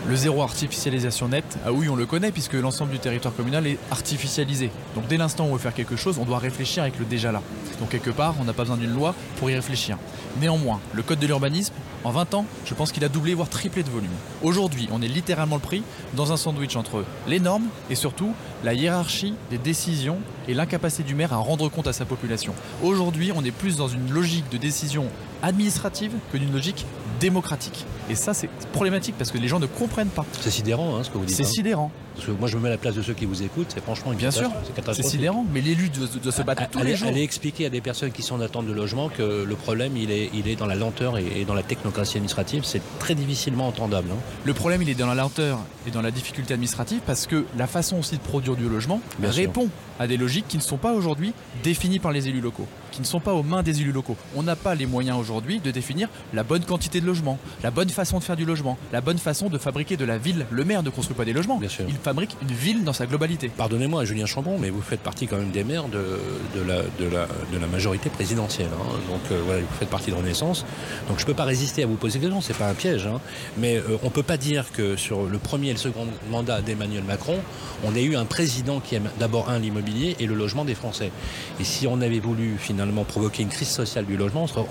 Le 0.07 0.17
zéro 0.17 0.41
artificialisation 0.43 1.29
nette, 1.29 1.59
ah 1.67 1.73
oui, 1.73 1.91
on 1.91 1.97
le 1.97 2.07
connaît 2.07 2.31
puisque 2.31 2.55
l'ensemble 2.55 2.91
du 2.91 2.99
territoire 2.99 3.35
communal 3.35 3.67
est 3.67 3.79
artificialisé. 3.91 4.71
Donc 4.95 5.07
dès 5.07 5.19
l'instant 5.19 5.45
où 5.45 5.49
on 5.49 5.53
veut 5.53 5.59
faire 5.59 5.75
quelque 5.75 5.97
chose, 5.97 6.19
on 6.19 6.25
doit 6.25 6.39
réfléchir 6.39 6.83
avec 6.83 6.99
le 6.99 7.05
déjà 7.05 7.31
là. 7.31 7.43
Donc 7.81 7.91
quelque 7.91 8.11
part, 8.11 8.35
on 8.41 8.45
n'a 8.45 8.55
pas 8.55 8.63
besoin 8.63 8.79
d'une 8.79 8.93
loi 8.95 9.15
pour 9.39 9.51
y 9.51 9.55
réfléchir. 9.55 9.99
Néanmoins, 10.41 10.81
le 10.95 11.03
code 11.03 11.19
de 11.19 11.27
l'urbanisme 11.27 11.75
En 12.05 12.11
20 12.11 12.35
ans, 12.35 12.45
je 12.67 12.75
pense 12.75 12.93
qu'il 12.93 13.03
a 13.03 13.09
doublé, 13.09 13.33
voire 13.33 13.49
triplé 13.49 13.83
de 13.83 13.89
volume. 13.89 14.11
Aujourd'hui, 14.43 14.89
on 14.93 15.01
est 15.01 15.09
littéralement 15.09 15.57
le 15.57 15.63
prix 15.63 15.83
dans 16.13 16.33
un 16.33 16.37
sandwich 16.37 16.77
entre 16.77 17.03
les 17.27 17.41
normes 17.41 17.69
et 17.89 17.95
surtout 17.95 18.35
la 18.63 18.75
hiérarchie 18.75 19.35
des 19.51 19.57
décisions 19.57 20.19
et 20.49 20.55
l'incapacité 20.55 21.03
du 21.03 21.15
maire 21.15 21.33
à 21.33 21.37
rendre 21.37 21.69
compte 21.69 21.87
à 21.87 21.93
sa 21.93 22.05
population. 22.05 22.55
Aujourd'hui, 22.83 23.33
on 23.35 23.45
est 23.45 23.51
plus 23.51 23.77
dans 23.77 23.89
une 23.89 24.11
logique 24.11 24.49
de 24.51 24.57
décision 24.59 25.07
administrative 25.43 26.13
que 26.33 26.39
d'une 26.39 26.53
logique 26.53 26.87
démocratique. 27.21 27.85
Et 28.11 28.15
ça, 28.15 28.35
c'est 28.35 28.49
problématique 28.73 29.15
parce 29.17 29.31
que 29.31 29.39
les 29.39 29.49
gens 29.49 29.61
ne 29.61 29.67
comprennent 29.67 30.09
pas. 30.09 30.25
C'est 30.41 30.51
sidérant 30.51 30.97
hein, 30.97 31.03
ce 31.05 31.11
que 31.11 31.19
vous 31.19 31.25
dites. 31.25 31.37
C'est 31.37 31.45
hein. 31.45 31.47
sidérant. 31.47 31.91
Parce 32.15 32.27
que 32.27 32.33
moi, 32.33 32.49
je 32.49 32.57
me 32.57 32.63
mets 32.63 32.69
à 32.69 32.73
la 32.73 32.77
place 32.79 32.95
de 32.95 33.03
ceux 33.03 33.13
qui 33.15 33.25
vous 33.25 33.43
écoutent. 33.43 33.71
C'est 33.75 33.83
franchement 33.83 34.13
une 34.13 34.19
Bien 34.19 34.31
sûr. 34.31 34.51
C'est 34.93 35.03
sidérant. 35.03 35.45
Mais 35.53 35.61
l'élu 35.61 35.89
doit, 35.89 36.07
doit 36.23 36.33
se 36.33 36.43
battre 36.43 36.69
tous 36.71 36.79
allez, 36.79 36.91
les 36.91 36.97
jours. 36.97 37.09
allez 37.09 37.23
expliquer 37.23 37.67
à 37.67 37.71
des 37.71 37.81
personnes 37.81 38.13
qui 38.13 38.23
sont 38.23 38.37
en 38.37 38.41
attente 38.41 38.67
de 38.67 38.73
logement 38.73 39.09
que 39.09 39.45
le 39.45 39.55
problème, 39.57 39.97
il 39.97 40.11
est, 40.11 40.31
il 40.35 40.49
est 40.49 40.57
dans 40.57 40.67
la 40.67 40.75
lenteur 40.77 41.19
et, 41.19 41.41
et 41.41 41.45
dans 41.45 41.55
la 41.55 41.63
technocratie 41.63 42.17
administrative. 42.19 42.63
C'est 42.65 42.83
très 42.99 43.15
difficilement 43.15 43.67
entendable. 43.69 44.09
hein. 44.13 44.17
Le 44.45 44.55
problème, 44.55 44.83
il 44.83 44.89
est 44.91 44.95
dans 44.95 45.07
la 45.07 45.15
lenteur 45.15 45.59
et 45.87 45.91
dans 45.91 46.03
la 46.03 46.11
difficulté 46.11 46.55
administrative 46.55 47.01
parce 47.07 47.27
que 47.27 47.45
la 47.57 47.67
façon 47.67 47.99
aussi 47.99 48.17
de 48.17 48.23
produire 48.23 48.55
du 48.57 48.69
logement 48.69 49.01
Bien 49.19 49.33
sûr. 49.33 49.41
répond 49.43 49.69
à 49.99 50.07
des 50.07 50.17
logiques 50.17 50.34
qui 50.43 50.57
ne 50.57 50.63
sont 50.63 50.77
pas 50.77 50.93
aujourd'hui 50.93 51.33
définies 51.63 51.99
par 51.99 52.13
les 52.13 52.29
élus 52.29 52.41
locaux, 52.41 52.67
qui 52.95 53.01
ne 53.01 53.07
sont 53.07 53.19
pas 53.19 53.35
aux 53.35 53.43
mains 53.43 53.65
des 53.65 53.81
élus 53.81 53.91
locaux. 53.91 54.17
On 54.37 54.45
n'a 54.45 54.55
pas 54.55 54.77
les 54.77 54.87
moyens 54.87 55.19
aujourd'hui 55.19 55.59
de 55.59 55.71
définir 55.73 56.09
la 56.33 56.45
bonne 56.45 56.65
quantité 56.65 57.01
de 57.01 57.07
logements, 57.07 57.39
la 57.65 57.73
bonne 57.73 57.89
façon 57.89 58.19
de 58.21 58.25
faire 58.25 58.37
du 58.37 58.45
logement, 58.45 58.79
la 58.93 59.01
bonne 59.01 59.19
façon 59.19 59.49
de 59.49 59.59
fabriquer 59.59 59.97
de 59.97 60.05
la 60.05 60.17
ville. 60.17 60.47
Le 60.53 60.65
maire 60.65 60.85
ne 60.85 60.91
construit 60.91 61.17
pas 61.17 61.25
des 61.25 61.33
logements, 61.33 61.59
Bien 61.59 61.69
sûr. 61.69 61.87
il 61.89 61.97
fabrique 61.97 62.37
une 62.41 62.55
ville 62.55 62.85
dans 62.85 62.93
sa 62.93 63.07
globalité. 63.07 63.49
Pardonnez-moi, 63.49 64.05
Julien 64.05 64.27
Chambon, 64.27 64.59
mais 64.61 64.71
vous 64.71 64.81
faites 64.81 65.01
partie 65.01 65.27
quand 65.27 65.39
même 65.39 65.51
des 65.51 65.65
maires 65.65 65.89
de, 65.89 66.21
de, 66.55 66.61
la, 66.63 66.83
de, 66.83 67.09
la, 67.13 67.27
de 67.53 67.59
la 67.59 67.67
majorité 67.67 68.11
présidentielle. 68.11 68.69
hein. 68.73 68.93
Donc 69.11 69.21
euh, 69.33 69.41
voilà, 69.45 69.63
vous 69.63 69.67
faites 69.79 69.91
partie 69.91 70.11
de 70.13 70.17
Renaissance. 70.17 70.65
Donc 71.09 71.19
je 71.19 71.23
ne 71.23 71.27
peux 71.27 71.35
pas 71.35 71.45
résister 71.45 71.83
à 71.83 71.87
vous 71.87 71.97
poser 71.97 72.21
des 72.21 72.27
questions, 72.27 72.41
c'est 72.41 72.57
pas 72.57 72.69
un 72.69 72.75
piège. 72.75 73.07
hein. 73.09 73.21
Mais 73.59 73.77
euh, 73.77 73.99
on 74.03 74.07
ne 74.07 74.11
peut 74.13 74.23
pas 74.23 74.37
dire 74.37 74.71
que 74.73 74.95
sur 74.97 75.25
le 75.25 75.39
premier 75.39 75.71
et 75.71 75.73
le 75.73 75.79
second 75.79 76.07
mandat 76.31 76.61
d'Emmanuel 76.61 77.03
Macron, 77.03 77.39
on 77.85 77.95
ait 77.97 78.05
eu 78.05 78.15
un 78.15 78.25
président 78.25 78.79
qui 78.79 78.95
aime 78.95 79.11
d'abord 79.19 79.51
un 79.51 79.59
l'immobilier 79.59 80.15
et 80.21 80.27
le 80.27 80.35
logement 80.35 80.65
des 80.65 80.77
Français. 80.77 81.11
Et 81.59 81.65
si 81.65 81.89
on 81.89 82.01
avait 82.01 82.21
voulu 82.21 82.55
finalement 82.59 82.84
provoquer 83.05 83.43
une 83.43 83.49
crise 83.49 83.69
sociale 83.69 84.05
du 84.07 84.17
logement, 84.17 84.45
on 84.45 84.47
serait- 84.47 84.67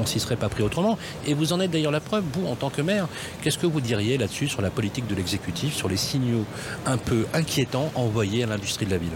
on 0.00 0.06
s'y 0.06 0.20
serait 0.20 0.36
pas 0.36 0.48
pris 0.48 0.62
autrement. 0.62 0.98
Et 1.26 1.34
vous 1.34 1.52
en 1.52 1.60
êtes 1.60 1.70
d'ailleurs 1.70 1.92
la 1.92 2.00
preuve, 2.00 2.24
vous 2.32 2.46
en 2.46 2.54
tant 2.54 2.70
que 2.70 2.82
maire. 2.82 3.08
Qu'est-ce 3.42 3.58
que 3.58 3.66
vous 3.66 3.80
diriez 3.80 4.18
là-dessus 4.18 4.48
sur 4.48 4.62
la 4.62 4.70
politique 4.70 5.06
de 5.06 5.14
l'exécutif, 5.14 5.74
sur 5.74 5.88
les 5.88 5.96
signaux 5.96 6.44
un 6.86 6.96
peu 6.96 7.26
inquiétants 7.34 7.90
envoyés 7.94 8.44
à 8.44 8.46
l'industrie 8.46 8.86
de 8.86 8.90
la 8.90 8.98
ville? 8.98 9.10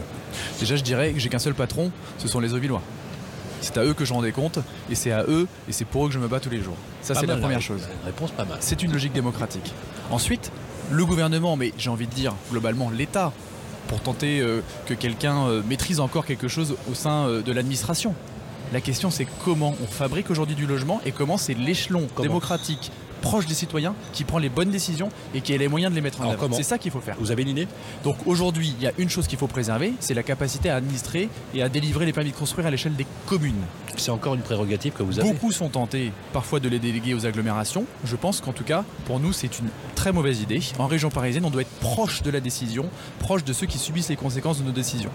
Déjà, 0.58 0.76
je 0.76 0.82
dirais 0.82 1.12
que 1.12 1.18
j'ai 1.20 1.28
qu'un 1.28 1.38
seul 1.38 1.54
patron, 1.54 1.90
ce 2.18 2.28
sont 2.28 2.40
les 2.40 2.54
Auvillois. 2.54 2.82
C'est 3.62 3.76
à 3.76 3.84
eux 3.84 3.92
que 3.92 4.04
je 4.06 4.12
rendais 4.14 4.32
compte, 4.32 4.58
et 4.90 4.94
c'est 4.94 5.12
à 5.12 5.24
eux, 5.24 5.46
et 5.68 5.72
c'est 5.72 5.84
pour 5.84 6.04
eux 6.06 6.08
que 6.08 6.14
je 6.14 6.18
me 6.18 6.28
bats 6.28 6.40
tous 6.40 6.48
les 6.48 6.62
jours. 6.62 6.76
Ça, 7.02 7.14
c'est 7.14 7.26
la 7.26 7.36
première 7.36 7.60
chose. 7.60 7.82
Réponse 8.04 8.30
pas 8.30 8.44
mal. 8.46 8.56
C'est 8.60 8.82
une 8.82 8.92
logique 8.92 9.12
démocratique. 9.12 9.72
Ensuite, 10.10 10.50
le 10.90 11.04
gouvernement, 11.04 11.56
mais 11.56 11.72
j'ai 11.76 11.90
envie 11.90 12.06
de 12.06 12.14
dire 12.14 12.34
globalement 12.50 12.90
l'État, 12.90 13.32
pour 13.90 14.00
tenter 14.00 14.38
euh, 14.38 14.60
que 14.86 14.94
quelqu'un 14.94 15.48
euh, 15.48 15.62
maîtrise 15.68 15.98
encore 15.98 16.24
quelque 16.24 16.46
chose 16.46 16.76
au 16.88 16.94
sein 16.94 17.26
euh, 17.26 17.42
de 17.42 17.50
l'administration. 17.50 18.14
La 18.72 18.80
question 18.80 19.10
c'est 19.10 19.26
comment 19.44 19.74
on 19.82 19.86
fabrique 19.86 20.30
aujourd'hui 20.30 20.54
du 20.54 20.64
logement 20.64 21.00
et 21.04 21.10
comment 21.10 21.36
c'est 21.36 21.54
l'échelon 21.54 22.06
démocratique 22.22 22.92
proche 23.20 23.46
des 23.46 23.54
citoyens 23.54 23.96
qui 24.12 24.22
prend 24.22 24.38
les 24.38 24.48
bonnes 24.48 24.70
décisions 24.70 25.08
et 25.34 25.40
qui 25.40 25.52
a 25.52 25.56
les 25.56 25.66
moyens 25.66 25.90
de 25.90 25.96
les 25.96 26.00
mettre 26.00 26.20
en 26.20 26.30
Alors, 26.30 26.44
œuvre. 26.44 26.54
C'est 26.56 26.62
ça 26.62 26.78
qu'il 26.78 26.92
faut 26.92 27.00
faire. 27.00 27.16
Vous 27.18 27.32
avez 27.32 27.42
une 27.42 27.48
idée? 27.48 27.66
Donc 28.04 28.16
aujourd'hui, 28.26 28.74
il 28.78 28.82
y 28.82 28.86
a 28.86 28.92
une 28.96 29.10
chose 29.10 29.26
qu'il 29.26 29.38
faut 29.38 29.48
préserver, 29.48 29.92
c'est 29.98 30.14
la 30.14 30.22
capacité 30.22 30.70
à 30.70 30.76
administrer 30.76 31.28
et 31.52 31.62
à 31.62 31.68
délivrer 31.68 32.06
les 32.06 32.12
permis 32.12 32.30
de 32.30 32.36
construire 32.36 32.68
à 32.68 32.70
l'échelle 32.70 32.94
des 32.94 33.06
communes. 33.26 33.60
C'est 33.96 34.10
encore 34.10 34.34
une 34.34 34.40
prérogative 34.40 34.92
que 34.92 35.02
vous 35.02 35.18
avez. 35.18 35.32
Beaucoup 35.32 35.52
sont 35.52 35.68
tentés 35.68 36.12
parfois 36.32 36.60
de 36.60 36.68
les 36.68 36.78
déléguer 36.78 37.14
aux 37.14 37.26
agglomérations. 37.26 37.84
Je 38.04 38.16
pense 38.16 38.40
qu'en 38.40 38.52
tout 38.52 38.64
cas, 38.64 38.84
pour 39.04 39.20
nous, 39.20 39.32
c'est 39.32 39.58
une 39.58 39.68
très 39.94 40.12
mauvaise 40.12 40.40
idée. 40.40 40.60
En 40.78 40.86
région 40.86 41.10
parisienne, 41.10 41.44
on 41.44 41.50
doit 41.50 41.62
être 41.62 41.78
proche 41.80 42.22
de 42.22 42.30
la 42.30 42.40
décision, 42.40 42.86
proche 43.18 43.44
de 43.44 43.52
ceux 43.52 43.66
qui 43.66 43.78
subissent 43.78 44.08
les 44.08 44.16
conséquences 44.16 44.58
de 44.60 44.64
nos 44.64 44.72
décisions. 44.72 45.10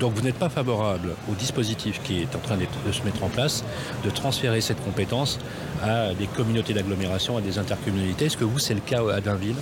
Donc 0.00 0.14
vous 0.14 0.22
n'êtes 0.22 0.38
pas 0.38 0.48
favorable 0.48 1.14
au 1.30 1.34
dispositif 1.34 2.00
qui 2.02 2.20
est 2.22 2.34
en 2.34 2.38
train 2.38 2.56
de 2.56 2.92
se 2.92 3.02
mettre 3.02 3.22
en 3.22 3.28
place, 3.28 3.64
de 4.04 4.10
transférer 4.10 4.60
cette 4.60 4.82
compétence 4.84 5.38
à 5.82 6.14
des 6.14 6.26
communautés 6.26 6.74
d'agglomération, 6.74 7.36
à 7.36 7.40
des 7.40 7.58
intercommunalités. 7.58 8.26
Est-ce 8.26 8.36
que 8.36 8.44
vous, 8.44 8.58
c'est 8.58 8.74
le 8.74 8.80
cas 8.80 9.02
à 9.12 9.20
Dainville? 9.20 9.56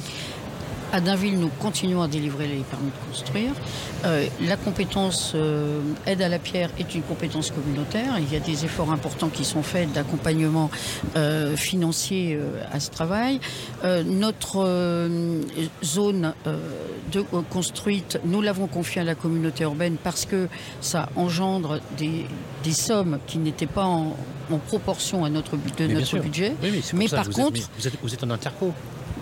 À 0.90 1.02
Dainville, 1.02 1.38
nous 1.38 1.50
continuons 1.61 2.00
à 2.00 2.09
délivrer 2.09 2.47
les 2.49 2.61
permis 2.62 2.87
de 2.90 3.11
construire. 3.11 3.52
Euh, 4.07 4.26
la 4.40 4.57
compétence 4.57 5.33
euh, 5.35 5.80
aide 6.07 6.23
à 6.23 6.30
la 6.30 6.38
pierre 6.38 6.71
est 6.78 6.95
une 6.95 7.02
compétence 7.02 7.50
communautaire. 7.50 8.14
Il 8.18 8.33
y 8.33 8.37
a 8.37 8.40
des 8.40 8.64
efforts 8.64 8.90
importants 8.90 9.28
qui 9.28 9.45
sont 9.45 9.62
faits 9.62 9.92
d'accompagnement 9.92 10.71
euh, 11.16 11.57
financier 11.57 12.39
euh, 12.41 12.62
à 12.73 12.80
ce 12.80 12.91
travail. 12.91 13.39
Euh, 13.84 14.02
notre 14.02 14.62
euh, 14.65 15.43
zone 15.84 16.32
euh, 16.47 16.56
de, 17.12 17.21
euh, 17.34 17.43
construite, 17.50 18.19
nous 18.25 18.41
l'avons 18.41 18.67
confiée 18.67 19.02
à 19.02 19.04
la 19.04 19.15
communauté 19.15 19.65
urbaine 19.65 19.97
parce 20.02 20.25
que 20.25 20.49
ça 20.80 21.10
engendre 21.17 21.80
des, 21.99 22.25
des 22.65 22.73
sommes 22.73 23.19
qui 23.26 23.36
n'étaient 23.36 23.67
pas 23.67 23.84
en, 23.84 24.17
en 24.50 24.58
proportion 24.58 25.23
à 25.26 25.28
notre, 25.28 25.56
de 25.58 25.60
Mais 25.86 25.89
notre 25.95 26.19
budget. 26.21 26.54
Oui, 26.62 26.82
Mais 26.95 27.08
par 27.08 27.25
vous 27.25 27.32
contre- 27.32 27.49
êtes, 27.49 27.52
mais 27.54 27.60
vous, 27.78 27.86
êtes, 27.89 27.95
vous 28.02 28.15
êtes 28.15 28.25
en 28.25 28.30
interco, 28.30 28.73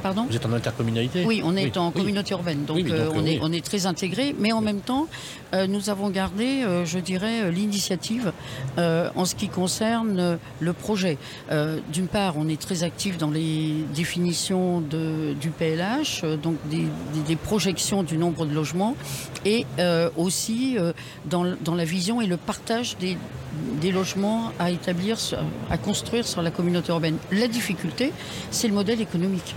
Pardon 0.02 0.26
vous 0.28 0.36
êtes 0.36 0.46
en 0.46 0.52
intercommunalité. 0.52 1.24
Oui, 1.26 1.40
on 1.44 1.56
est 1.56 1.64
Oui, 1.64 1.72
en 1.76 1.88
oui. 1.88 1.92
communauté 1.94 2.32
urbaine, 2.32 2.64
donc, 2.64 2.76
Oui, 2.76 2.86
euh, 2.90 3.06
donc, 3.06 3.14
on, 3.16 3.24
est, 3.26 3.30
oui. 3.34 3.38
on 3.42 3.52
est 3.52 3.64
très 3.64 3.86
intégré, 3.86 4.34
mais 4.38 4.52
en 4.52 4.60
même 4.60 4.80
temps, 4.80 5.06
euh, 5.54 5.66
nous 5.66 5.90
avons 5.90 6.10
gardé, 6.10 6.62
euh, 6.64 6.84
je 6.84 6.98
dirais, 6.98 7.50
l'initiative 7.50 8.32
en 8.78 9.24
ce 9.24 9.34
qui 9.34 9.48
concerne 9.48 10.38
le 10.60 10.72
projet. 10.72 11.18
D'une 11.92 12.06
part, 12.08 12.34
on 12.36 12.48
est 12.48 12.60
très 12.60 12.82
actif 12.82 13.16
dans 13.18 13.30
les 13.30 13.72
définitions 13.94 14.80
de, 14.80 15.34
du 15.40 15.50
PLH, 15.50 16.24
donc 16.42 16.56
des, 16.68 16.78
des- 17.14 17.20
des 17.26 17.36
projections 17.36 18.02
du 18.02 18.16
nombre 18.18 18.46
de 18.46 18.54
logements, 18.54 18.94
et 19.44 19.64
aussi 20.16 20.76
dans, 21.24 21.44
la 21.44 21.84
vision 21.84 22.20
et 22.20 22.26
le 22.26 22.36
partage 22.36 22.96
des, 22.98 23.16
des 23.80 23.92
logements 23.92 24.52
à 24.58 24.70
établir, 24.70 25.16
à 25.70 25.78
construire 25.78 26.26
sur 26.26 26.42
la 26.42 26.50
communauté 26.50 26.90
urbaine. 26.92 27.16
La 27.32 27.48
difficulté, 27.48 28.12
c'est 28.50 28.68
le 28.68 28.74
modèle 28.74 29.00
économique. 29.00 29.54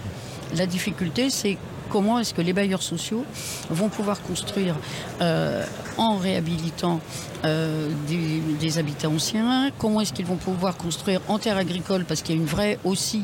La 0.55 0.65
difficulté, 0.65 1.29
c'est 1.29 1.57
comment 1.89 2.19
est-ce 2.19 2.33
que 2.33 2.41
les 2.41 2.53
bailleurs 2.53 2.83
sociaux 2.83 3.25
vont 3.69 3.89
pouvoir 3.89 4.21
construire 4.21 4.75
euh, 5.21 5.65
en 5.99 6.17
réhabilitant 6.17 6.99
euh, 7.45 7.89
des, 8.07 8.41
des 8.59 8.77
habitats 8.79 9.09
anciens, 9.09 9.69
comment 9.77 10.01
est-ce 10.01 10.13
qu'ils 10.13 10.25
vont 10.25 10.35
pouvoir 10.38 10.77
construire 10.77 11.19
en 11.27 11.38
terre 11.39 11.57
agricole, 11.57 12.05
parce 12.05 12.21
qu'il 12.21 12.35
y 12.35 12.38
a 12.38 12.41
une 12.41 12.47
vraie 12.47 12.79
aussi, 12.83 13.23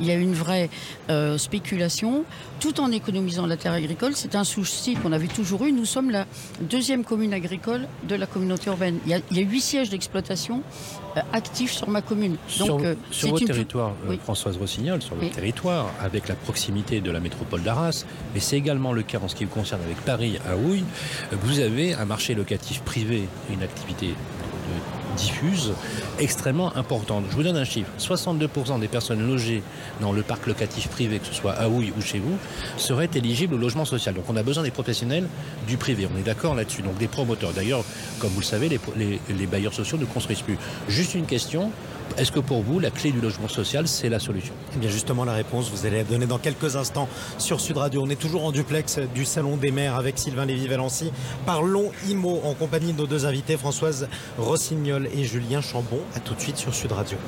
il 0.00 0.06
y 0.06 0.10
a 0.10 0.14
une 0.14 0.34
vraie 0.34 0.70
euh, 1.10 1.36
spéculation, 1.36 2.24
tout 2.60 2.80
en 2.80 2.90
économisant 2.92 3.46
la 3.46 3.56
terre 3.56 3.72
agricole? 3.72 4.12
C'est 4.14 4.34
un 4.36 4.44
souci 4.44 4.94
qu'on 4.94 5.12
avait 5.12 5.26
toujours 5.26 5.64
eu. 5.64 5.72
Nous 5.72 5.84
sommes 5.84 6.10
la 6.10 6.26
deuxième 6.60 7.04
commune 7.04 7.34
agricole 7.34 7.86
de 8.08 8.14
la 8.14 8.26
communauté 8.26 8.68
urbaine. 8.70 8.98
Il 9.04 9.10
y 9.10 9.14
a, 9.14 9.18
il 9.30 9.36
y 9.36 9.40
a 9.40 9.42
huit 9.44 9.60
sièges 9.60 9.90
d'exploitation 9.90 10.62
euh, 11.16 11.20
actifs 11.32 11.72
sur 11.72 11.88
ma 11.88 12.02
commune. 12.02 12.36
sur, 12.48 12.78
euh, 12.78 12.94
sur 13.10 13.30
votre 13.30 13.42
une- 13.42 13.48
territoire, 13.48 13.92
Oui. 14.08 14.18
Françoise 14.22 14.56
Rossignol, 14.56 15.02
sur 15.02 15.14
votre 15.16 15.26
Oui. 15.26 15.32
territoire, 15.32 15.90
avec 16.00 16.28
la 16.28 16.34
proximité 16.36 17.00
de 17.00 17.10
la 17.10 17.20
métropole 17.20 17.62
d'Arras, 17.62 18.04
mais 18.34 18.40
c'est 18.40 18.56
également 18.56 18.92
le 18.92 19.02
cas 19.02 19.18
en 19.22 19.28
ce 19.28 19.34
qui 19.34 19.44
vous 19.44 19.50
concerne 19.50 19.82
avec 19.82 19.96
Paris 20.04 20.38
à 20.48 20.56
Houille, 20.56 20.84
vous 21.42 21.58
avez 21.60 21.94
un 21.94 22.04
marché 22.12 22.34
locatif 22.34 22.82
privé 22.82 23.26
et 23.48 23.54
une 23.54 23.62
activité 23.62 24.08
diffuse 25.16 25.72
extrêmement 26.18 26.76
importante. 26.76 27.24
Je 27.30 27.36
vous 27.36 27.42
donne 27.42 27.56
un 27.56 27.64
chiffre. 27.64 27.90
62% 27.98 28.80
des 28.80 28.88
personnes 28.88 29.26
logées 29.26 29.62
dans 30.02 30.12
le 30.12 30.22
parc 30.22 30.46
locatif 30.46 30.88
privé, 30.88 31.20
que 31.20 31.26
ce 31.26 31.32
soit 31.32 31.52
à 31.52 31.68
Houille 31.70 31.92
ou 31.96 32.02
chez 32.02 32.18
vous, 32.18 32.36
seraient 32.76 33.08
éligibles 33.14 33.54
au 33.54 33.58
logement 33.58 33.86
social. 33.86 34.14
Donc 34.14 34.24
on 34.28 34.36
a 34.36 34.42
besoin 34.42 34.62
des 34.62 34.70
professionnels 34.70 35.26
du 35.66 35.78
privé. 35.78 36.06
On 36.14 36.18
est 36.18 36.22
d'accord 36.22 36.54
là-dessus. 36.54 36.82
Donc 36.82 36.98
des 36.98 37.08
promoteurs. 37.08 37.54
D'ailleurs, 37.54 37.82
comme 38.18 38.30
vous 38.30 38.40
le 38.40 38.44
savez, 38.44 38.68
les 38.68 39.46
bailleurs 39.46 39.74
sociaux 39.74 39.96
ne 39.96 40.04
construisent 40.04 40.42
plus. 40.42 40.58
Juste 40.88 41.14
une 41.14 41.26
question. 41.26 41.70
Est-ce 42.16 42.32
que 42.32 42.40
pour 42.40 42.62
vous, 42.62 42.78
la 42.78 42.90
clé 42.90 43.12
du 43.12 43.20
logement 43.20 43.48
social, 43.48 43.88
c'est 43.88 44.08
la 44.08 44.18
solution? 44.18 44.54
Eh 44.74 44.78
bien 44.78 44.90
justement 44.90 45.24
la 45.24 45.32
réponse, 45.32 45.70
vous 45.70 45.86
allez 45.86 45.98
la 45.98 46.04
donner 46.04 46.26
dans 46.26 46.38
quelques 46.38 46.76
instants 46.76 47.08
sur 47.38 47.60
Sud 47.60 47.76
Radio. 47.76 48.02
On 48.04 48.10
est 48.10 48.20
toujours 48.20 48.44
en 48.44 48.52
duplex 48.52 48.98
du 49.14 49.24
Salon 49.24 49.56
des 49.56 49.70
maires 49.70 49.96
avec 49.96 50.18
Sylvain 50.18 50.44
Lévy-Valency. 50.44 51.12
Parlons 51.46 51.90
IMO 52.08 52.40
en 52.44 52.54
compagnie 52.54 52.92
de 52.92 52.98
nos 52.98 53.06
deux 53.06 53.26
invités, 53.26 53.56
Françoise 53.56 54.08
Rossignol 54.38 55.08
et 55.14 55.24
Julien 55.24 55.60
Chambon. 55.60 56.00
A 56.14 56.20
tout 56.20 56.34
de 56.34 56.40
suite 56.40 56.56
sur 56.56 56.74
Sud 56.74 56.92
Radio. 56.92 57.18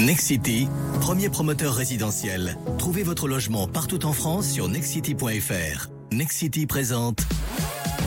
Nexity, 0.00 0.68
premier 1.00 1.28
promoteur 1.28 1.74
résidentiel. 1.74 2.56
Trouvez 2.78 3.02
votre 3.02 3.28
logement 3.28 3.68
partout 3.68 4.04
en 4.04 4.12
France 4.12 4.48
sur 4.48 4.68
nexity.fr. 4.68 5.88
Nexity 6.10 6.66
présente 6.66 7.20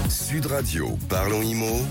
Sud 0.09 0.45
Radio, 0.47 0.97
parlons 1.09 1.41
IMO. 1.41 1.81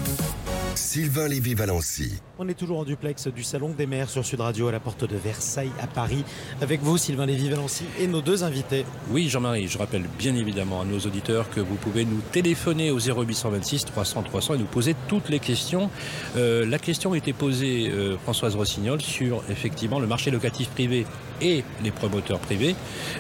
Sylvain 0.94 1.26
Lévy-Valency. 1.26 2.20
On 2.38 2.48
est 2.48 2.54
toujours 2.54 2.78
en 2.78 2.85
duplex 2.85 3.26
du 3.26 3.42
Salon 3.42 3.70
des 3.70 3.85
maires 3.85 4.09
sur 4.09 4.24
Sud 4.24 4.38
Radio 4.38 4.68
à 4.68 4.70
la 4.70 4.78
porte 4.78 5.02
de 5.02 5.16
Versailles 5.16 5.72
à 5.83 5.88
Paris 5.88 6.24
avec 6.62 6.83
vous 6.83 6.98
Sylvain 6.98 7.26
Lévy-Valency 7.26 7.83
et 7.98 8.07
nos 8.07 8.20
deux 8.20 8.44
invités. 8.44 8.87
Oui 9.11 9.28
Jean-Marie, 9.28 9.66
je 9.66 9.76
rappelle 9.76 10.04
bien 10.20 10.37
évidemment 10.37 10.83
à 10.83 10.85
nos 10.85 11.00
auditeurs 11.00 11.50
que 11.50 11.59
vous 11.59 11.74
pouvez 11.74 12.04
nous 12.04 12.20
téléphoner 12.30 12.92
au 12.92 13.00
0826 13.00 13.87
300 13.87 14.22
300 14.22 14.54
et 14.54 14.59
nous 14.59 14.66
poser 14.66 14.94
toutes 15.09 15.30
les 15.30 15.40
questions. 15.40 15.90
Euh, 16.37 16.64
la 16.64 16.78
question 16.78 17.14
a 17.14 17.16
été 17.16 17.33
posée 17.33 17.90
euh, 17.90 18.16
Françoise 18.18 18.54
Rossignol 18.54 19.00
sur 19.02 19.42
effectivement 19.50 19.98
le 19.98 20.07
marché 20.07 20.30
locatif 20.30 20.68
privé 20.68 21.07
et 21.42 21.64
les 21.83 21.90
promoteurs 21.90 22.38
privés 22.38 22.76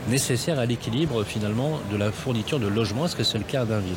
nécessaires 0.08 0.60
à 0.60 0.66
l'équilibre 0.66 1.24
finalement 1.24 1.80
de 1.90 1.96
la 1.96 2.12
fourniture 2.12 2.60
de 2.60 2.68
logements. 2.68 3.06
Est-ce 3.06 3.16
que 3.16 3.24
c'est 3.24 3.38
le 3.38 3.42
cas 3.42 3.62
à 3.62 3.64
Dainville? 3.64 3.96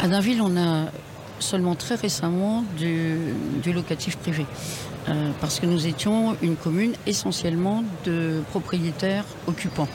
À 0.00 0.08
Dainville, 0.08 0.42
on 0.42 0.56
a 0.56 0.90
seulement 1.40 1.74
très 1.74 1.94
récemment 1.94 2.64
du, 2.76 3.72
locatif 3.72 4.16
privé. 4.16 4.46
Euh, 5.08 5.30
parce 5.40 5.58
que 5.58 5.66
nous 5.66 5.86
étions 5.86 6.36
une 6.42 6.56
commune 6.56 6.92
essentiellement 7.06 7.82
de 8.04 8.42
propriétaires 8.50 9.24
occupants. 9.46 9.88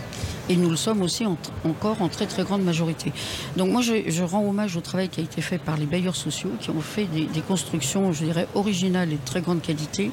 Et 0.50 0.56
nous 0.56 0.70
le 0.70 0.76
sommes 0.76 1.02
aussi 1.02 1.26
en, 1.26 1.38
encore 1.64 2.02
en 2.02 2.10
très 2.10 2.26
très 2.26 2.44
grande 2.44 2.64
majorité. 2.64 3.14
Donc 3.56 3.72
moi 3.72 3.82
je, 3.82 4.10
je, 4.10 4.24
rends 4.24 4.44
hommage 4.44 4.76
au 4.76 4.82
travail 4.82 5.10
qui 5.10 5.22
a 5.22 5.24
été 5.24 5.42
fait 5.42 5.58
par 5.58 5.78
les 5.78 5.86
bailleurs 5.86 6.16
sociaux 6.16 6.50
qui 6.60 6.70
ont 6.70 6.82
fait 6.82 7.06
des, 7.06 7.26
des, 7.26 7.42
constructions, 7.42 8.12
je 8.12 8.26
dirais, 8.26 8.48
originales 8.56 9.10
et 9.14 9.16
de 9.16 9.26
très 9.26 9.42
grande 9.42 9.62
qualité. 9.62 10.12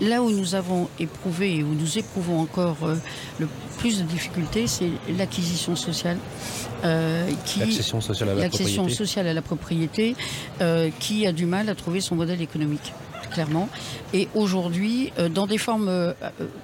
Là 0.00 0.22
où 0.22 0.30
nous 0.30 0.54
avons 0.54 0.88
éprouvé 0.98 1.56
et 1.56 1.62
où 1.62 1.74
nous 1.74 1.98
éprouvons 1.98 2.40
encore 2.40 2.76
euh, 2.84 2.96
le 3.40 3.48
plus 3.78 3.98
de 3.98 4.04
difficultés, 4.04 4.66
c'est 4.66 4.90
l'acquisition 5.16 5.74
sociale. 5.74 6.18
Euh, 6.84 7.28
l'accession 7.58 8.00
sociale 8.00 8.28
à 8.28 8.34
la 8.34 8.48
propriété, 8.48 8.94
sociale 8.94 9.26
à 9.26 9.34
la 9.34 9.42
propriété 9.42 10.16
qui 11.00 11.26
a 11.26 11.32
du 11.32 11.46
mal 11.46 11.68
à 11.68 11.74
trouver 11.74 12.00
son 12.00 12.14
modèle 12.14 12.42
économique 12.42 12.92
clairement. 13.34 13.68
Et 14.12 14.28
aujourd'hui, 14.34 15.12
euh, 15.18 15.28
dans 15.28 15.46
des 15.46 15.58
formes 15.58 15.88
euh, 15.88 16.12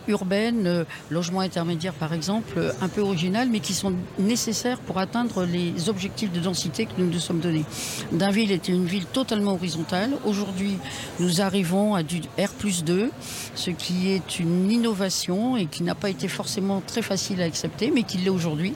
urbaines, 0.07 0.67
euh, 0.67 0.85
logements 1.11 1.41
intermédiaires 1.41 1.95
par 1.95 2.15
exemple, 2.15 2.73
un 2.81 2.89
peu 2.89 3.01
originales, 3.01 3.49
mais 3.51 3.59
qui 3.59 3.75
sont 3.75 3.93
nécessaires 4.19 4.79
pour 4.79 4.99
atteindre 4.99 5.45
les 5.45 5.89
objectifs 5.89 6.33
de 6.33 6.41
densité 6.41 6.87
que 6.87 6.93
nous 6.97 7.11
nous 7.11 7.19
sommes 7.19 7.41
donnés. 7.41 7.65
Dainville 8.13 8.53
était 8.53 8.73
une 8.73 8.87
ville 8.87 9.07
totalement 9.07 9.55
horizontale. 9.55 10.13
Aujourd'hui, 10.25 10.77
nous 11.19 11.41
arrivons 11.41 11.95
à 11.97 12.03
du 12.05 12.21
R 12.39 12.53
plus 12.57 12.85
2, 12.85 13.11
ce 13.55 13.71
qui 13.71 14.11
est 14.11 14.39
une 14.39 14.71
innovation 14.71 15.57
et 15.57 15.67
qui 15.67 15.83
n'a 15.83 15.97
pas 15.97 16.09
été 16.09 16.29
forcément 16.29 16.81
très 16.87 17.03
facile 17.03 17.43
à 17.43 17.47
accepter, 17.47 17.91
mais 17.93 18.05
qui 18.05 18.19
l'est 18.19 18.31
aujourd'hui. 18.31 18.75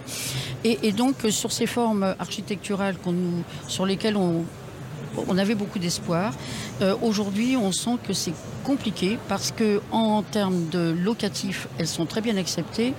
Et, 0.65 0.79
et, 0.83 0.93
donc, 0.93 1.17
sur 1.31 1.53
ces 1.53 1.67
formes 1.67 2.17
architecturales 2.19 2.97
nous, 3.07 3.45
sur 3.69 3.87
lesquelles 3.87 4.17
on 4.17 4.45
on 5.29 5.39
avait 5.39 5.55
beaucoup 5.55 5.79
d'espoir. 5.79 6.33
Euh, 6.81 6.95
Aujourd'hui, 7.03 7.57
on 7.57 7.73
sent 7.73 7.99
que 8.07 8.13
c'est 8.13 8.33
compliqué 8.65 9.19
parce 9.29 9.51
que 9.53 9.81
en 9.93 10.23
termes 10.23 10.69
de 10.71 10.95
locatifs, 10.99 11.69
elles 11.79 11.89
sont 11.89 12.07
très 12.07 12.21
bien 12.21 12.37
acceptées, 12.37 12.95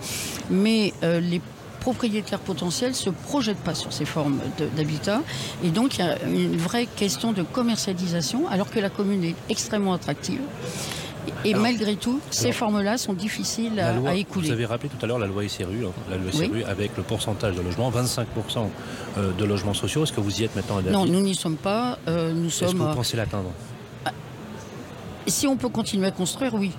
mais 0.50 0.94
euh, 1.04 1.20
les 1.20 1.42
propriétaires 1.80 2.40
potentiels 2.40 2.96
se 2.96 3.12
projettent 3.12 3.64
pas 3.64 3.76
sur 3.76 3.94
ces 3.94 4.06
formes 4.06 4.40
d'habitat 4.76 5.22
et 5.64 5.70
donc 5.70 6.00
il 6.00 6.00
y 6.00 6.08
a 6.08 6.18
une 6.24 6.58
vraie 6.58 6.88
question 6.88 7.32
de 7.32 7.44
commercialisation 7.44 8.48
alors 8.50 8.72
que 8.72 8.80
la 8.80 8.90
commune 8.90 9.24
est 9.24 9.36
extrêmement 9.50 9.94
attractive. 9.94 10.42
Et 11.44 11.52
alors, 11.52 11.64
malgré 11.64 11.96
tout, 11.96 12.20
ces 12.32 12.52
formes-là 12.52 12.98
sont 12.98 13.14
difficiles 13.14 13.80
à, 13.80 13.94
loi, 13.94 14.12
à, 14.12 14.14
écouler. 14.16 14.48
Vous 14.48 14.54
avez 14.54 14.66
rappelé 14.66 14.90
tout 14.90 15.04
à 15.04 15.08
l'heure 15.08 15.20
la 15.20 15.28
loi 15.28 15.48
SRU, 15.48 15.86
hein, 15.86 15.92
la 16.10 16.18
loi 16.18 16.32
SRU 16.32 16.50
oui. 16.52 16.64
avec 16.64 16.96
le 16.98 17.04
pourcentage 17.04 17.56
de 17.56 17.62
logements, 17.62 17.92
25% 17.92 18.26
de 19.38 19.46
logements 19.46 19.74
sociaux. 19.74 20.04
Est-ce 20.04 20.14
que 20.14 20.22
vous 20.22 20.42
y 20.42 20.44
êtes 20.44 20.56
maintenant 20.56 20.82
Non, 20.82 21.06
nous 21.06 21.22
n'y 21.22 21.36
sommes 21.36 21.58
pas. 21.58 21.98
Euh, 22.08 22.34
nous 22.34 22.50
sommes. 22.50 22.70
Est-ce 22.70 22.76
que 22.76 22.82
vous 22.82 22.94
pensez 22.94 23.18
l'atteindre 23.18 23.52
Si 25.28 25.48
on 25.48 25.58
peut 25.58 25.70
continuer 25.70 26.08
à 26.08 26.12
construire, 26.12 26.54
oui. 26.54 26.72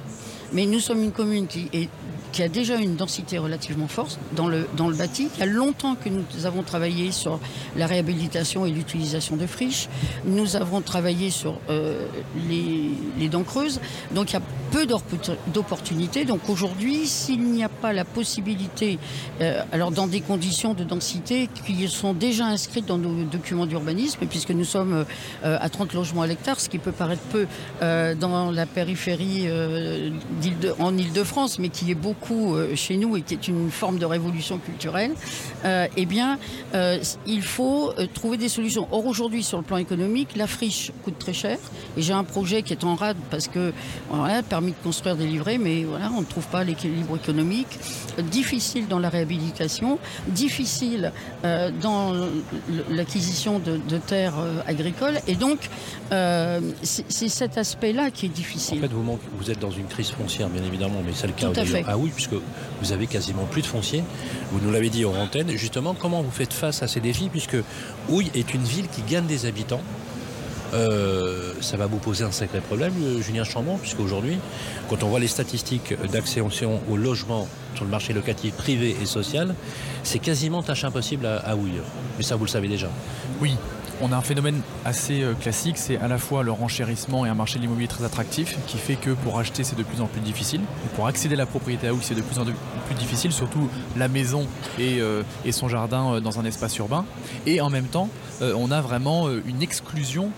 Mais 0.53 0.67
nous 0.67 0.81
sommes 0.81 1.03
une 1.03 1.13
commune 1.13 1.47
qui 1.47 1.69
est 1.73 1.89
qui 2.33 2.43
a 2.43 2.49
déjà 2.49 2.77
une 2.77 2.97
densité 2.97 3.39
relativement 3.39 3.89
forte 3.89 4.19
dans 4.33 4.49
le, 4.49 4.69
dans 4.77 4.89
le 4.89 4.97
bâti. 4.97 5.29
Il 5.37 5.41
y 5.41 5.43
a 5.43 5.47
longtemps 5.47 5.95
que 5.95 6.09
nous 6.09 6.47
avons 6.47 6.63
travaillé 6.63 7.13
sur 7.13 7.41
la 7.77 7.87
réhabilitation 7.87 8.67
et 8.67 8.71
l'utilisation 8.71 9.37
de 9.37 9.47
friches. 9.47 9.89
Nous 10.25 10.57
avons 10.57 10.81
travaillé 10.81 11.31
sur 11.31 11.59
euh, 11.71 12.07
les, 12.49 12.91
les 13.19 13.29
dents 13.29 13.45
creuses. 13.45 13.81
Donc 14.15 14.31
il 14.31 14.35
y 14.35 14.37
a 14.37 14.43
peu 14.71 14.87
d'opportunités. 14.87 16.25
Donc 16.25 16.49
aujourd'hui, 16.49 17.07
s'il 17.07 17.43
n'y 17.43 17.65
a 17.65 17.69
pas 17.69 17.93
la 17.93 18.05
possibilité, 18.05 18.99
euh, 19.41 19.63
alors 19.73 19.91
dans 19.91 20.07
des 20.07 20.21
conditions 20.21 20.75
de 20.75 20.85
densité 20.85 21.49
qui 21.65 21.89
sont 21.89 22.13
déjà 22.13 22.47
inscrites 22.47 22.87
dans 22.87 22.99
nos 22.99 23.25
documents 23.25 23.67
d'urbanisme, 23.67 24.27
puisque 24.29 24.51
nous 24.51 24.65
sommes 24.65 25.05
euh, 25.45 25.59
à 25.61 25.69
30 25.69 25.93
logements 25.95 26.23
à 26.23 26.27
l'hectare, 26.27 26.61
ce 26.61 26.69
qui 26.69 26.79
peut 26.79 26.93
paraître 26.93 27.23
peu 27.23 27.47
euh, 27.83 28.15
dans 28.15 28.51
la 28.51 28.67
périphérie 28.67 29.47
de, 29.47 30.75
en 30.79 30.97
Ile-de-France, 30.97 31.59
mais 31.59 31.69
qui 31.69 31.91
est 31.91 31.95
beaucoup 31.95 32.26
chez 32.75 32.97
nous 32.97 33.17
et 33.17 33.23
qui 33.23 33.35
est 33.35 33.49
une 33.49 33.71
forme 33.71 33.99
de 33.99 34.07
révolution 34.07 34.59
culturelle, 34.59 35.13
euh, 35.65 35.87
eh 35.97 36.07
bien, 36.07 36.39
euh, 36.75 36.99
il 37.27 37.43
faut 37.43 37.93
trouver 38.15 38.37
des 38.37 38.49
solutions. 38.49 38.87
Or, 38.91 39.07
aujourd'hui, 39.07 39.43
sur 39.43 39.59
le 39.59 39.65
plan 39.65 39.77
économique, 39.79 40.37
la 40.37 40.47
friche 40.47 40.93
coûte 41.05 41.19
très 41.19 41.33
cher. 41.33 41.59
Et 41.97 42.03
j'ai 42.03 42.13
un 42.13 42.25
projet 42.25 42.63
qui 42.63 42.73
est 42.73 42.85
en 42.85 42.95
rade 42.95 43.17
parce 43.31 43.49
que, 43.49 43.73
voilà, 44.11 44.43
permis 44.43 44.73
de 44.73 44.77
construire 44.83 45.17
des 45.17 45.27
livrets, 45.27 45.59
mais 45.59 45.85
voilà, 45.85 46.11
on 46.17 46.21
ne 46.21 46.27
trouve 46.27 46.47
pas 46.47 46.65
l'équilibre 46.65 47.17
économique. 47.17 47.79
Difficile 48.31 48.89
dans 48.89 48.99
la 48.99 49.09
réhabilitation, 49.09 49.99
difficile 50.29 51.13
euh, 51.45 51.71
dans 51.83 52.13
l'acquisition 52.91 53.59
de, 53.59 53.79
de, 53.89 53.99
terres 53.99 54.35
agricoles. 54.67 55.19
Et 55.27 55.35
donc, 55.35 55.59
c'est 56.83 57.29
cet 57.29 57.59
aspect-là 57.59 58.11
qui 58.11 58.27
est 58.27 58.31
difficile. 58.31 58.79
En 58.79 58.83
fait, 58.83 58.93
vous, 58.93 59.03
manquez, 59.03 59.27
vous 59.37 59.51
êtes 59.51 59.59
dans 59.59 59.71
une 59.71 59.87
crise 59.87 60.11
foncière, 60.11 60.49
bien 60.49 60.63
évidemment, 60.65 61.03
mais 61.05 61.13
c'est 61.15 61.27
le 61.27 61.33
cas 61.33 61.49
d'ailleurs. 61.49 61.85
Ah 61.89 61.97
puisque 62.15 62.35
vous 62.81 62.93
avez 62.93 63.07
quasiment 63.07 63.45
plus 63.45 63.63
de 63.63 63.67
foncier. 63.67 64.03
Vous 64.53 64.61
nous 64.61 64.71
l'avez 64.71 64.91
dit 64.91 65.05
en 65.05 65.15
antenne. 65.15 65.51
Justement, 65.57 65.95
comment 65.95 66.23
vous 66.23 66.31
faites 66.31 66.53
face 66.53 66.83
à 66.83 66.89
ces 66.89 67.01
défis 67.01 67.29
Puisque 67.29 67.57
Houille 68.09 68.31
est 68.35 68.55
une 68.55 68.63
ville 68.63 68.89
qui 68.89 69.03
gagne 69.03 69.27
des 69.27 69.47
habitants. 69.47 69.83
Euh, 70.75 71.53
ça 71.61 71.77
va 71.77 71.87
vous 71.87 71.99
poser 71.99 72.25
un 72.25 72.33
sacré 72.33 72.61
problème, 72.61 72.93
Julien 73.21 73.45
Chambon, 73.45 73.79
puisque 73.79 74.01
aujourd'hui, 74.01 74.37
quand 74.89 75.03
on 75.05 75.09
voit 75.09 75.21
les 75.21 75.29
statistiques 75.29 75.95
d'accession 76.11 76.81
au 76.91 76.97
logement 76.97 77.47
sur 77.75 77.85
le 77.85 77.91
marché 77.91 78.13
locatif 78.13 78.55
privé 78.55 78.97
et 79.01 79.07
social, 79.07 79.55
c'est 80.03 80.19
quasiment 80.19 80.63
tâche 80.63 80.85
impossible 80.85 81.27
à, 81.27 81.37
à 81.37 81.55
Houille. 81.55 81.81
Mais 82.19 82.25
ça, 82.25 82.37
vous 82.37 82.45
le 82.45 82.51
savez 82.51 82.69
déjà. 82.69 82.89
Oui, 83.41 83.57
on 84.01 84.13
a 84.13 84.17
un 84.17 84.21
phénomène 84.21 84.61
assez 84.85 85.23
euh, 85.23 85.35
classique, 85.35 85.79
c'est 85.79 85.99
à 85.99 86.09
la 86.09 86.19
fois 86.19 86.43
le 86.43 86.53
renchérissement 86.53 87.25
et 87.25 87.29
un 87.29 87.35
marché 87.35 87.59
de 87.59 87.63
l'immobilier 87.63 87.89
très 87.89 88.05
attractif 88.05 88.57
qui 88.67 88.79
fait 88.79 88.97
que 88.97 89.11
pour 89.11 89.39
acheter 89.39 89.65
c'est 89.65 89.77
de 89.77 89.83
plus 89.83 90.01
en 90.01 90.07
plus 90.07 90.21
difficile. 90.21 90.61
Et 90.61 90.95
pour 90.95 91.07
accéder 91.07 91.35
à 91.35 91.39
la 91.39 91.47
propriété 91.47 91.89
à 91.89 91.93
c'est 92.03 92.15
de 92.15 92.23
plus 92.23 92.39
en 92.39 92.45
plus 92.45 92.95
difficile, 92.97 93.33
surtout 93.33 93.69
la 93.97 94.09
maison 94.09 94.47
et, 94.79 95.01
euh, 95.01 95.23
son 95.51 95.69
jardin 95.69 96.15
euh, 96.15 96.21
dans 96.21 96.39
un 96.39 96.45
espace 96.45 96.77
urbain. 96.79 97.05
Et 97.47 97.61
en 97.61 97.71
même 97.71 97.87
temps, 97.87 98.09
on 98.41 98.71
a 98.71 98.83
vraiment 98.83 99.31
une 99.31 99.63
exclusion 99.63 100.31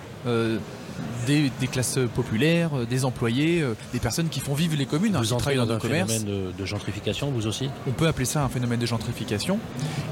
des, 1.27 1.51
des, 1.61 1.67
classes 1.67 1.99
populaires, 2.15 2.71
euh, 2.75 2.87
des 2.87 3.05
employés, 3.05 3.61
euh, 3.61 3.75
des 3.93 3.99
personnes 3.99 4.29
qui 4.29 4.41
font 4.41 4.55
vivre 4.55 4.77
les 4.77 4.87
communes, 4.87 5.13
vous 5.13 5.19
hein, 5.19 5.37
qui 5.37 5.43
travaillent 5.43 5.57
dans, 5.59 5.67
dans 5.67 5.75
le 5.75 5.81
commerce. 5.81 6.13
phénomène 6.13 6.53
de, 6.57 6.59
de, 6.59 6.65
gentrification, 6.65 7.31
vous 7.31 7.47
aussi? 7.47 7.69
On 7.87 7.93
peut 7.93 8.07
appeler 8.07 8.25
ça 8.25 8.43
un 8.43 8.49
phénomène 8.49 8.81
de 8.81 8.87
gentrification. 8.87 9.59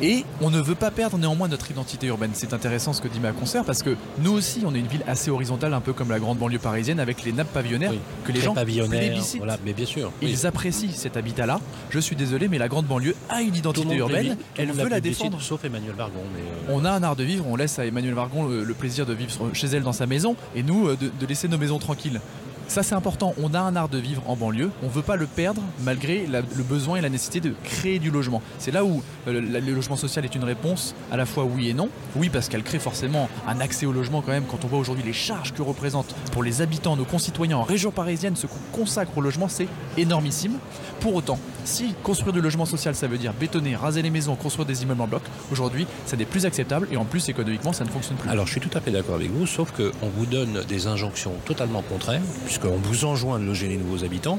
Et 0.02 0.24
on 0.40 0.50
ne 0.50 0.60
veut 0.60 0.74
pas 0.74 0.90
perdre 0.90 1.18
néanmoins 1.18 1.48
notre 1.48 1.70
identité 1.70 2.06
urbaine. 2.08 2.30
C'est 2.34 2.52
intéressant 2.52 2.92
ce 2.92 3.00
que 3.00 3.08
dit 3.08 3.20
ma 3.20 3.32
consoeur 3.32 3.64
parce 3.64 3.82
que 3.82 3.96
nous 4.18 4.32
aussi, 4.32 4.62
on 4.66 4.74
est 4.74 4.78
une 4.78 4.86
ville 4.86 5.04
assez 5.06 5.30
horizontale, 5.30 5.74
un 5.74 5.80
peu 5.80 5.92
comme 5.92 6.10
la 6.10 6.18
grande 6.18 6.38
banlieue 6.38 6.58
parisienne, 6.58 7.00
avec 7.00 7.24
les 7.24 7.32
nappes 7.32 7.52
pavillonnaires 7.52 7.92
oui, 7.92 8.00
que 8.24 8.32
les 8.32 8.40
gens 8.40 8.54
plébiscitent. 8.54 9.38
Voilà, 9.38 9.58
mais 9.64 9.72
bien 9.72 9.86
sûr. 9.86 10.12
Ils 10.22 10.46
apprécient 10.46 10.90
cet 10.92 11.16
habitat-là. 11.16 11.60
Je 11.90 11.98
suis 11.98 12.16
désolé, 12.16 12.48
mais 12.48 12.58
la 12.58 12.68
grande 12.68 12.86
banlieue 12.86 13.14
a 13.28 13.42
une 13.42 13.54
identité 13.54 13.96
urbaine. 13.96 14.36
Elle 14.56 14.72
veut 14.72 14.88
la 14.88 15.00
défendre. 15.00 15.40
Sauf 15.40 15.64
Emmanuel 15.64 15.94
Vargon. 15.96 16.20
Mais 16.34 16.40
euh... 16.40 16.76
On 16.76 16.84
a 16.84 16.90
un 16.90 17.02
art 17.02 17.16
de 17.16 17.24
vivre. 17.24 17.46
On 17.48 17.56
laisse 17.56 17.78
à 17.78 17.86
Emmanuel 17.86 18.14
Vargon 18.14 18.46
le, 18.48 18.64
le 18.64 18.74
plaisir 18.74 19.06
de 19.06 19.12
vivre 19.12 19.50
chez 19.52 19.68
elle 19.68 19.82
dans 19.82 19.92
sa 19.92 20.06
maison 20.06 20.36
et 20.54 20.62
nous 20.62 20.75
de, 20.84 21.10
de 21.18 21.26
laisser 21.26 21.48
nos 21.48 21.58
maisons 21.58 21.78
tranquilles. 21.78 22.20
Ça 22.68 22.82
c'est 22.82 22.94
important, 22.94 23.32
on 23.40 23.54
a 23.54 23.60
un 23.60 23.76
art 23.76 23.88
de 23.88 23.96
vivre 23.96 24.22
en 24.26 24.34
banlieue, 24.34 24.70
on 24.82 24.86
ne 24.86 24.90
veut 24.90 25.02
pas 25.02 25.14
le 25.16 25.26
perdre 25.26 25.62
malgré 25.84 26.26
le 26.26 26.62
besoin 26.62 26.96
et 26.96 27.00
la 27.00 27.08
nécessité 27.08 27.40
de 27.40 27.54
créer 27.62 27.98
du 27.98 28.10
logement. 28.10 28.42
C'est 28.58 28.72
là 28.72 28.84
où 28.84 29.02
euh, 29.28 29.40
le, 29.40 29.72
logement 29.72 29.96
social 29.96 30.24
est 30.24 30.34
une 30.34 30.44
réponse 30.44 30.94
à 31.12 31.16
la 31.16 31.26
fois 31.26 31.44
oui 31.44 31.70
et 31.70 31.74
non. 31.74 31.88
Oui 32.16 32.28
parce 32.28 32.48
qu'elle 32.48 32.64
crée 32.64 32.80
forcément 32.80 33.28
un 33.46 33.60
accès 33.60 33.86
au 33.86 33.92
logement 33.92 34.20
quand 34.20 34.32
même 34.32 34.44
quand 34.44 34.64
on 34.64 34.68
voit 34.68 34.80
aujourd'hui 34.80 35.04
les 35.04 35.12
charges 35.12 35.54
que 35.54 35.62
représentent 35.62 36.14
pour 36.32 36.42
les 36.42 36.60
habitants, 36.60 36.96
nos 36.96 37.04
concitoyens 37.04 37.58
en 37.58 37.62
région 37.62 37.92
parisienne, 37.92 38.34
ce 38.34 38.48
qu'on 38.48 38.58
consacre 38.78 39.16
au 39.16 39.20
logement 39.20 39.48
c'est 39.48 39.68
énormissime. 39.96 40.58
Pour 41.00 41.14
autant, 41.14 41.38
si 41.66 41.94
construire 42.02 42.32
du 42.32 42.40
logement 42.40 42.64
social 42.64 42.94
ça 42.94 43.06
veut 43.06 43.18
dire 43.18 43.32
bétonner, 43.32 43.76
raser 43.76 44.02
les 44.02 44.10
maisons, 44.10 44.36
construire 44.36 44.66
des 44.66 44.82
immeubles 44.82 45.02
en 45.02 45.06
bloc, 45.06 45.22
aujourd'hui 45.50 45.86
ça 46.06 46.16
n'est 46.16 46.24
plus 46.24 46.46
acceptable 46.46 46.88
et 46.90 46.96
en 46.96 47.04
plus 47.04 47.28
économiquement 47.28 47.72
ça 47.72 47.84
ne 47.84 47.90
fonctionne 47.90 48.16
plus. 48.16 48.30
Alors 48.30 48.46
je 48.46 48.52
suis 48.52 48.60
tout 48.60 48.76
à 48.76 48.80
fait 48.80 48.90
d'accord 48.90 49.16
avec 49.16 49.30
vous, 49.30 49.46
sauf 49.46 49.72
qu'on 49.72 50.08
vous 50.08 50.26
donne 50.26 50.62
des 50.68 50.86
injonctions 50.86 51.32
totalement 51.44 51.82
contraires, 51.82 52.22
puisqu'on 52.44 52.76
vous 52.76 53.04
enjoint 53.04 53.38
de 53.38 53.44
loger 53.44 53.68
les 53.68 53.76
nouveaux 53.76 54.04
habitants, 54.04 54.38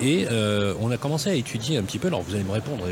et 0.00 0.26
euh, 0.30 0.74
on 0.80 0.90
a 0.90 0.96
commencé 0.96 1.30
à 1.30 1.34
étudier 1.34 1.76
un 1.76 1.82
petit 1.82 1.98
peu, 1.98 2.08
alors 2.08 2.22
vous 2.22 2.34
allez 2.34 2.44
me 2.44 2.52
répondre, 2.52 2.84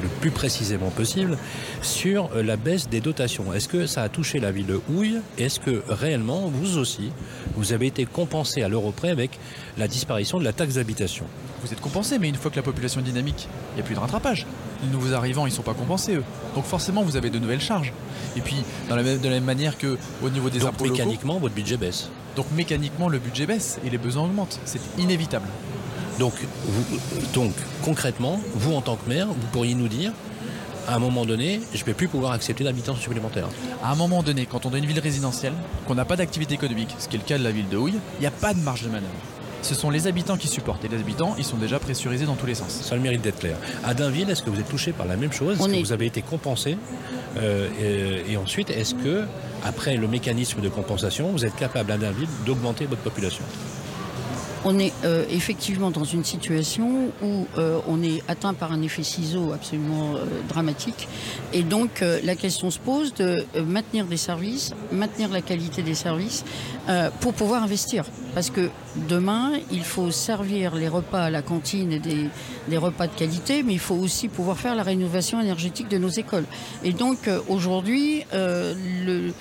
le 0.00 0.08
plus 0.20 0.30
précisément 0.30 0.90
possible 0.90 1.36
sur 1.82 2.30
euh, 2.34 2.42
la 2.42 2.56
baisse 2.56 2.88
des 2.88 3.00
dotations. 3.00 3.52
Est-ce 3.52 3.68
que 3.68 3.86
ça 3.86 4.02
a 4.02 4.08
touché 4.08 4.40
la 4.40 4.52
ville 4.52 4.66
de 4.66 4.80
Houille? 4.90 5.20
Est-ce 5.38 5.60
que 5.60 5.82
réellement, 5.88 6.50
vous 6.52 6.78
aussi, 6.78 7.12
vous 7.56 7.72
avez 7.72 7.86
été 7.86 8.06
compensé 8.06 8.62
à 8.62 8.68
l'euro 8.68 8.92
près 8.92 9.10
avec 9.10 9.38
la 9.78 9.88
disparition 9.88 10.38
de 10.38 10.44
la 10.44 10.52
taxe 10.52 10.74
d'habitation? 10.74 11.24
Vous 11.62 11.72
êtes 11.72 11.80
compensé, 11.80 12.18
mais 12.18 12.28
une 12.28 12.36
fois 12.36 12.50
que 12.50 12.56
la 12.56 12.62
population 12.62 13.00
est 13.00 13.04
dynamique, 13.04 13.48
il 13.72 13.74
n'y 13.76 13.80
a 13.82 13.84
plus 13.84 13.94
de 13.94 14.00
rattrapage. 14.00 14.46
Les 14.82 14.88
nouveaux 14.88 15.12
arrivants, 15.12 15.46
ils 15.46 15.50
ne 15.50 15.54
sont 15.54 15.62
pas 15.62 15.74
compensés, 15.74 16.14
eux. 16.14 16.24
Donc 16.54 16.64
forcément, 16.64 17.02
vous 17.02 17.16
avez 17.16 17.28
de 17.28 17.38
nouvelles 17.38 17.60
charges. 17.60 17.92
Et 18.36 18.40
puis, 18.40 18.56
dans 18.88 18.96
la 18.96 19.02
même, 19.02 19.18
de 19.18 19.24
la 19.24 19.34
même 19.34 19.44
manière 19.44 19.76
que 19.76 19.98
au 20.22 20.30
niveau 20.30 20.48
des 20.48 20.60
Donc 20.60 20.68
impôts 20.70 20.84
locaux, 20.84 20.96
mécaniquement, 20.96 21.38
votre 21.38 21.54
budget 21.54 21.76
baisse. 21.76 22.08
donc 22.36 22.46
mécaniquement, 22.56 23.08
le 23.08 23.18
budget 23.18 23.44
baisse 23.46 23.78
et 23.84 23.90
les 23.90 23.98
besoins 23.98 24.24
augmentent. 24.24 24.58
C'est 24.64 24.80
inévitable. 24.98 25.48
Donc, 26.20 26.34
vous- 26.66 26.98
donc 27.34 27.52
concrètement, 27.82 28.40
vous 28.54 28.74
en 28.74 28.82
tant 28.82 28.96
que 28.96 29.08
maire, 29.08 29.26
vous 29.26 29.46
pourriez 29.52 29.74
nous 29.74 29.88
dire, 29.88 30.12
à 30.86 30.94
un 30.94 30.98
moment 30.98 31.24
donné, 31.24 31.60
je 31.74 31.80
ne 31.80 31.84
vais 31.86 31.94
plus 31.94 32.08
pouvoir 32.08 32.32
accepter 32.32 32.62
d'habitants 32.62 32.94
supplémentaires. 32.94 33.48
À 33.82 33.90
un 33.90 33.94
moment 33.94 34.22
donné, 34.22 34.46
quand 34.46 34.66
on 34.66 34.74
est 34.74 34.78
une 34.78 34.86
ville 34.86 35.00
résidentielle, 35.00 35.54
qu'on 35.86 35.94
n'a 35.94 36.04
pas 36.04 36.16
d'activité 36.16 36.54
économique, 36.54 36.94
ce 36.98 37.08
qui 37.08 37.16
est 37.16 37.18
le 37.18 37.24
cas 37.24 37.38
de 37.38 37.44
la 37.44 37.50
ville 37.50 37.68
de 37.68 37.76
Houille, 37.76 37.98
il 38.18 38.20
n'y 38.20 38.26
a 38.26 38.30
pas 38.30 38.54
de 38.54 38.60
marge 38.60 38.82
de 38.82 38.88
manœuvre. 38.88 39.08
Ce 39.62 39.74
sont 39.74 39.90
les 39.90 40.06
habitants 40.06 40.36
qui 40.38 40.48
supportent. 40.48 40.84
Et 40.84 40.88
les 40.88 40.96
habitants, 40.98 41.34
ils 41.38 41.44
sont 41.44 41.58
déjà 41.58 41.78
pressurisés 41.78 42.24
dans 42.24 42.34
tous 42.34 42.46
les 42.46 42.54
sens. 42.54 42.80
Ça 42.82 42.94
a 42.94 42.96
le 42.96 43.02
mérite 43.02 43.20
d'être 43.22 43.38
clair. 43.40 43.56
À 43.84 43.92
Dainville, 43.94 44.28
est-ce 44.30 44.42
que 44.42 44.48
vous 44.50 44.58
êtes 44.60 44.68
touché 44.70 44.92
par 44.92 45.06
la 45.06 45.16
même 45.16 45.32
chose? 45.32 45.58
Est-ce 45.58 45.68
que 45.68 45.74
est- 45.74 45.80
vous 45.82 45.92
avez 45.92 46.06
été 46.06 46.22
compensé 46.22 46.76
Euh, 47.40 47.68
et, 48.26 48.32
et 48.32 48.36
ensuite, 48.36 48.70
est-ce 48.70 48.92
que, 48.96 49.22
après 49.64 49.96
le 49.96 50.08
mécanisme 50.08 50.60
de 50.60 50.68
compensation, 50.68 51.30
vous 51.30 51.44
êtes 51.44 51.54
capable 51.54 51.92
à 51.92 51.96
Dainville 51.96 52.26
d'augmenter 52.44 52.86
votre 52.86 53.02
population? 53.02 53.44
On 54.62 54.78
est 54.78 54.92
euh, 55.04 55.24
effectivement 55.30 55.90
dans 55.90 56.04
une 56.04 56.24
situation 56.24 57.10
où 57.22 57.46
euh, 57.56 57.80
on 57.88 58.02
est 58.02 58.22
atteint 58.28 58.52
par 58.52 58.72
un 58.72 58.82
effet 58.82 59.02
ciseau 59.02 59.52
absolument 59.54 60.16
euh, 60.16 60.26
dramatique. 60.48 61.08
Et 61.54 61.62
donc 61.62 62.02
euh, 62.02 62.20
la 62.24 62.36
question 62.36 62.70
se 62.70 62.78
pose 62.78 63.14
de 63.14 63.44
euh, 63.56 63.64
maintenir 63.64 64.04
des 64.04 64.18
services, 64.18 64.74
maintenir 64.92 65.30
la 65.30 65.40
qualité 65.40 65.80
des 65.82 65.94
services 65.94 66.44
euh, 66.90 67.08
pour 67.20 67.32
pouvoir 67.32 67.62
investir. 67.62 68.04
Parce 68.34 68.50
que 68.50 68.68
demain, 69.08 69.52
il 69.72 69.82
faut 69.82 70.10
servir 70.10 70.74
les 70.74 70.88
repas 70.88 71.22
à 71.22 71.30
la 71.30 71.40
cantine 71.40 71.90
et 71.92 71.98
des, 71.98 72.26
des 72.68 72.76
repas 72.76 73.06
de 73.06 73.14
qualité, 73.14 73.62
mais 73.62 73.72
il 73.72 73.78
faut 73.78 73.94
aussi 73.96 74.28
pouvoir 74.28 74.58
faire 74.58 74.76
la 74.76 74.82
rénovation 74.82 75.40
énergétique 75.40 75.88
de 75.88 75.98
nos 75.98 76.10
écoles. 76.10 76.44
Et 76.84 76.92
donc 76.92 77.28
aujourd'hui, 77.48 78.24
le 78.32 79.32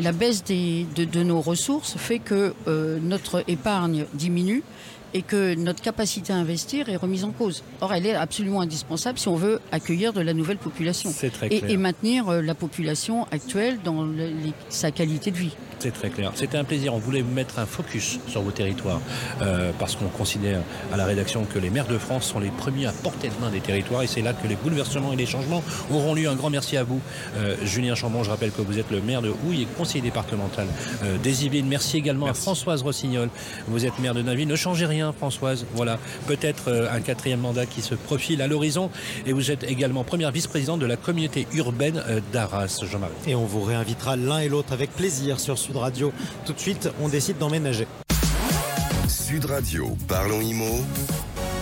la 0.00 0.12
baisse 0.12 0.44
des- 0.44 0.86
de, 0.94 1.04
de 1.04 1.22
nos 1.22 1.40
ressources 1.40 1.96
fait 1.96 2.18
que 2.18 2.54
euh, 2.68 2.98
notre 3.02 3.44
épargne 3.48 4.04
diminue 4.14 4.62
et 5.16 5.22
que 5.22 5.54
notre 5.54 5.80
capacité 5.80 6.32
à 6.32 6.36
investir 6.36 6.88
est 6.88 6.96
remise 6.96 7.22
en 7.22 7.30
cause. 7.30 7.62
Or, 7.80 7.94
elle 7.94 8.04
est 8.06 8.14
absolument 8.16 8.60
indispensable 8.62 9.16
si 9.18 9.28
on 9.28 9.36
veut 9.36 9.60
accueillir 9.70 10.12
de 10.12 10.20
la 10.20 10.34
nouvelle 10.34 10.56
population 10.58 11.10
très 11.30 11.46
et, 11.48 11.60
et 11.70 11.76
maintenir 11.76 12.28
euh, 12.28 12.42
la 12.42 12.54
population 12.54 13.26
actuelle 13.30 13.78
dans 13.84 14.02
le- 14.04 14.12
les- 14.26 14.52
sa 14.70 14.90
qualité 14.90 15.30
de 15.30 15.36
vie. 15.36 15.54
C'est 15.84 15.90
très 15.90 16.08
clair. 16.08 16.32
C'était 16.34 16.56
un 16.56 16.64
plaisir. 16.64 16.94
On 16.94 16.98
voulait 16.98 17.22
mettre 17.22 17.58
un 17.58 17.66
focus 17.66 18.18
sur 18.26 18.40
vos 18.40 18.52
territoires 18.52 19.02
euh, 19.42 19.70
parce 19.78 19.96
qu'on 19.96 20.08
considère 20.08 20.62
à 20.90 20.96
la 20.96 21.04
rédaction 21.04 21.44
que 21.44 21.58
les 21.58 21.68
maires 21.68 21.86
de 21.86 21.98
France 21.98 22.24
sont 22.24 22.38
les 22.38 22.48
premiers 22.48 22.86
à 22.86 22.92
porter 22.92 23.28
de 23.28 23.34
main 23.38 23.50
des 23.50 23.60
territoires 23.60 24.02
et 24.02 24.06
c'est 24.06 24.22
là 24.22 24.32
que 24.32 24.48
les 24.48 24.56
bouleversements 24.56 25.12
et 25.12 25.16
les 25.16 25.26
changements 25.26 25.62
auront 25.90 26.14
lieu. 26.14 26.26
Un 26.26 26.36
grand 26.36 26.48
merci 26.48 26.78
à 26.78 26.84
vous, 26.84 27.02
euh, 27.36 27.54
Julien 27.64 27.94
Chambon. 27.94 28.24
Je 28.24 28.30
rappelle 28.30 28.50
que 28.50 28.62
vous 28.62 28.78
êtes 28.78 28.90
le 28.90 29.02
maire 29.02 29.20
de 29.20 29.34
Houille 29.44 29.64
et 29.64 29.66
conseiller 29.76 30.00
départemental 30.00 30.68
euh, 31.02 31.18
des 31.18 31.44
Yvelines. 31.44 31.68
Merci 31.68 31.98
également 31.98 32.28
à 32.28 32.32
Françoise 32.32 32.80
Rossignol. 32.80 33.28
Vous 33.68 33.84
êtes 33.84 33.98
maire 33.98 34.14
de 34.14 34.22
Nainville. 34.22 34.48
Ne 34.48 34.56
changez 34.56 34.86
rien, 34.86 35.12
Françoise. 35.12 35.66
Voilà, 35.74 35.98
peut-être 36.26 36.88
un 36.90 37.00
quatrième 37.00 37.40
mandat 37.40 37.66
qui 37.66 37.82
se 37.82 37.94
profile 37.94 38.40
à 38.40 38.46
l'horizon. 38.46 38.88
Et 39.26 39.34
vous 39.34 39.50
êtes 39.50 39.64
également 39.64 40.02
première 40.02 40.30
vice-présidente 40.30 40.80
de 40.80 40.86
la 40.86 40.96
communauté 40.96 41.46
urbaine 41.52 42.02
d'Arras, 42.32 42.80
Jean-Marie. 42.90 43.12
Et 43.26 43.34
on 43.34 43.44
vous 43.44 43.60
réinvitera 43.60 44.16
l'un 44.16 44.38
et 44.38 44.48
l'autre 44.48 44.72
avec 44.72 44.90
plaisir 44.90 45.38
sur 45.38 45.58
Radio. 45.78 46.12
Tout 46.44 46.52
de 46.52 46.60
suite, 46.60 46.88
on 47.00 47.08
décide 47.08 47.38
d'emménager. 47.38 47.86
Sud 49.08 49.44
Radio, 49.46 49.96
parlons 50.08 50.40
IMO. 50.40 50.80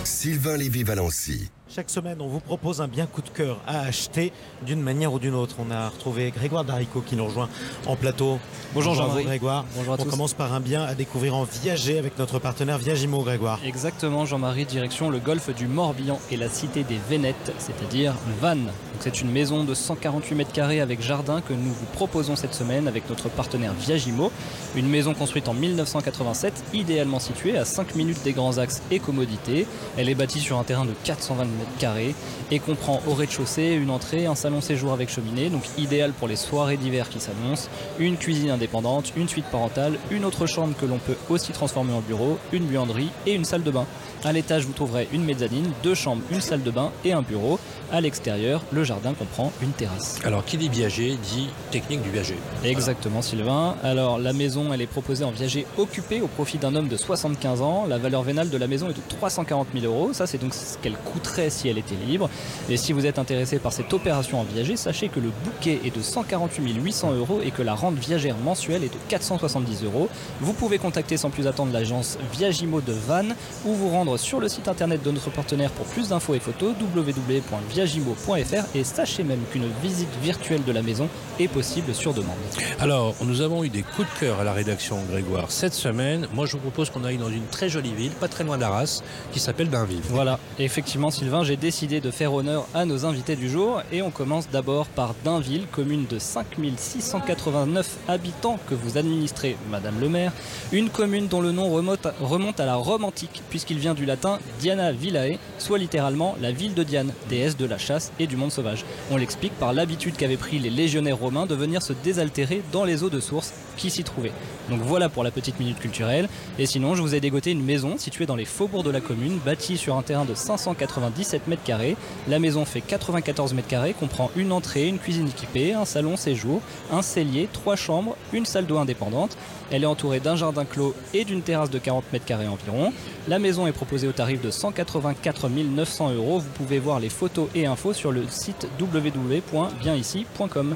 Sylvain 0.03 0.57
Lévy-Valency. 0.57 1.49
Chaque 1.75 1.89
semaine, 1.89 2.17
on 2.21 2.27
vous 2.27 2.39
propose 2.39 2.81
un 2.81 2.87
bien 2.87 3.07
coup 3.07 3.23
de 3.23 3.29
cœur 3.29 3.59
à 3.65 3.79
acheter 3.79 4.31
d'une 4.63 4.79
manière 4.79 5.11
ou 5.11 5.17
d'une 5.17 5.33
autre. 5.33 5.55
On 5.57 5.71
a 5.71 5.89
retrouvé 5.89 6.29
Grégoire 6.29 6.63
Darico 6.63 7.01
qui 7.01 7.15
nous 7.15 7.25
rejoint 7.25 7.49
en 7.87 7.95
plateau. 7.95 8.37
Bonjour 8.75 8.93
Jean-Marie. 8.93 9.23
Grégoire. 9.23 9.65
Bonjour 9.75 9.93
à 9.93 9.97
on 9.99 10.03
tous. 10.03 10.09
commence 10.11 10.35
par 10.35 10.53
un 10.53 10.59
bien 10.59 10.83
à 10.83 10.93
découvrir 10.93 11.35
en 11.35 11.45
viager 11.45 11.97
avec 11.97 12.19
notre 12.19 12.37
partenaire 12.37 12.77
Viagimo, 12.77 13.23
Grégoire. 13.23 13.59
Exactement, 13.65 14.23
Jean-Marie, 14.23 14.65
direction 14.65 15.09
le 15.09 15.17
golfe 15.17 15.49
du 15.55 15.65
Morbihan 15.65 16.19
et 16.29 16.37
la 16.37 16.47
cité 16.47 16.83
des 16.83 16.99
Vénettes, 17.09 17.51
c'est-à-dire 17.57 18.13
Vannes. 18.39 18.65
Donc, 18.65 18.99
C'est 18.99 19.21
une 19.21 19.31
maison 19.31 19.63
de 19.63 19.73
148 19.73 20.35
mètres 20.35 20.51
carrés 20.51 20.79
avec 20.79 21.01
jardin 21.01 21.41
que 21.41 21.53
nous 21.53 21.73
vous 21.73 21.85
proposons 21.93 22.35
cette 22.35 22.53
semaine 22.53 22.87
avec 22.87 23.09
notre 23.09 23.29
partenaire 23.29 23.73
Viagimo. 23.73 24.31
Une 24.75 24.89
maison 24.89 25.15
construite 25.15 25.47
en 25.47 25.55
1987, 25.55 26.65
idéalement 26.73 27.19
située 27.19 27.57
à 27.57 27.65
5 27.65 27.95
minutes 27.95 28.21
des 28.23 28.33
grands 28.33 28.59
axes 28.59 28.83
et 28.91 28.99
commodités. 28.99 29.65
Elle 29.97 30.09
est 30.09 30.15
bâtie 30.15 30.39
sur 30.39 30.59
un 30.59 30.63
terrain 30.63 30.85
de 30.85 30.93
420 31.03 31.45
mètres 31.45 31.62
carrés 31.79 32.15
et 32.51 32.59
comprend 32.59 33.01
au 33.07 33.13
rez-de-chaussée 33.13 33.71
une 33.71 33.89
entrée, 33.89 34.25
un 34.25 34.35
salon 34.35 34.61
séjour 34.61 34.93
avec 34.93 35.09
cheminée, 35.09 35.49
donc 35.49 35.63
idéal 35.77 36.11
pour 36.13 36.27
les 36.27 36.35
soirées 36.35 36.77
d'hiver 36.77 37.09
qui 37.09 37.19
s'annoncent, 37.19 37.69
une 37.99 38.17
cuisine 38.17 38.51
indépendante, 38.51 39.13
une 39.15 39.29
suite 39.29 39.45
parentale, 39.45 39.97
une 40.11 40.25
autre 40.25 40.45
chambre 40.45 40.75
que 40.79 40.85
l'on 40.85 40.99
peut 40.99 41.17
aussi 41.29 41.51
transformer 41.51 41.93
en 41.93 42.01
bureau, 42.01 42.37
une 42.51 42.65
buanderie 42.65 43.09
et 43.25 43.33
une 43.33 43.45
salle 43.45 43.63
de 43.63 43.71
bain. 43.71 43.85
À 44.23 44.31
l'étage, 44.31 44.65
vous 44.65 44.73
trouverez 44.73 45.07
une 45.11 45.25
mezzanine, 45.25 45.71
deux 45.83 45.95
chambres, 45.95 46.21
une 46.31 46.41
salle 46.41 46.63
de 46.63 46.71
bain 46.71 46.91
et 47.03 47.11
un 47.11 47.21
bureau. 47.21 47.59
À 47.91 47.99
l'extérieur, 47.99 48.61
le 48.71 48.83
jardin 48.83 49.13
comprend 49.13 49.51
une 49.61 49.71
terrasse. 49.71 50.19
Alors, 50.23 50.45
qui 50.45 50.57
dit 50.57 50.69
viager 50.69 51.17
dit 51.23 51.49
technique 51.71 52.01
du 52.01 52.09
viager. 52.09 52.37
Exactement 52.63 53.21
Sylvain. 53.21 53.75
Alors 53.83 54.19
la 54.19 54.33
maison 54.33 54.73
elle 54.73 54.81
est 54.81 54.87
proposée 54.87 55.23
en 55.23 55.31
viager 55.31 55.65
occupé 55.77 56.21
au 56.21 56.27
profit 56.27 56.57
d'un 56.57 56.75
homme 56.75 56.87
de 56.87 56.97
75 56.97 57.61
ans. 57.61 57.85
La 57.87 57.97
valeur 57.97 58.23
vénale 58.23 58.49
de 58.49 58.57
la 58.57 58.67
maison 58.67 58.89
est 58.89 58.93
de 58.93 59.01
340 59.09 59.67
000 59.73 59.85
euros. 59.85 60.13
Ça 60.13 60.27
c'est 60.27 60.37
donc 60.37 60.53
ce 60.53 60.77
qu'elle 60.77 60.97
coûterait 60.97 61.49
si 61.53 61.69
elle 61.69 61.77
était 61.77 61.95
libre. 61.95 62.29
Et 62.69 62.77
si 62.77 62.93
vous 62.93 63.05
êtes 63.05 63.19
intéressé 63.19 63.59
par 63.59 63.71
cette 63.71 63.93
opération 63.93 64.41
en 64.41 64.43
viager, 64.43 64.75
sachez 64.75 65.09
que 65.09 65.19
le 65.19 65.29
bouquet 65.43 65.79
est 65.85 65.95
de 65.95 66.01
148 66.01 66.73
800 66.83 67.13
euros 67.13 67.39
et 67.43 67.51
que 67.51 67.61
la 67.61 67.73
rente 67.73 67.95
viagère 67.95 68.37
mensuelle 68.37 68.83
est 68.83 68.93
de 68.93 68.99
470 69.09 69.83
euros. 69.83 70.09
Vous 70.41 70.53
pouvez 70.53 70.77
contacter 70.77 71.17
sans 71.17 71.29
plus 71.29 71.47
attendre 71.47 71.71
l'agence 71.71 72.17
Viagimo 72.33 72.81
de 72.81 72.93
Vannes 72.93 73.35
ou 73.65 73.73
vous 73.73 73.89
rendre 73.89 74.17
sur 74.17 74.39
le 74.39 74.47
site 74.47 74.67
internet 74.67 75.03
de 75.03 75.11
notre 75.11 75.29
partenaire 75.29 75.71
pour 75.71 75.85
plus 75.85 76.09
d'infos 76.09 76.33
et 76.35 76.39
photos 76.39 76.73
www.viagimo.fr 76.95 78.75
et 78.75 78.83
sachez 78.83 79.23
même 79.23 79.41
qu'une 79.51 79.67
visite 79.81 80.09
virtuelle 80.21 80.63
de 80.63 80.71
la 80.71 80.81
maison 80.81 81.07
est 81.39 81.47
possible 81.47 81.93
sur 81.93 82.13
demande. 82.13 82.35
Alors, 82.79 83.15
nous 83.23 83.41
avons 83.41 83.63
eu 83.63 83.69
des 83.69 83.83
coups 83.83 84.07
de 84.13 84.19
cœur 84.19 84.39
à 84.39 84.43
la 84.43 84.53
rédaction, 84.53 84.97
Grégoire. 85.09 85.51
Cette 85.51 85.73
semaine, 85.73 86.27
moi, 86.33 86.45
je 86.45 86.53
vous 86.53 86.59
propose 86.59 86.89
qu'on 86.89 87.03
aille 87.03 87.17
dans 87.17 87.29
une 87.29 87.45
très 87.47 87.69
jolie 87.69 87.93
ville, 87.93 88.11
pas 88.11 88.27
très 88.27 88.43
loin 88.43 88.57
d'Arras, 88.57 89.01
qui 89.31 89.39
s'appelle 89.39 89.69
Dainville. 89.69 90.01
Voilà, 90.09 90.39
Et 90.59 90.65
effectivement 90.65 91.11
Sylvain, 91.11 91.42
j'ai 91.43 91.57
décidé 91.57 91.99
de 91.99 92.11
faire 92.11 92.33
honneur 92.33 92.67
à 92.73 92.85
nos 92.85 93.05
invités 93.05 93.35
du 93.35 93.49
jour 93.49 93.81
et 93.91 94.01
on 94.01 94.11
commence 94.11 94.49
d'abord 94.49 94.87
par 94.87 95.13
Dainville, 95.23 95.65
commune 95.71 96.05
de 96.09 96.19
5689 96.19 97.97
habitants 98.07 98.59
que 98.69 98.75
vous 98.75 98.97
administrez, 98.97 99.57
Madame 99.69 99.99
le 99.99 100.09
maire, 100.09 100.31
une 100.71 100.89
commune 100.89 101.27
dont 101.27 101.41
le 101.41 101.51
nom 101.51 101.69
remonte 101.71 102.59
à, 102.59 102.65
la 102.65 102.75
Rome 102.75 103.03
antique 103.03 103.41
puisqu'il 103.49 103.79
vient 103.79 103.93
du 103.93 104.05
latin 104.05 104.39
Diana 104.59 104.91
Villae, 104.91 105.37
soit 105.59 105.77
littéralement 105.77 106.35
la 106.41 106.51
ville 106.51 106.73
de 106.73 106.83
Diane, 106.83 107.13
déesse 107.29 107.57
de 107.57 107.65
la 107.65 107.77
chasse 107.77 108.11
et 108.19 108.27
du 108.27 108.37
monde 108.37 108.51
sauvage. 108.51 108.85
On 109.11 109.17
l'explique 109.17 109.57
par 109.59 109.73
l'habitude 109.73 110.15
qu'avaient 110.15 110.37
pris 110.37 110.59
les 110.59 110.69
légionnaires 110.69 111.17
romains 111.17 111.45
de 111.45 111.55
venir 111.55 111.81
se 111.81 111.93
désaltérer 111.93 112.61
dans 112.71 112.85
les 112.85 113.03
eaux 113.03 113.09
de 113.09 113.19
source 113.19 113.53
qui 113.75 113.89
s'y 113.89 114.03
trouvaient. 114.03 114.31
Donc 114.69 114.81
voilà 114.81 115.09
pour 115.09 115.23
la 115.23 115.31
petite 115.31 115.59
minute 115.59 115.79
culturelle. 115.79 116.29
Et 116.59 116.65
sinon, 116.65 116.95
je 116.95 117.01
vous 117.01 117.15
ai 117.15 117.19
dégoté 117.19 117.51
une 117.51 117.63
maison 117.63 117.97
située 117.97 118.25
dans 118.25 118.35
les 118.35 118.45
faubourgs 118.45 118.83
de 118.83 118.91
la 118.91 119.01
commune, 119.01 119.39
bâtie 119.43 119.77
sur 119.77 119.95
un 119.95 120.01
terrain 120.01 120.25
de 120.25 120.33
597 120.33 121.47
mètres 121.47 121.63
carrés. 121.63 121.95
La 122.27 122.39
maison 122.39 122.65
fait 122.65 122.81
94 122.81 123.53
mètres 123.53 123.67
carrés, 123.67 123.93
comprend 123.93 124.31
une 124.35 124.51
entrée, 124.51 124.87
une 124.87 124.99
cuisine 124.99 125.27
équipée, 125.27 125.73
un 125.73 125.85
salon 125.85 126.17
séjour, 126.17 126.61
un 126.91 127.01
cellier, 127.01 127.47
trois 127.51 127.75
chambres, 127.75 128.15
une 128.31 128.45
salle 128.45 128.65
d'eau 128.65 128.77
indépendante. 128.77 129.37
Elle 129.71 129.83
est 129.83 129.87
entourée 129.87 130.19
d'un 130.19 130.35
jardin 130.35 130.65
clos 130.65 130.93
et 131.13 131.25
d'une 131.25 131.41
terrasse 131.41 131.69
de 131.69 131.79
40 131.79 132.03
mètres 132.13 132.25
carrés 132.25 132.47
environ. 132.47 132.91
La 133.27 133.39
maison 133.39 133.65
est 133.67 133.71
proposée 133.71 134.07
au 134.07 134.11
tarif 134.11 134.41
de 134.41 134.51
184 134.51 135.49
900 135.49 136.11
euros. 136.13 136.39
Vous 136.39 136.49
pouvez 136.53 136.79
voir 136.79 136.99
les 136.99 137.09
photos 137.09 137.47
et 137.55 137.65
infos 137.65 137.93
sur 137.93 138.11
le 138.11 138.23
site 138.29 138.67
www.bienici.com. 138.79 140.75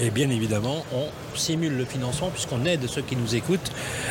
Et 0.00 0.10
bien 0.10 0.30
évidemment, 0.30 0.84
on 0.94 1.04
simule 1.36 1.76
le 1.76 1.84
financement 1.84 2.30
puisqu'on 2.30 2.64
aide 2.64 2.86
ceux 2.86 3.02
qui 3.02 3.16
nous 3.16 3.34
écoutent 3.34 3.70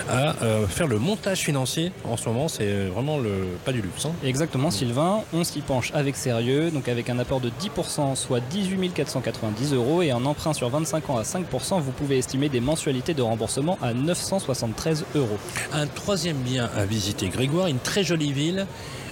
à 0.10 0.36
euh, 0.43 0.67
faire 0.67 0.88
le 0.88 0.99
montage 0.99 1.39
financier. 1.39 1.91
En 2.05 2.17
ce 2.17 2.29
moment, 2.29 2.47
c'est 2.47 2.86
vraiment 2.88 3.17
le 3.17 3.47
pas 3.65 3.71
du 3.71 3.81
luxe. 3.81 4.05
hein. 4.05 4.12
Exactement, 4.23 4.71
Sylvain. 4.71 5.21
On 5.34 5.43
s'y 5.43 5.62
penche 5.62 5.91
avec 5.93 6.15
sérieux, 6.15 6.71
donc 6.71 6.88
avec 6.88 7.10
un 7.10 7.19
apport 7.19 7.39
de 7.39 7.49
10%, 7.49 8.15
soit 8.15 8.39
18 8.39 8.93
490 8.93 9.73
euros, 9.73 10.01
et 10.01 10.12
un 10.12 10.25
emprunt 10.25 10.53
sur 10.53 10.69
25 10.69 11.10
ans 11.10 11.17
à 11.17 11.23
5%, 11.23 11.79
vous 11.79 11.91
pouvez 11.91 12.17
estimer 12.17 12.49
des 12.49 12.60
mensualités 12.60 13.13
de 13.13 13.21
remboursement 13.21 13.77
à 13.81 13.93
973 14.12 15.06
euros. 15.15 15.38
Un 15.74 15.88
troisième 15.88 16.38
bien 16.38 16.69
à 16.76 16.86
visiter, 16.86 17.30
Grégoire, 17.30 17.67
une 17.67 17.80
très 17.80 18.04
jolie 18.04 18.34
ville 18.34 18.67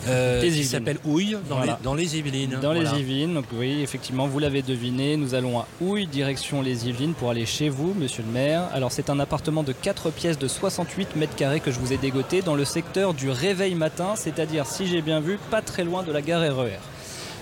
euh, 0.08 0.42
qui 0.42 0.64
s'appelle 0.64 0.98
Houille 1.06 1.38
dans, 1.50 1.58
Voilà. 1.58 1.78
les, 1.80 1.84
dans 1.84 1.94
les 1.94 2.18
Yvelines. 2.18 2.58
Dans 2.62 2.74
Voilà. 2.74 2.94
les 2.94 3.00
Yvelines, 3.00 3.34
donc 3.34 3.46
oui, 3.54 3.82
effectivement, 3.82 4.28
vous 4.28 4.40
l'avez 4.40 4.62
deviné, 4.62 5.16
nous 5.18 5.36
allons 5.36 5.60
à 5.60 5.68
Houille, 5.82 6.08
direction 6.08 6.62
les 6.62 6.88
Yvelines, 6.88 7.14
pour 7.14 7.30
aller 7.30 7.46
chez 7.46 7.70
vous, 7.70 7.94
monsieur 7.98 8.24
le 8.26 8.32
maire. 8.32 8.64
Alors, 8.74 8.92
c'est 8.92 9.10
un 9.10 9.20
appartement 9.20 9.64
de 9.64 9.72
4 9.74 10.10
pièces 10.12 10.38
de 10.40 10.48
68 10.48 11.16
mètres 11.16 11.36
carrés 11.36 11.60
que 11.60 11.72
je 11.72 11.80
vous 11.80 11.94
ai 11.94 11.98
dégoté 11.98 12.42
dans 12.42 12.56
le 12.56 12.66
secteur 12.66 13.14
du 13.14 13.30
réveil 13.30 13.76
matin, 13.76 14.14
c'est-à-dire, 14.16 14.66
si 14.66 14.88
j'ai 14.88 15.02
bien 15.02 15.20
vu, 15.22 15.38
pas 15.52 15.62
très 15.62 15.84
loin 15.84 16.04
de 16.04 16.12
la 16.12 16.22
gare 16.22 16.42
RER. 16.42 16.80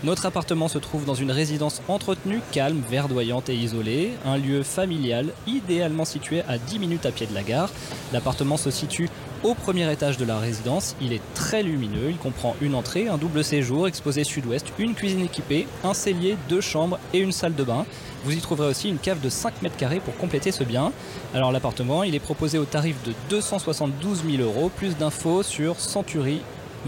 Notre 0.03 0.27
appartement 0.27 0.67
se 0.67 0.77
trouve 0.77 1.05
dans 1.05 1.15
une 1.15 1.31
résidence 1.31 1.81
entretenue, 1.87 2.41
calme, 2.51 2.83
verdoyante 2.87 3.49
et 3.49 3.55
isolée, 3.55 4.11
un 4.25 4.37
lieu 4.37 4.61
familial 4.61 5.33
idéalement 5.47 6.05
situé 6.05 6.43
à 6.47 6.59
10 6.59 6.77
minutes 6.77 7.07
à 7.07 7.11
pied 7.11 7.25
de 7.25 7.33
la 7.33 7.41
gare. 7.41 7.71
L'appartement 8.13 8.57
se 8.57 8.69
situe 8.69 9.09
au 9.43 9.55
premier 9.55 9.91
étage 9.91 10.17
de 10.17 10.25
la 10.25 10.37
résidence. 10.37 10.95
Il 11.01 11.13
est 11.13 11.21
très 11.33 11.63
lumineux, 11.63 12.11
il 12.11 12.17
comprend 12.17 12.55
une 12.61 12.75
entrée, 12.75 13.07
un 13.07 13.17
double 13.17 13.43
séjour, 13.43 13.87
exposé 13.87 14.23
sud-ouest, 14.23 14.67
une 14.77 14.93
cuisine 14.93 15.21
équipée, 15.21 15.67
un 15.83 15.95
cellier, 15.95 16.37
deux 16.47 16.61
chambres 16.61 16.99
et 17.11 17.19
une 17.19 17.31
salle 17.31 17.55
de 17.55 17.63
bain. 17.63 17.87
Vous 18.23 18.33
y 18.33 18.39
trouverez 18.39 18.69
aussi 18.69 18.89
une 18.89 18.99
cave 18.99 19.19
de 19.19 19.29
5 19.29 19.63
mètres 19.63 19.77
carrés 19.77 19.99
pour 19.99 20.15
compléter 20.17 20.51
ce 20.51 20.63
bien. 20.63 20.91
Alors 21.33 21.51
l'appartement, 21.51 22.03
il 22.03 22.13
est 22.13 22.19
proposé 22.19 22.59
au 22.59 22.65
tarif 22.65 22.97
de 23.03 23.13
272 23.31 24.23
000 24.29 24.43
euros, 24.43 24.69
plus 24.69 24.95
d'infos 24.95 25.41
sur 25.41 25.79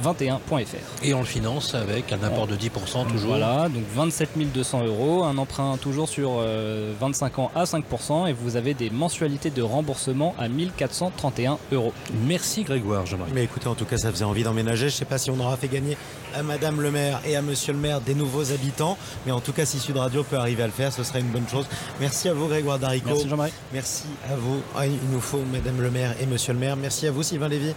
century21.fr. 0.02 1.04
Et 1.04 1.13
on 1.13 1.19
le 1.19 1.25
finance 1.25 1.75
avec 1.75 2.12
un 2.12 2.23
apport 2.23 2.47
de 2.47 2.56
10% 2.56 3.08
toujours. 3.08 3.30
Voilà, 3.30 3.69
donc 3.69 3.84
27 3.95 4.30
200 4.52 4.86
euros, 4.86 5.23
un 5.23 5.38
emprunt 5.38 5.78
toujours 5.78 6.08
sur 6.08 6.38
euh, 6.39 6.93
25 6.99 7.39
ans 7.39 7.52
à 7.56 7.63
5% 7.63 8.28
et 8.28 8.34
vous 8.34 8.56
avez 8.56 8.73
des 8.73 8.89
mensualités 8.89 9.49
de 9.49 9.62
remboursement 9.62 10.36
à 10.38 10.47
1431 10.47 11.58
euros. 11.71 11.93
Merci 12.25 12.63
Grégoire, 12.63 13.06
Jean-Marie. 13.06 13.32
Mais 13.34 13.43
écoutez, 13.43 13.67
en 13.67 13.75
tout 13.75 13.86
cas, 13.86 13.97
ça 13.97 14.12
faisait 14.12 14.25
envie 14.25 14.43
d'emménager. 14.43 14.89
Je 14.89 14.95
ne 14.95 14.99
sais 14.99 15.06
pas 15.06 15.17
si 15.17 15.32
on 15.32 15.39
aura 15.39 15.58
fait 15.58 15.67
gagner 15.67 15.97
à 16.36 16.43
Madame 16.43 16.82
le 16.82 16.91
maire 16.91 17.21
et 17.25 17.36
à 17.36 17.41
Monsieur 17.41 17.73
le 17.73 17.80
maire 17.80 18.02
des 18.02 18.15
nouveaux 18.15 18.52
habitants. 18.52 18.97
Mais 19.25 19.32
en 19.32 19.39
tout 19.39 19.54
cas, 19.54 19.65
si 19.65 19.80
Sud 19.80 19.97
Radio 19.97 20.23
peut 20.23 20.38
arriver 20.38 20.63
à 20.63 20.67
le 20.67 20.71
faire, 20.71 20.93
ce 20.93 21.04
serait 21.04 21.19
une 21.19 21.30
bonne 21.30 21.47
chose. 21.47 21.65
Merci 21.99 22.30
à 22.30 22.34
vous, 22.34 22.47
Grégoire 22.47 22.80
Darico. 22.80 23.10
Merci 23.10 23.30
Jean-Marie. 23.30 23.54
Merci 23.73 24.04
à 24.32 24.36
vous. 24.36 24.62
Ah, 24.75 24.86
il 24.86 24.97
nous 25.12 25.21
faut 25.21 25.41
Madame 25.52 25.82
le 25.82 25.91
maire 25.91 26.15
et 26.21 26.25
Monsieur 26.25 26.54
le 26.54 26.60
maire. 26.60 26.75
Merci 26.75 27.08
à 27.08 27.12
vous, 27.12 27.23
Sylvain 27.23 27.47
Lévy. 27.47 27.73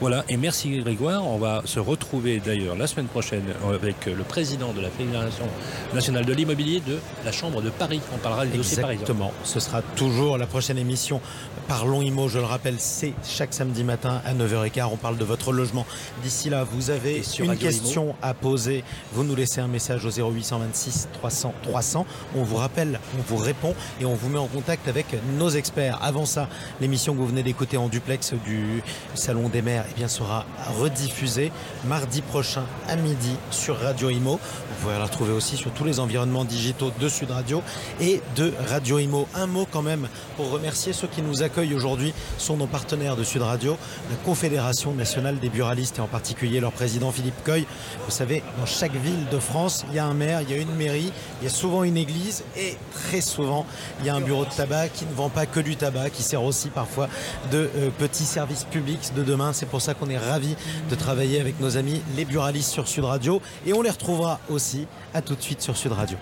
Voilà, 0.00 0.24
et 0.28 0.36
merci 0.36 0.70
Grégoire. 0.78 1.26
On 1.26 1.38
va 1.38 1.55
se 1.64 1.80
retrouver 1.80 2.40
d'ailleurs 2.44 2.76
la 2.76 2.86
semaine 2.86 3.06
prochaine 3.06 3.44
avec 3.72 4.06
le 4.06 4.22
président 4.22 4.72
de 4.72 4.80
la 4.80 4.90
Fédération 4.90 5.46
nationale 5.94 6.24
de 6.24 6.32
l'immobilier 6.32 6.80
de 6.86 6.98
la 7.24 7.32
Chambre 7.32 7.62
de 7.62 7.70
Paris. 7.70 8.00
On 8.14 8.18
parlera 8.18 8.46
des 8.46 8.56
dossiers 8.56 8.82
parisiens. 8.82 9.02
Exactement. 9.02 9.32
Ce 9.44 9.60
sera 9.60 9.82
toujours 9.82 10.38
la 10.38 10.46
prochaine 10.46 10.78
émission. 10.78 11.20
Parlons 11.68 12.02
IMO, 12.02 12.28
je 12.28 12.38
le 12.38 12.44
rappelle, 12.44 12.76
c'est 12.78 13.12
chaque 13.24 13.52
samedi 13.52 13.84
matin 13.84 14.20
à 14.24 14.34
9h15. 14.34 14.88
On 14.92 14.96
parle 14.96 15.16
de 15.18 15.24
votre 15.24 15.52
logement. 15.52 15.86
D'ici 16.22 16.50
là, 16.50 16.64
vous 16.64 16.90
avez 16.90 17.22
sur 17.22 17.44
une 17.44 17.50
Radio 17.50 17.68
question 17.68 18.14
à 18.22 18.34
poser. 18.34 18.84
Vous 19.12 19.24
nous 19.24 19.34
laissez 19.34 19.60
un 19.60 19.66
message 19.66 20.04
au 20.04 20.10
0826 20.10 21.08
300 21.14 21.54
300. 21.62 22.06
On 22.36 22.42
vous 22.42 22.56
rappelle, 22.56 23.00
on 23.18 23.22
vous 23.22 23.42
répond 23.42 23.74
et 24.00 24.04
on 24.04 24.14
vous 24.14 24.28
met 24.28 24.38
en 24.38 24.46
contact 24.46 24.88
avec 24.88 25.06
nos 25.38 25.50
experts. 25.50 25.98
Avant 26.02 26.26
ça, 26.26 26.48
l'émission 26.80 27.14
que 27.14 27.18
vous 27.18 27.26
venez 27.26 27.42
d'écouter 27.42 27.76
en 27.76 27.88
duplex 27.88 28.34
du 28.44 28.82
Salon 29.14 29.48
des 29.48 29.62
maires 29.62 29.84
eh 29.90 29.94
bien, 29.94 30.08
sera 30.08 30.46
rediffusée 30.78 31.45
mardi 31.84 32.22
prochain 32.22 32.64
à 32.88 32.96
midi 32.96 33.36
sur 33.50 33.78
Radio 33.78 34.10
Imo. 34.10 34.32
Vous 34.32 34.82
pouvez 34.82 34.98
la 34.98 35.04
retrouver 35.04 35.32
aussi 35.32 35.56
sur 35.56 35.70
tous 35.72 35.84
les 35.84 36.00
environnements 36.00 36.44
digitaux 36.44 36.92
de 37.00 37.08
Sud 37.08 37.30
Radio 37.30 37.62
et 38.00 38.20
de 38.36 38.52
Radio 38.68 38.98
Imo. 38.98 39.26
Un 39.34 39.46
mot 39.46 39.66
quand 39.70 39.82
même 39.82 40.08
pour 40.36 40.50
remercier 40.50 40.92
ceux 40.92 41.08
qui 41.08 41.22
nous 41.22 41.42
accueillent 41.42 41.74
aujourd'hui 41.74 42.12
sont 42.38 42.56
nos 42.56 42.66
partenaires 42.66 43.16
de 43.16 43.24
Sud 43.24 43.42
Radio, 43.42 43.76
la 44.10 44.16
Confédération 44.16 44.92
nationale 44.92 45.38
des 45.38 45.48
buralistes 45.48 45.98
et 45.98 46.00
en 46.00 46.06
particulier 46.06 46.60
leur 46.60 46.72
président 46.72 47.10
Philippe 47.10 47.42
Coy. 47.44 47.66
Vous 48.04 48.10
savez, 48.10 48.42
dans 48.58 48.66
chaque 48.66 48.94
ville 48.94 49.26
de 49.30 49.38
France, 49.38 49.84
il 49.88 49.96
y 49.96 49.98
a 49.98 50.06
un 50.06 50.14
maire, 50.14 50.42
il 50.42 50.50
y 50.50 50.54
a 50.54 50.58
une 50.58 50.74
mairie, 50.74 51.12
il 51.40 51.44
y 51.44 51.46
a 51.46 51.50
souvent 51.50 51.84
une 51.84 51.96
église 51.96 52.44
et 52.56 52.76
très 52.92 53.20
souvent, 53.20 53.66
il 54.00 54.06
y 54.06 54.10
a 54.10 54.14
un 54.14 54.20
bureau 54.20 54.44
de 54.44 54.50
tabac 54.50 54.88
qui 54.88 55.04
ne 55.06 55.14
vend 55.14 55.28
pas 55.28 55.46
que 55.46 55.60
du 55.60 55.76
tabac, 55.76 56.10
qui 56.10 56.22
sert 56.22 56.42
aussi 56.42 56.68
parfois 56.68 57.08
de 57.50 57.70
euh, 57.76 57.90
petits 57.98 58.24
services 58.24 58.64
publics 58.64 59.12
de 59.14 59.22
demain. 59.22 59.52
C'est 59.52 59.66
pour 59.66 59.80
ça 59.80 59.94
qu'on 59.94 60.10
est 60.10 60.18
ravis 60.18 60.56
de 60.90 60.94
travailler 60.94 61.35
avec 61.40 61.60
nos 61.60 61.76
amis 61.76 62.02
les 62.16 62.24
buralistes 62.24 62.70
sur 62.70 62.88
Sud 62.88 63.04
Radio 63.04 63.40
et 63.66 63.72
on 63.72 63.82
les 63.82 63.90
retrouvera 63.90 64.40
aussi 64.48 64.86
à 65.14 65.22
tout 65.22 65.34
de 65.34 65.42
suite 65.42 65.60
sur 65.60 65.76
Sud 65.76 65.92
Radio. 65.92 66.16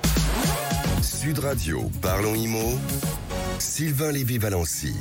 Sud 1.02 1.38
Radio, 1.38 1.90
parlons 2.00 2.34
IMO. 2.34 2.78
Sylvain 3.58 4.12
Lévy-Valency. 4.12 4.94